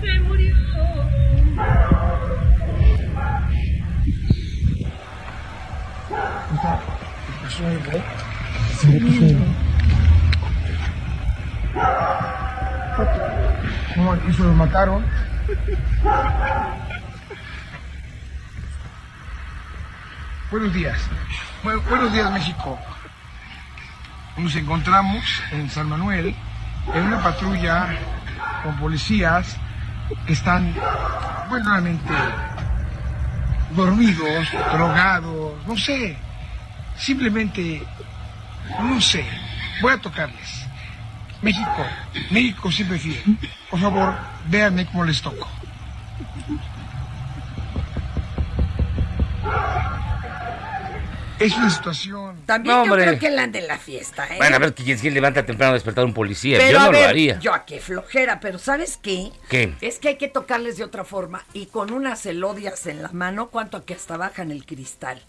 se 0.02 0.20
murió. 0.22 0.56
¿Cómo 13.96 14.14
aquí 14.14 14.34
se 14.34 14.44
los 14.44 14.56
mataron? 14.56 15.06
Buenos 20.50 20.74
días. 20.74 20.98
Buenos 21.64 22.12
días, 22.12 22.32
México. 22.32 22.80
Nos 24.38 24.56
encontramos 24.56 25.24
en 25.52 25.70
San 25.70 25.88
Manuel, 25.88 26.36
en 26.94 27.04
una 27.04 27.22
patrulla 27.22 27.90
con 28.64 28.76
policías 28.78 29.58
están, 30.28 30.74
bueno, 31.50 31.70
realmente 31.70 32.14
dormidos, 33.76 34.48
drogados, 34.74 35.54
no 35.68 35.78
sé. 35.78 36.18
Simplemente, 36.98 37.82
no 38.80 39.00
sé. 39.02 39.26
Voy 39.82 39.94
a 39.94 39.98
tocarles. 39.98 40.68
México, 41.42 41.86
México 42.30 42.72
siempre 42.72 43.00
fiel. 43.00 43.38
Por 43.70 43.80
favor, 43.80 44.16
véanme 44.48 44.86
cómo 44.86 45.04
les 45.04 45.22
toco. 45.22 45.50
Es 51.42 51.58
una 51.58 51.70
situación. 51.70 52.38
También 52.46 52.76
No, 52.76 52.86
yo 52.86 52.94
creo 52.94 53.20
que 53.20 53.30
la 53.30 53.48
de 53.48 53.62
la 53.62 53.78
fiesta, 53.78 54.26
¿eh? 54.28 54.38
Bueno, 54.38 54.56
a 54.56 54.60
ver 54.60 54.74
quién, 54.74 54.98
quién 54.98 55.14
levanta 55.14 55.46
temprano 55.46 55.72
a 55.72 55.74
despertar 55.74 56.04
a 56.04 56.06
un 56.06 56.14
policía. 56.14 56.58
Pero 56.60 56.72
Yo 56.72 56.80
a 56.80 56.86
no 56.86 56.92
ver, 56.92 57.02
lo 57.02 57.08
haría. 57.10 57.40
Yo 57.40 57.54
a 57.54 57.66
qué 57.66 57.80
flojera, 57.80 58.40
pero 58.40 58.60
¿sabes 58.60 58.98
qué? 59.02 59.32
¿Qué? 59.50 59.74
Es 59.82 60.00
que 60.00 60.10
hay 60.10 60.18
que 60.18 60.28
tocarles 60.28 60.78
de 60.78 60.84
otra 60.84 61.04
forma 61.04 61.46
y 61.54 61.66
con 61.66 61.92
unas 61.92 62.26
elodias 62.26 62.86
en 62.88 63.02
la 63.02 63.10
mano, 63.10 63.50
cuanto 63.50 63.86
que 63.86 63.94
hasta 63.94 64.18
bajan 64.18 64.52
el 64.52 64.66
cristal. 64.66 65.22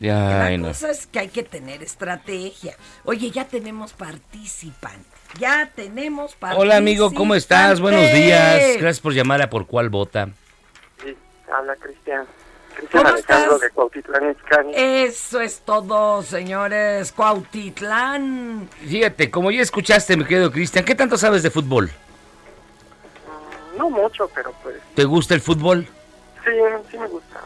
Ay, 0.00 0.58
la 0.58 0.68
cosa 0.68 0.90
es 0.90 1.06
que 1.06 1.20
hay 1.20 1.28
que 1.28 1.42
tener 1.42 1.82
estrategia. 1.82 2.76
Oye, 3.04 3.30
ya 3.30 3.46
tenemos 3.46 3.92
participante. 3.94 5.06
Ya 5.38 5.70
tenemos 5.74 6.34
participante. 6.34 6.62
Hola 6.62 6.76
amigo, 6.76 7.12
¿cómo 7.14 7.34
estás? 7.34 7.80
Buenos 7.80 8.12
días. 8.12 8.76
Gracias 8.78 9.00
por 9.00 9.14
llamar 9.14 9.42
a 9.42 9.50
Por 9.50 9.66
Cuál 9.66 9.88
Vota. 9.88 10.28
Sí, 11.02 11.16
habla 11.52 11.74
Cristian. 11.76 12.26
Cristian 12.76 13.02
¿Cómo 13.04 13.14
Alejandro 13.14 13.54
estás? 13.56 13.60
de 13.60 13.70
Cuautitlán. 13.70 14.36
Eso 14.74 15.40
es 15.40 15.60
todo, 15.60 16.22
señores. 16.22 17.12
Cuautitlán. 17.12 18.68
Fíjate, 18.86 19.30
como 19.30 19.50
ya 19.50 19.62
escuchaste, 19.62 20.16
mi 20.16 20.24
querido 20.24 20.50
Cristian, 20.52 20.84
¿qué 20.84 20.94
tanto 20.94 21.16
sabes 21.16 21.42
de 21.42 21.50
fútbol? 21.50 21.90
No 23.78 23.90
mucho, 23.90 24.28
pero 24.34 24.52
pues 24.62 24.76
¿Te 24.94 25.04
gusta 25.04 25.34
el 25.34 25.40
fútbol? 25.40 25.86
sí, 26.44 26.50
sí 26.90 26.98
me 26.98 27.06
gusta. 27.08 27.40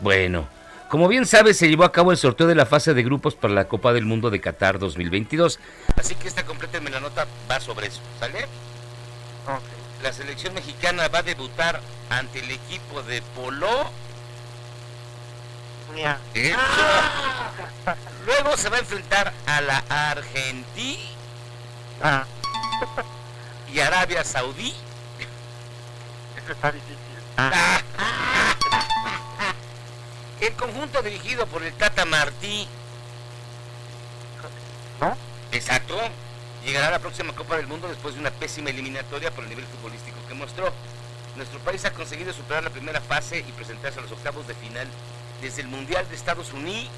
Bueno, 0.00 0.48
como 0.88 1.06
bien 1.08 1.26
sabes, 1.26 1.56
se 1.58 1.68
llevó 1.68 1.84
a 1.84 1.92
cabo 1.92 2.10
el 2.12 2.16
sorteo 2.16 2.46
de 2.46 2.54
la 2.54 2.66
fase 2.66 2.94
de 2.94 3.02
grupos 3.02 3.34
para 3.34 3.52
la 3.54 3.68
Copa 3.68 3.92
del 3.92 4.04
Mundo 4.04 4.30
de 4.30 4.40
Qatar 4.40 4.78
2022. 4.78 5.58
Así 5.96 6.14
que 6.14 6.28
esta 6.28 6.44
compléteme 6.44 6.90
la 6.90 7.00
nota, 7.00 7.26
va 7.50 7.60
sobre 7.60 7.88
eso, 7.88 8.00
¿sale? 8.20 8.46
La 10.02 10.12
selección 10.12 10.54
mexicana 10.54 11.08
va 11.08 11.18
a 11.20 11.22
debutar 11.22 11.80
ante 12.10 12.38
el 12.40 12.50
equipo 12.50 13.02
de 13.02 13.22
Polo. 13.34 13.68
Eso. 16.34 16.58
Luego 18.24 18.56
se 18.56 18.68
va 18.68 18.76
a 18.76 18.80
enfrentar 18.80 19.32
a 19.46 19.60
la 19.60 19.84
Argentina 19.88 21.02
y 23.72 23.80
Arabia 23.80 24.22
Saudí. 24.24 24.74
Está 26.48 26.72
difícil. 26.72 26.96
El 30.40 30.52
conjunto 30.54 31.02
dirigido 31.02 31.46
por 31.46 31.64
el 31.64 31.72
Tata 31.74 32.04
Martí. 32.04 32.68
¿No? 35.00 35.16
Exacto. 35.50 35.98
Llegará 36.64 36.88
a 36.88 36.92
la 36.92 36.98
próxima 37.00 37.34
Copa 37.34 37.56
del 37.56 37.66
Mundo 37.66 37.88
después 37.88 38.14
de 38.14 38.20
una 38.20 38.30
pésima 38.30 38.70
eliminatoria 38.70 39.32
por 39.32 39.44
el 39.44 39.50
nivel 39.50 39.66
futbolístico 39.66 40.16
que 40.28 40.34
mostró. 40.34 40.72
Nuestro 41.36 41.58
país 41.60 41.84
ha 41.84 41.92
conseguido 41.92 42.32
superar 42.32 42.62
la 42.62 42.70
primera 42.70 43.00
fase 43.00 43.40
y 43.40 43.52
presentarse 43.52 43.98
a 43.98 44.02
los 44.02 44.12
octavos 44.12 44.46
de 44.46 44.54
final 44.54 44.86
desde 45.42 45.62
el 45.62 45.68
Mundial 45.68 46.06
de 46.08 46.14
Estados 46.16 46.52
Unidos. 46.52 46.90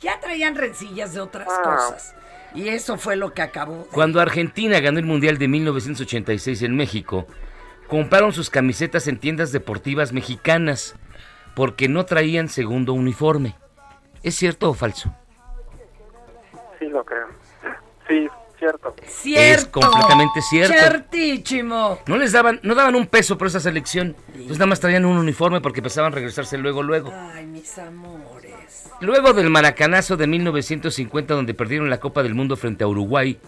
ya 0.00 0.18
traían 0.20 0.54
rencillas 0.54 1.12
de 1.12 1.20
otras 1.20 1.48
Ah. 1.50 1.62
cosas. 1.62 2.14
Y 2.54 2.68
eso 2.68 2.96
fue 2.96 3.14
lo 3.16 3.34
que 3.34 3.42
acabó. 3.42 3.86
Cuando 3.92 4.20
Argentina 4.22 4.80
ganó 4.80 4.98
el 4.98 5.04
Mundial 5.04 5.36
de 5.36 5.48
1986 5.48 6.62
en 6.62 6.76
México, 6.76 7.26
compraron 7.88 8.32
sus 8.32 8.48
camisetas 8.48 9.06
en 9.06 9.18
tiendas 9.18 9.52
deportivas 9.52 10.14
mexicanas 10.14 10.94
porque 11.54 11.88
no 11.88 12.06
traían 12.06 12.48
segundo 12.48 12.94
uniforme. 12.94 13.54
¿Es 14.22 14.34
cierto 14.34 14.70
o 14.70 14.74
falso? 14.74 15.14
Sí, 16.78 16.86
lo 16.86 17.04
creo. 17.04 17.26
Sí, 18.08 18.26
cierto. 18.58 18.94
Cierto. 19.06 19.80
Es 19.80 19.86
completamente 19.86 20.40
cierto. 20.42 20.74
Ciertísimo. 20.74 21.98
No 22.06 22.16
les 22.16 22.32
daban, 22.32 22.60
no 22.62 22.74
daban 22.74 22.94
un 22.94 23.06
peso 23.06 23.38
por 23.38 23.48
esa 23.48 23.60
selección. 23.60 24.16
Entonces 24.28 24.58
nada 24.58 24.66
más 24.66 24.80
traían 24.80 25.04
un 25.04 25.18
uniforme 25.18 25.60
porque 25.60 25.82
pensaban 25.82 26.12
regresarse 26.12 26.58
luego, 26.58 26.82
luego. 26.82 27.12
Ay, 27.34 27.46
mis 27.46 27.78
amores. 27.78 28.90
Luego 29.00 29.32
del 29.32 29.50
maracanazo 29.50 30.16
de 30.16 30.26
1950 30.26 31.34
donde 31.34 31.54
perdieron 31.54 31.90
la 31.90 32.00
Copa 32.00 32.22
del 32.22 32.34
Mundo 32.34 32.56
frente 32.56 32.84
a 32.84 32.88
Uruguay, 32.88 33.38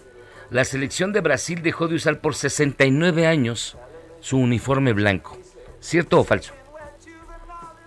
la 0.49 0.63
selección 0.63 1.11
de 1.13 1.21
Brasil 1.21 1.61
dejó 1.61 1.87
de 1.87 1.95
usar 1.95 2.19
por 2.19 2.35
69 2.35 3.27
años 3.27 3.77
su 4.19 4.37
uniforme 4.37 4.93
blanco. 4.93 5.37
¿Cierto 5.79 6.19
o 6.19 6.23
falso? 6.23 6.53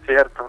Cierto. 0.07 0.49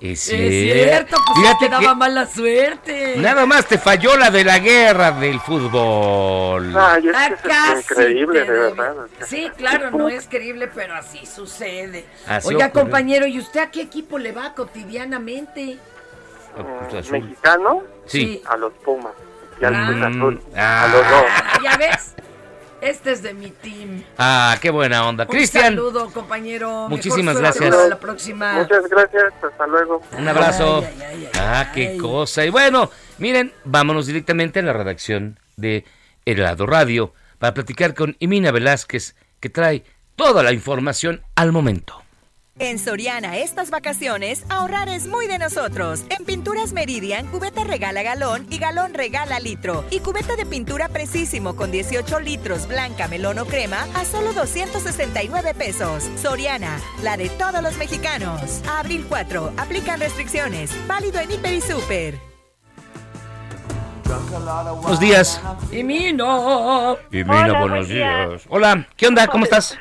Es 0.00 0.28
Es 0.28 0.50
cierto, 0.74 1.16
pues 1.26 1.38
Fíjate 1.40 1.64
te 1.64 1.68
daba 1.70 1.88
que 1.88 1.94
mala 1.96 2.26
suerte. 2.26 3.14
nada 3.16 3.46
más 3.46 3.66
te 3.66 3.78
falló 3.78 4.16
la 4.16 4.30
de 4.30 4.44
la 4.44 4.58
guerra 4.60 5.10
del 5.10 5.40
fútbol. 5.40 6.72
Ay, 6.76 7.08
es 7.08 7.14
Ah, 7.16 7.28
que 7.30 7.48
casi 7.48 7.72
es 7.80 7.90
increíble, 7.90 8.44
de 8.44 8.50
verdad. 8.50 8.94
Sí, 9.26 9.50
claro, 9.56 9.90
no 9.90 10.08
es 10.08 10.28
creíble, 10.28 10.68
pero 10.68 10.94
así 10.94 11.26
sucede. 11.26 12.06
Así 12.28 12.48
Oiga, 12.48 12.70
compañero, 12.70 13.26
¿y 13.26 13.40
usted 13.40 13.60
a 13.60 13.70
qué 13.72 13.82
equipo 13.82 14.18
le 14.18 14.30
va 14.32 14.54
cotidianamente? 14.54 15.78
Cruz 16.54 16.94
Azul. 16.94 17.12
¿Mexicano? 17.20 17.82
Sí. 18.06 18.42
A 18.46 18.56
los 18.56 18.72
Pumas. 18.84 19.12
Y 19.60 19.64
al 19.64 19.74
Ah. 19.74 19.86
Cruz 19.88 20.02
Azul. 20.02 20.40
Ah. 20.56 20.84
A 20.84 20.88
los 20.88 21.08
dos. 21.10 21.24
Ah, 21.28 21.58
¿Ya 21.62 21.76
ves? 21.76 22.14
Este 22.80 23.10
es 23.12 23.22
de 23.22 23.34
mi 23.34 23.50
team. 23.50 24.04
Ah, 24.18 24.56
qué 24.60 24.70
buena 24.70 25.06
onda. 25.08 25.24
Un 25.24 25.30
Cristian, 25.30 25.74
saludo, 25.74 26.10
compañero. 26.10 26.88
Muchísimas 26.88 27.36
gracias. 27.38 27.74
para 27.74 27.88
la 27.88 27.98
próxima. 27.98 28.52
Muchas 28.54 28.88
gracias, 28.88 29.32
hasta 29.42 29.66
luego. 29.66 30.02
un 30.16 30.28
abrazo. 30.28 30.84
Ay, 30.86 31.02
ay, 31.02 31.30
ay, 31.34 31.40
Ah, 31.40 31.72
qué 31.74 31.96
cosa. 31.98 32.44
Y 32.44 32.50
bueno, 32.50 32.90
miren, 33.18 33.52
vámonos 33.64 34.06
directamente 34.06 34.60
a 34.60 34.62
la 34.62 34.72
redacción 34.72 35.38
de 35.56 35.84
Heraldo 36.24 36.66
Radio 36.66 37.12
para 37.38 37.54
platicar 37.54 37.94
con 37.94 38.16
Imina 38.20 38.52
Velázquez, 38.52 39.16
que 39.40 39.50
trae 39.50 39.84
toda 40.14 40.42
la 40.42 40.52
información 40.52 41.22
al 41.34 41.52
momento. 41.52 42.02
En 42.60 42.80
Soriana 42.80 43.36
estas 43.36 43.70
vacaciones, 43.70 44.44
ahorrar 44.48 44.88
es 44.88 45.06
muy 45.06 45.28
de 45.28 45.38
nosotros. 45.38 46.02
En 46.08 46.24
Pinturas 46.24 46.72
Meridian, 46.72 47.28
cubeta 47.28 47.62
regala 47.62 48.02
galón 48.02 48.46
y 48.50 48.58
galón 48.58 48.94
regala 48.94 49.38
litro. 49.38 49.84
Y 49.90 50.00
cubeta 50.00 50.34
de 50.34 50.44
pintura 50.44 50.88
precisísimo 50.88 51.54
con 51.54 51.70
18 51.70 52.18
litros 52.18 52.66
blanca, 52.66 53.06
melón 53.06 53.38
o 53.38 53.44
crema 53.44 53.86
a 53.94 54.04
solo 54.04 54.32
269 54.32 55.54
pesos. 55.54 56.10
Soriana, 56.20 56.80
la 57.04 57.16
de 57.16 57.28
todos 57.28 57.62
los 57.62 57.76
mexicanos. 57.76 58.60
A 58.68 58.80
abril 58.80 59.06
4, 59.08 59.52
aplican 59.56 60.00
restricciones. 60.00 60.72
Válido 60.88 61.20
en 61.20 61.30
Hiper 61.30 61.54
y 61.54 61.60
Super. 61.60 62.18
Buenos 64.82 64.98
días. 64.98 65.40
Y 65.70 65.84
mi 65.84 66.12
no. 66.12 66.96
Imina, 67.12 67.44
Hola, 67.44 67.60
buenos 67.60 67.86
buen 67.86 67.88
día. 67.88 68.26
días. 68.26 68.42
Hola, 68.48 68.88
¿qué 68.96 69.06
onda? 69.06 69.28
¿Cómo 69.28 69.44
estás? 69.44 69.78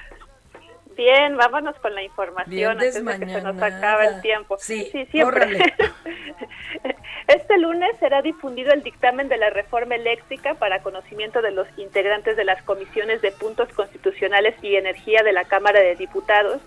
Bien, 0.98 1.38
vámonos 1.38 1.76
con 1.78 1.94
la 1.94 2.02
información 2.02 2.72
antes 2.72 3.06
de 3.06 3.20
que 3.20 3.28
se 3.28 3.42
nos 3.42 3.62
acabe 3.62 4.08
el 4.08 4.22
tiempo. 4.22 4.58
Sí, 4.60 4.90
siempre. 5.12 5.24
córrele. 5.24 5.74
Este 7.28 7.58
lunes 7.58 7.90
será 8.00 8.22
difundido 8.22 8.72
el 8.72 8.84
dictamen 8.84 9.28
de 9.28 9.38
la 9.38 9.50
reforma 9.50 9.96
eléctrica 9.96 10.54
para 10.56 10.82
conocimiento 10.82 11.42
de 11.42 11.52
los 11.52 11.68
integrantes 11.78 12.38
de 12.38 12.46
las 12.46 12.64
comisiones 12.64 13.22
de 13.22 13.32
puntos 13.32 13.68
constitucionales 13.74 14.56
y 14.62 14.76
energía 14.76 15.24
de 15.24 15.34
la 15.34 15.44
Cámara 15.44 15.82
de 15.82 15.96
Diputados. 15.96 16.62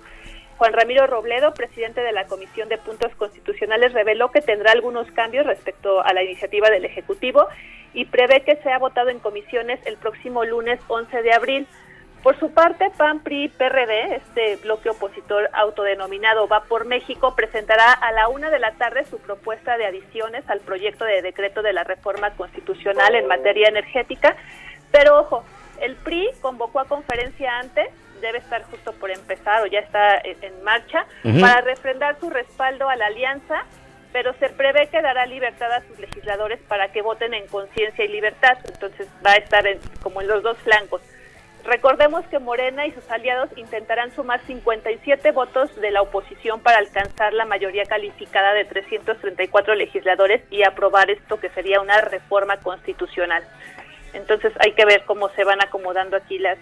Juan 0.59 0.75
Ramiro 0.75 1.07
Robledo, 1.07 1.55
presidente 1.55 2.03
de 2.03 2.13
la 2.13 2.27
Comisión 2.27 2.69
de 2.69 2.77
Puntos 2.77 3.15
Constitucionales, 3.17 3.95
reveló 3.95 4.31
que 4.31 4.43
tendrá 4.43 4.73
algunos 4.73 5.11
cambios 5.13 5.47
respecto 5.47 6.05
a 6.05 6.13
la 6.13 6.23
iniciativa 6.23 6.69
del 6.69 6.85
Ejecutivo 6.85 7.47
y 7.95 8.05
prevé 8.05 8.43
que 8.43 8.57
sea 8.57 8.79
votado 8.79 9.09
en 9.09 9.19
comisiones 9.19 9.81
el 9.87 9.97
próximo 9.97 10.45
lunes 10.45 10.79
11 10.89 11.23
de 11.23 11.33
abril. 11.33 11.67
Por 12.23 12.39
su 12.39 12.53
parte, 12.53 12.91
PAN, 12.99 13.21
PRI, 13.21 13.49
PRD, 13.49 14.17
este 14.17 14.57
bloque 14.57 14.91
opositor 14.91 15.49
autodenominado 15.55 16.47
Va 16.49 16.65
por 16.65 16.85
México, 16.85 17.35
presentará 17.35 17.93
a 17.93 18.13
la 18.13 18.29
una 18.29 18.51
de 18.51 18.59
la 18.59 18.73
tarde 18.73 19.07
su 19.07 19.19
propuesta 19.21 19.79
de 19.79 19.87
adiciones 19.87 20.45
al 20.51 20.61
proyecto 20.61 21.07
de 21.07 21.23
decreto 21.23 21.63
de 21.63 21.73
la 21.73 21.83
reforma 21.83 22.31
constitucional 22.33 23.15
en 23.15 23.27
materia 23.27 23.69
energética. 23.69 24.37
Pero 24.93 25.19
ojo, 25.19 25.45
el 25.81 25.97
PRI 25.97 26.29
convocó 26.43 26.81
a 26.81 26.85
conferencia 26.85 27.59
antes, 27.59 27.89
debe 28.21 28.37
estar 28.37 28.65
justo 28.65 28.93
por 28.93 29.11
empezar 29.11 29.63
o 29.63 29.67
ya 29.67 29.79
está 29.79 30.19
en, 30.19 30.63
marcha, 30.63 31.07
para 31.41 31.63
refrendar 31.63 32.21
su 32.21 32.29
respaldo 32.29 32.91
a 32.91 32.97
la 32.97 33.07
alianza, 33.07 33.65
pero 34.13 34.35
se 34.35 34.51
prevé 34.51 34.89
que 34.89 35.01
dará 35.01 35.25
libertad 35.25 35.73
a 35.73 35.81
sus 35.87 35.99
legisladores 35.99 36.59
para 36.69 36.89
que 36.93 37.01
voten 37.01 37.33
en 37.33 37.47
conciencia 37.47 38.05
y 38.05 38.09
libertad. 38.09 38.59
Entonces 38.71 39.09
va 39.25 39.33
a 39.33 39.37
estar 39.37 39.67
en- 39.67 39.81
como 40.03 40.21
en 40.21 40.29
los 40.29 40.43
dos 40.43 40.59
flancos. 40.59 41.01
Recordemos 41.65 42.25
que 42.27 42.39
Morena 42.39 42.87
y 42.87 42.93
sus 42.93 43.09
aliados 43.11 43.51
intentarán 43.57 44.15
sumar 44.15 44.41
57 44.47 45.31
votos 45.33 45.75
de 45.77 45.91
la 45.91 46.01
oposición 46.01 46.61
para 46.61 46.79
alcanzar 46.79 47.35
la 47.35 47.45
mayoría 47.45 47.85
calificada 47.85 48.55
de 48.55 48.65
334 48.65 49.75
legisladores 49.75 50.43
y 50.51 50.63
aprobar 50.63 51.11
esto 51.11 51.39
que 51.39 51.51
sería 51.51 51.81
una 51.81 52.01
reforma 52.01 52.57
constitucional. 52.59 53.45
Entonces 54.15 54.53
hay 54.59 54.73
que 54.73 54.87
ver 54.87 55.05
cómo 55.05 55.29
se 55.31 55.45
van 55.45 55.63
acomodando 55.63 56.17
aquí 56.17 56.39
las, 56.39 56.59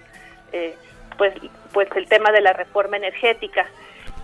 eh, 0.53 0.75
pues, 1.17 1.33
pues 1.73 1.89
el 1.95 2.09
tema 2.09 2.33
de 2.33 2.41
la 2.41 2.53
reforma 2.53 2.97
energética. 2.97 3.67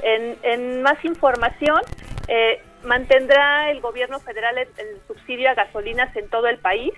En, 0.02 0.36
en 0.42 0.82
más 0.82 1.02
información, 1.04 1.80
eh, 2.26 2.60
mantendrá 2.82 3.70
el 3.70 3.80
gobierno 3.80 4.18
federal 4.20 4.58
el, 4.58 4.68
el 4.78 5.00
subsidio 5.06 5.50
a 5.50 5.54
gasolinas 5.54 6.14
en 6.16 6.28
todo 6.28 6.48
el 6.48 6.58
país. 6.58 6.92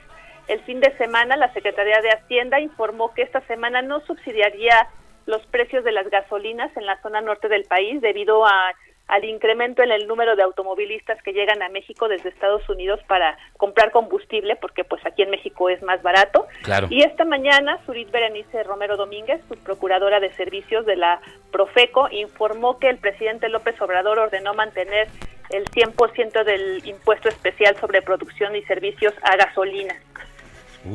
El 0.49 0.61
fin 0.61 0.81
de 0.81 0.97
semana, 0.97 1.37
la 1.37 1.53
Secretaría 1.53 2.01
de 2.01 2.11
Hacienda 2.11 2.61
informó 2.61 3.13
que 3.15 3.23
esta 3.23 3.41
semana 3.43 3.83
no 3.83 4.01
subsidiaría 4.01 4.89
los 5.27 5.45
precios 5.47 5.83
de 5.85 5.93
las 5.93 6.09
gasolinas 6.09 6.75
en 6.77 6.87
la 6.87 7.01
zona 7.03 7.21
norte 7.21 7.49
del 7.49 7.65
país 7.65 8.01
debido 8.01 8.47
a, 8.47 8.73
al 9.09 9.25
incremento 9.25 9.83
en 9.83 9.91
el 9.91 10.07
número 10.07 10.37
de 10.37 10.43
automovilistas 10.43 11.21
que 11.23 11.33
llegan 11.33 11.63
a 11.63 11.69
México 11.69 12.09
desde 12.09 12.29
Estados 12.29 12.69
Unidos 12.69 13.01
para 13.09 13.37
comprar 13.57 13.91
combustible, 13.91 14.55
porque 14.57 14.85
pues 14.85 15.05
aquí 15.05 15.23
en 15.23 15.31
México 15.31 15.69
es 15.69 15.83
más 15.83 16.01
barato. 16.03 16.47
Claro. 16.63 16.87
Y 16.91 17.03
esta 17.03 17.25
mañana, 17.25 17.79
Surit 17.85 18.11
Berenice 18.11 18.63
Romero 18.63 18.97
Domínguez, 18.97 19.41
subprocuradora 19.49 20.21
de 20.21 20.33
servicios 20.35 20.87
de 20.87 20.97
la 20.97 21.21
Profeco, 21.51 22.09
informó 22.11 22.79
que 22.79 22.89
el 22.89 22.99
presidente 22.99 23.49
López 23.49 23.81
Obrador 23.81 24.19
ordenó 24.21 24.55
mantener 24.55 25.09
el 25.51 25.65
100% 25.65 26.45
del 26.45 26.87
impuesto 26.87 27.29
especial 27.29 27.77
sobre 27.77 28.03
producción 28.03 28.57
y 28.57 28.63
servicios 28.63 29.15
a 29.23 29.37
gasolina. 29.37 29.95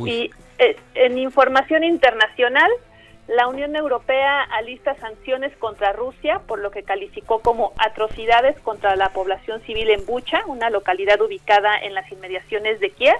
Y 0.05 0.31
eh, 0.59 0.75
en 0.95 1.17
información 1.17 1.83
internacional, 1.83 2.69
la 3.27 3.47
Unión 3.47 3.75
Europea 3.75 4.41
alista 4.43 4.95
sanciones 4.95 5.55
contra 5.57 5.93
Rusia 5.93 6.41
por 6.47 6.59
lo 6.59 6.71
que 6.71 6.83
calificó 6.83 7.39
como 7.39 7.73
atrocidades 7.77 8.59
contra 8.59 8.95
la 8.95 9.09
población 9.09 9.61
civil 9.61 9.89
en 9.89 10.05
Bucha, 10.05 10.43
una 10.47 10.69
localidad 10.69 11.21
ubicada 11.21 11.77
en 11.77 11.93
las 11.93 12.11
inmediaciones 12.11 12.79
de 12.79 12.89
Kiev. 12.91 13.17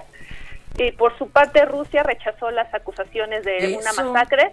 Y 0.76 0.92
por 0.92 1.16
su 1.18 1.30
parte, 1.30 1.64
Rusia 1.64 2.02
rechazó 2.02 2.50
las 2.50 2.72
acusaciones 2.74 3.44
de 3.44 3.78
una 3.78 3.92
masacre. 3.92 4.52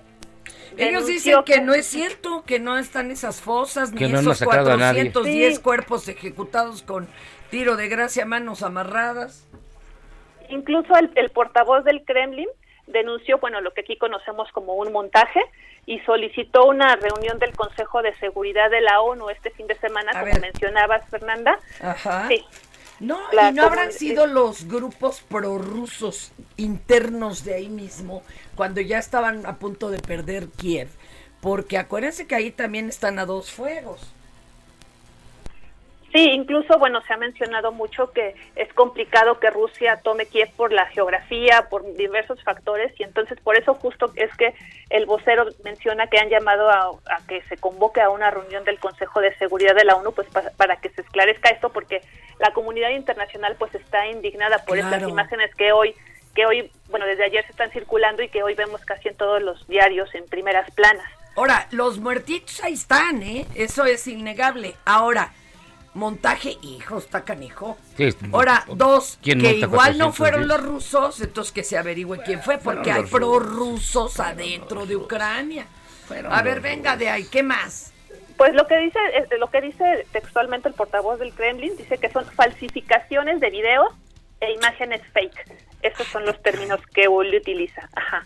Ellos 0.78 1.08
dicen 1.08 1.44
que 1.46 1.62
no 1.62 1.74
es 1.74 1.88
cierto, 1.88 2.44
que 2.46 2.60
no 2.60 2.78
están 2.78 3.12
esas 3.12 3.42
fosas, 3.42 3.92
Que 3.92 4.06
ni 4.06 4.14
no 4.14 4.20
esos 4.20 4.42
masacrado 4.42 4.72
a 4.72 4.78
nadie. 4.78 5.12
410 5.12 5.56
Sí. 5.56 5.62
cuerpos 5.62 6.08
ejecutados 6.08 6.84
con 6.84 7.08
tiro 7.50 7.76
de 7.76 7.88
gracia, 7.90 8.26
manos 8.26 8.64
amarradas. 8.64 9.48
Incluso 10.50 10.96
el, 10.98 11.12
el 11.16 11.30
portavoz 11.32 11.84
del 11.84 12.04
Kremlin 12.06 12.48
denunció, 12.88 13.38
bueno, 13.40 13.62
lo 13.62 13.72
que 13.72 13.82
aquí 13.82 13.98
conocemos 13.98 14.52
como 14.52 14.74
un 14.76 14.92
montaje 14.92 15.42
y 15.86 16.00
solicitó 16.02 16.66
una 16.66 16.96
reunión 16.96 17.40
del 17.40 17.56
Consejo 17.56 18.02
de 18.02 18.16
Seguridad 18.20 18.70
de 18.70 18.82
la 18.82 19.02
ONU 19.02 19.30
este 19.30 19.52
fin 19.52 19.68
de 19.68 19.76
semana, 19.80 20.12
A 20.12 20.20
como 20.20 20.34
ver. 20.34 20.42
mencionabas, 20.42 21.08
Fernanda. 21.10 21.60
Ajá. 21.82 22.28
Sí. 22.28 22.44
No, 23.00 23.18
La 23.32 23.50
y 23.50 23.54
no 23.54 23.64
habrán 23.64 23.94
sido 23.94 24.28
los 24.28 24.68
grupos 24.68 25.22
prorrusos 25.22 26.34
internos 26.58 27.46
de 27.46 27.54
ahí 27.54 27.70
mismo, 27.70 28.24
cuando 28.56 28.82
ya 28.82 28.98
estaban 28.98 29.46
a 29.46 29.56
punto 29.58 29.90
de 29.90 30.00
perder 30.00 30.50
Kiev. 30.50 30.90
Porque 31.42 31.78
acuérdense 31.78 32.28
que 32.28 32.36
ahí 32.36 32.52
también 32.52 32.90
están 32.90 33.18
a 33.18 33.26
dos 33.26 33.52
fuegos. 33.52 34.14
Sí, 36.12 36.32
incluso, 36.32 36.80
bueno, 36.80 37.02
se 37.04 37.14
ha 37.14 37.18
mencionado 37.18 37.72
mucho 37.72 38.12
que 38.12 38.34
es 38.56 38.74
complicado 38.74 39.40
que 39.40 39.52
Rusia 39.52 40.00
tome 40.04 40.26
Kiev 40.26 40.50
por 40.56 40.74
la 40.74 40.88
geografía, 40.88 41.68
por 41.70 41.84
diversos 41.96 42.44
factores, 42.44 42.92
y 43.00 43.04
entonces 43.04 43.40
por 43.42 43.56
eso 43.56 43.76
justo 43.76 44.12
es 44.16 44.36
que 44.36 44.56
el 44.90 45.06
vocero 45.06 45.46
menciona 45.64 46.08
que 46.08 46.18
han 46.18 46.30
llamado 46.30 46.68
a, 46.70 46.90
a 47.16 47.28
que 47.28 47.44
se 47.44 47.58
convoque 47.58 48.02
a 48.02 48.10
una 48.10 48.32
reunión 48.32 48.64
del 48.64 48.80
Consejo 48.80 49.22
de 49.22 49.36
Seguridad 49.38 49.76
de 49.76 49.86
la 49.86 49.96
ONU, 49.98 50.12
pues 50.12 50.28
pa- 50.30 50.50
para 50.58 50.78
que 50.78 50.90
se 50.90 51.02
esclarezca 51.02 51.50
esto, 51.50 51.70
porque 51.72 52.02
la 52.40 52.54
comunidad 52.54 52.90
internacional 52.90 53.56
pues 53.60 53.76
está 53.76 54.08
indignada 54.08 54.66
por 54.66 54.78
estas 54.80 55.04
imágenes 55.12 55.54
que 55.54 55.72
hoy, 55.74 55.94
que 56.34 56.48
hoy, 56.48 56.72
bueno, 56.90 57.06
desde 57.06 57.26
ayer 57.26 57.46
se 57.46 57.52
están 57.52 57.70
circulando 57.70 58.24
y 58.24 58.30
que 58.30 58.42
hoy 58.42 58.56
vemos 58.56 58.84
casi 58.84 59.10
en 59.10 59.16
todos 59.16 59.44
los 59.44 59.68
diarios 59.68 60.14
en 60.16 60.26
primeras 60.26 60.72
planas. 60.72 61.06
Ahora, 61.36 61.68
los 61.70 62.00
muertitos 62.00 62.64
ahí 62.64 62.74
están, 62.74 63.22
¿eh? 63.22 63.46
Eso 63.54 63.86
es 63.86 64.08
innegable. 64.08 64.74
Ahora, 64.86 65.32
montaje, 65.94 66.58
hijo, 66.62 66.98
está 66.98 67.24
canijo. 67.24 67.78
Sí, 67.98 68.10
Ahora, 68.32 68.66
dos, 68.68 69.20
¿quién 69.22 69.40
que 69.40 69.52
igual 69.52 69.98
no 69.98 70.12
410? 70.12 70.16
fueron 70.16 70.48
los 70.48 70.64
rusos, 70.64 71.22
entonces 71.22 71.52
que 71.52 71.64
se 71.64 71.78
averigüe 71.78 72.22
quién 72.24 72.42
fue, 72.42 72.58
porque 72.58 72.92
hay 72.92 73.04
prorrusos 73.04 74.20
adentro 74.20 74.86
de 74.86 74.96
Ucrania. 74.96 75.66
Fueron 76.08 76.34
A 76.34 76.42
ver, 76.42 76.62
venga 76.62 76.98
de 76.98 77.10
ahí, 77.10 77.26
¿qué 77.26 77.44
más? 77.44 77.94
Pues 78.38 78.54
lo 78.54 78.68
que 78.68 78.78
dice 78.78 78.98
eh, 79.14 79.38
lo 79.38 79.50
que 79.52 79.60
dice 79.60 80.08
textualmente 80.14 80.70
el 80.70 80.74
portavoz 80.74 81.20
del 81.20 81.34
Kremlin 81.34 81.76
dice 81.76 81.98
que 81.98 82.10
son 82.10 82.26
falsificaciones 82.26 83.42
de 83.42 83.50
videos 83.50 83.94
e 84.40 84.54
imágenes 84.54 85.02
fake. 85.14 85.58
Esos 85.82 86.08
son 86.08 86.26
los 86.26 86.42
términos 86.42 86.80
que 86.94 87.04
él 87.04 87.36
utiliza. 87.36 87.90
Ajá. 87.96 88.26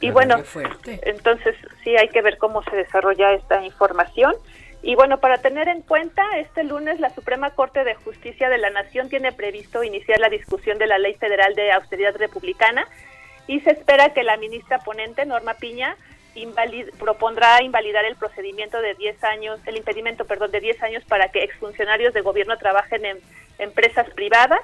Y 0.00 0.10
bueno, 0.10 0.42
entonces 0.84 1.56
sí 1.84 1.96
hay 1.96 2.08
que 2.08 2.22
ver 2.22 2.38
cómo 2.38 2.62
se 2.64 2.76
desarrolla 2.76 3.32
esta 3.32 3.64
información. 3.64 4.34
Y 4.82 4.94
bueno, 4.94 5.18
para 5.18 5.38
tener 5.38 5.68
en 5.68 5.82
cuenta, 5.82 6.24
este 6.38 6.64
lunes 6.64 7.00
la 7.00 7.10
Suprema 7.10 7.50
Corte 7.50 7.84
de 7.84 7.94
Justicia 7.96 8.48
de 8.48 8.58
la 8.58 8.70
Nación 8.70 9.10
tiene 9.10 9.32
previsto 9.32 9.84
iniciar 9.84 10.20
la 10.20 10.30
discusión 10.30 10.78
de 10.78 10.86
la 10.86 10.98
Ley 10.98 11.14
Federal 11.14 11.54
de 11.54 11.72
Austeridad 11.72 12.16
Republicana 12.16 12.86
y 13.46 13.60
se 13.60 13.72
espera 13.72 14.14
que 14.14 14.22
la 14.22 14.36
ministra 14.38 14.78
ponente, 14.78 15.26
Norma 15.26 15.54
Piña, 15.54 15.96
propondrá 16.98 17.62
invalidar 17.62 18.04
el 18.04 18.16
procedimiento 18.16 18.80
de 18.80 18.94
10 18.94 19.24
años, 19.24 19.60
el 19.66 19.76
impedimento, 19.76 20.24
perdón, 20.24 20.50
de 20.50 20.60
10 20.60 20.82
años 20.82 21.04
para 21.04 21.28
que 21.28 21.42
exfuncionarios 21.42 22.14
de 22.14 22.20
gobierno 22.20 22.56
trabajen 22.56 23.04
en 23.04 23.18
empresas 23.58 24.08
privadas. 24.10 24.60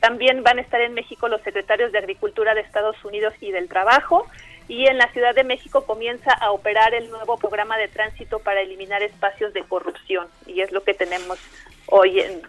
También 0.00 0.42
van 0.42 0.58
a 0.58 0.62
estar 0.62 0.80
en 0.80 0.94
México 0.94 1.28
los 1.28 1.42
secretarios 1.42 1.92
de 1.92 1.98
Agricultura 1.98 2.54
de 2.54 2.60
Estados 2.60 3.02
Unidos 3.04 3.34
y 3.40 3.50
del 3.50 3.68
Trabajo. 3.68 4.26
Y 4.68 4.86
en 4.86 4.98
la 4.98 5.08
Ciudad 5.12 5.34
de 5.34 5.44
México 5.44 5.84
comienza 5.86 6.32
a 6.32 6.50
operar 6.50 6.94
el 6.94 7.08
nuevo 7.10 7.36
programa 7.36 7.76
de 7.78 7.88
tránsito 7.88 8.38
para 8.40 8.60
eliminar 8.60 9.02
espacios 9.02 9.52
de 9.54 9.62
corrupción 9.62 10.26
y 10.46 10.60
es 10.60 10.72
lo 10.72 10.82
que 10.82 10.94
tenemos 10.94 11.38
hoy 11.86 12.20
en, 12.20 12.42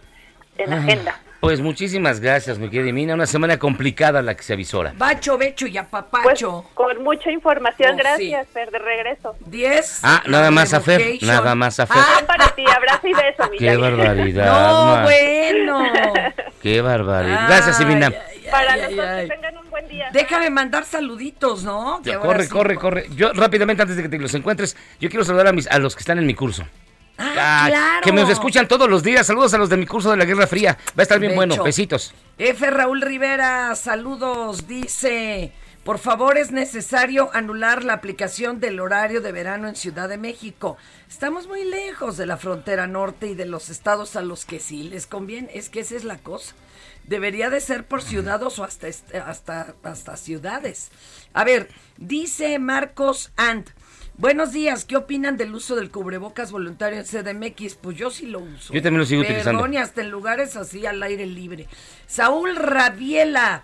en 0.58 0.74
Ah, 0.74 0.78
agenda. 0.78 1.20
Pues 1.40 1.62
muchísimas 1.62 2.20
gracias, 2.20 2.58
mi 2.58 2.68
querida 2.68 2.92
Mina. 2.92 3.14
Una 3.14 3.28
semana 3.28 3.60
complicada 3.60 4.24
la 4.24 4.36
que 4.36 4.42
se 4.42 4.54
avisora. 4.54 4.92
Bacho, 4.98 5.38
becho 5.38 5.68
y 5.68 5.78
apapacho. 5.78 6.66
Con 6.74 7.04
mucha 7.04 7.30
información, 7.32 7.94
Oh, 7.94 7.98
gracias, 7.98 8.48
Fer, 8.50 8.72
de 8.72 8.80
regreso. 8.80 9.36
10. 9.46 10.00
Ah, 10.02 10.24
nada 10.26 10.50
más 10.50 10.74
a 10.74 10.82
Fer, 10.82 11.20
nada 11.22 11.54
más 11.54 11.80
a 11.80 11.86
Fer. 11.86 11.98
Ah, 12.00 12.24
para 12.26 12.48
ti, 12.56 12.64
abrazo 12.76 13.08
y 13.08 13.14
beso, 13.14 13.44
Qué 13.52 13.58
Villa. 13.60 13.78
barbaridad. 13.78 14.46
No, 14.48 15.04
bueno. 15.04 15.84
Qué 16.64 16.82
barbaridad. 16.82 17.46
Gracias, 17.48 17.80
Ivina. 17.82 18.12
Para 18.50 18.74
Ay, 18.74 18.80
los 18.82 18.90
ay, 18.90 18.96
dos, 18.96 19.06
ay. 19.06 19.28
que 19.30 19.36
tengan 19.36 19.57
un 19.57 19.57
buen 19.88 19.98
día. 19.98 20.10
Déjame 20.14 20.50
mandar 20.50 20.86
saluditos, 20.86 21.64
¿no? 21.64 22.02
Ya, 22.04 22.20
corre, 22.20 22.44
sí. 22.44 22.50
corre, 22.50 22.76
corre. 22.76 23.08
Yo 23.16 23.34
rápidamente, 23.34 23.82
antes 23.82 23.98
de 23.98 24.04
que 24.04 24.10
te 24.10 24.18
los 24.18 24.34
encuentres, 24.34 24.76
yo 25.00 25.10
quiero 25.10 25.26
saludar 25.26 25.48
a, 25.48 25.52
mis, 25.52 25.68
a 25.68 25.80
los 25.80 25.96
que 25.96 26.02
están 26.02 26.18
en 26.18 26.26
mi 26.26 26.34
curso. 26.34 26.66
Ah, 27.18 27.66
claro. 27.68 28.04
Que 28.04 28.12
nos 28.12 28.30
escuchan 28.30 28.68
todos 28.68 28.90
los 28.90 29.02
días. 29.02 29.26
Saludos 29.26 29.54
a 29.54 29.58
los 29.58 29.70
de 29.70 29.78
mi 29.78 29.88
curso 29.88 30.12
de 30.12 30.18
la 30.18 30.26
Guerra 30.26 30.46
Fría. 30.46 30.78
Va 30.90 31.02
a 31.02 31.04
estar 31.04 31.20
bien 31.20 31.36
bueno. 31.36 31.64
Besitos. 31.64 32.14
F. 32.38 32.70
Raúl 32.70 33.02
Rivera, 33.02 33.74
saludos, 33.74 34.68
dice, 34.68 35.52
por 35.84 35.98
favor 35.98 36.38
es 36.38 36.52
necesario 36.52 37.32
anular 37.34 37.84
la 37.84 37.94
aplicación 37.94 38.60
del 38.60 38.80
horario 38.80 39.22
de 39.22 39.32
verano 39.32 39.68
en 39.68 39.76
Ciudad 39.76 40.08
de 40.08 40.18
México. 40.18 40.78
Estamos 41.10 41.48
muy 41.48 41.64
lejos 41.64 42.18
de 42.18 42.28
la 42.28 42.38
frontera 42.38 42.86
norte 42.86 43.28
y 43.28 43.34
de 43.34 43.46
los 43.46 43.70
estados 43.70 44.16
a 44.16 44.22
los 44.22 44.46
que 44.46 44.60
sí 44.60 44.84
les 44.84 45.08
conviene, 45.08 45.50
es 45.54 45.70
que 45.70 45.80
esa 45.80 45.96
es 45.96 46.04
la 46.04 46.18
cosa. 46.18 46.54
Debería 47.08 47.50
de 47.50 47.62
ser 47.62 47.88
por 47.88 48.02
ciudades 48.02 48.60
o 48.60 48.64
hasta, 48.64 48.88
hasta, 49.26 49.76
hasta 49.84 50.18
ciudades. 50.18 50.90
A 51.34 51.44
ver, 51.44 51.70
dice 51.98 52.60
Marcos 52.60 53.32
Ant. 53.38 53.70
Buenos 54.18 54.52
días, 54.52 54.84
¿qué 54.84 54.98
opinan 54.98 55.38
del 55.38 55.54
uso 55.54 55.76
del 55.76 55.92
cubrebocas 55.92 56.52
voluntario 56.52 57.00
en 57.00 57.06
CDMX? 57.06 57.76
Pues 57.76 57.98
yo 57.98 58.10
sí 58.10 58.26
lo 58.26 58.40
uso. 58.40 58.74
Yo 58.74 58.82
también 58.82 59.00
lo 59.00 59.06
sigo 59.06 59.22
Perdón, 59.22 59.36
utilizando. 59.38 59.74
y 59.74 59.78
hasta 59.78 60.02
en 60.02 60.10
lugares 60.10 60.56
así 60.56 60.86
al 60.88 61.02
aire 61.04 61.28
libre. 61.28 61.68
Saúl 62.08 62.56
Rabiela, 62.56 63.64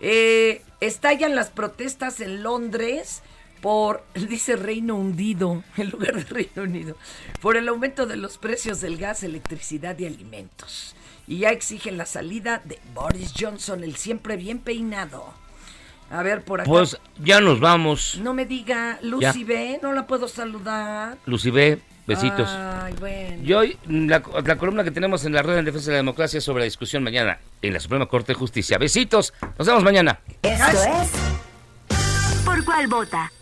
eh, 0.00 0.62
estallan 0.80 1.34
las 1.34 1.48
protestas 1.48 2.20
en 2.20 2.42
Londres 2.42 3.22
por, 3.62 4.04
dice 4.14 4.56
Reino 4.56 4.94
Hundido, 4.94 5.64
en 5.78 5.88
lugar 5.90 6.16
de 6.16 6.24
Reino 6.24 6.62
Unido, 6.62 6.96
por 7.40 7.56
el 7.56 7.66
aumento 7.68 8.04
de 8.04 8.16
los 8.16 8.36
precios 8.36 8.82
del 8.82 8.98
gas, 8.98 9.22
electricidad 9.22 9.98
y 9.98 10.06
alimentos. 10.06 10.94
Y 11.26 11.38
ya 11.38 11.50
exigen 11.50 11.96
la 11.96 12.06
salida 12.06 12.60
de 12.64 12.78
Boris 12.94 13.32
Johnson, 13.38 13.82
el 13.82 13.96
siempre 13.96 14.36
bien 14.36 14.58
peinado. 14.58 15.32
A 16.10 16.22
ver, 16.22 16.44
por 16.44 16.60
acá. 16.60 16.68
Pues 16.68 16.98
ya 17.18 17.40
nos 17.40 17.60
vamos. 17.60 18.18
No 18.22 18.34
me 18.34 18.44
diga, 18.46 18.98
Ya. 19.00 19.06
Lucy 19.08 19.44
B, 19.44 19.80
no 19.82 19.92
la 19.92 20.06
puedo 20.06 20.28
saludar. 20.28 21.16
Lucibé, 21.24 21.80
besitos. 22.06 22.48
Ay, 22.50 22.94
bueno. 23.00 23.42
Y 23.42 23.52
hoy, 23.54 23.78
la, 23.88 24.22
la 24.44 24.56
columna 24.56 24.84
que 24.84 24.90
tenemos 24.90 25.24
en 25.24 25.32
la 25.32 25.42
red 25.42 25.56
en 25.58 25.64
defensa 25.64 25.86
de 25.86 25.92
la 25.92 25.98
democracia 25.98 26.40
sobre 26.40 26.60
la 26.60 26.64
discusión 26.66 27.02
mañana 27.02 27.38
en 27.62 27.72
la 27.72 27.80
Suprema 27.80 28.06
Corte 28.06 28.32
de 28.32 28.38
Justicia. 28.38 28.76
Besitos. 28.78 29.32
Nos 29.58 29.66
vemos 29.66 29.82
mañana. 29.82 30.20
Esto 30.42 30.66
es 30.72 32.44
Por 32.44 32.64
cuál 32.64 32.86
vota. 32.86 33.32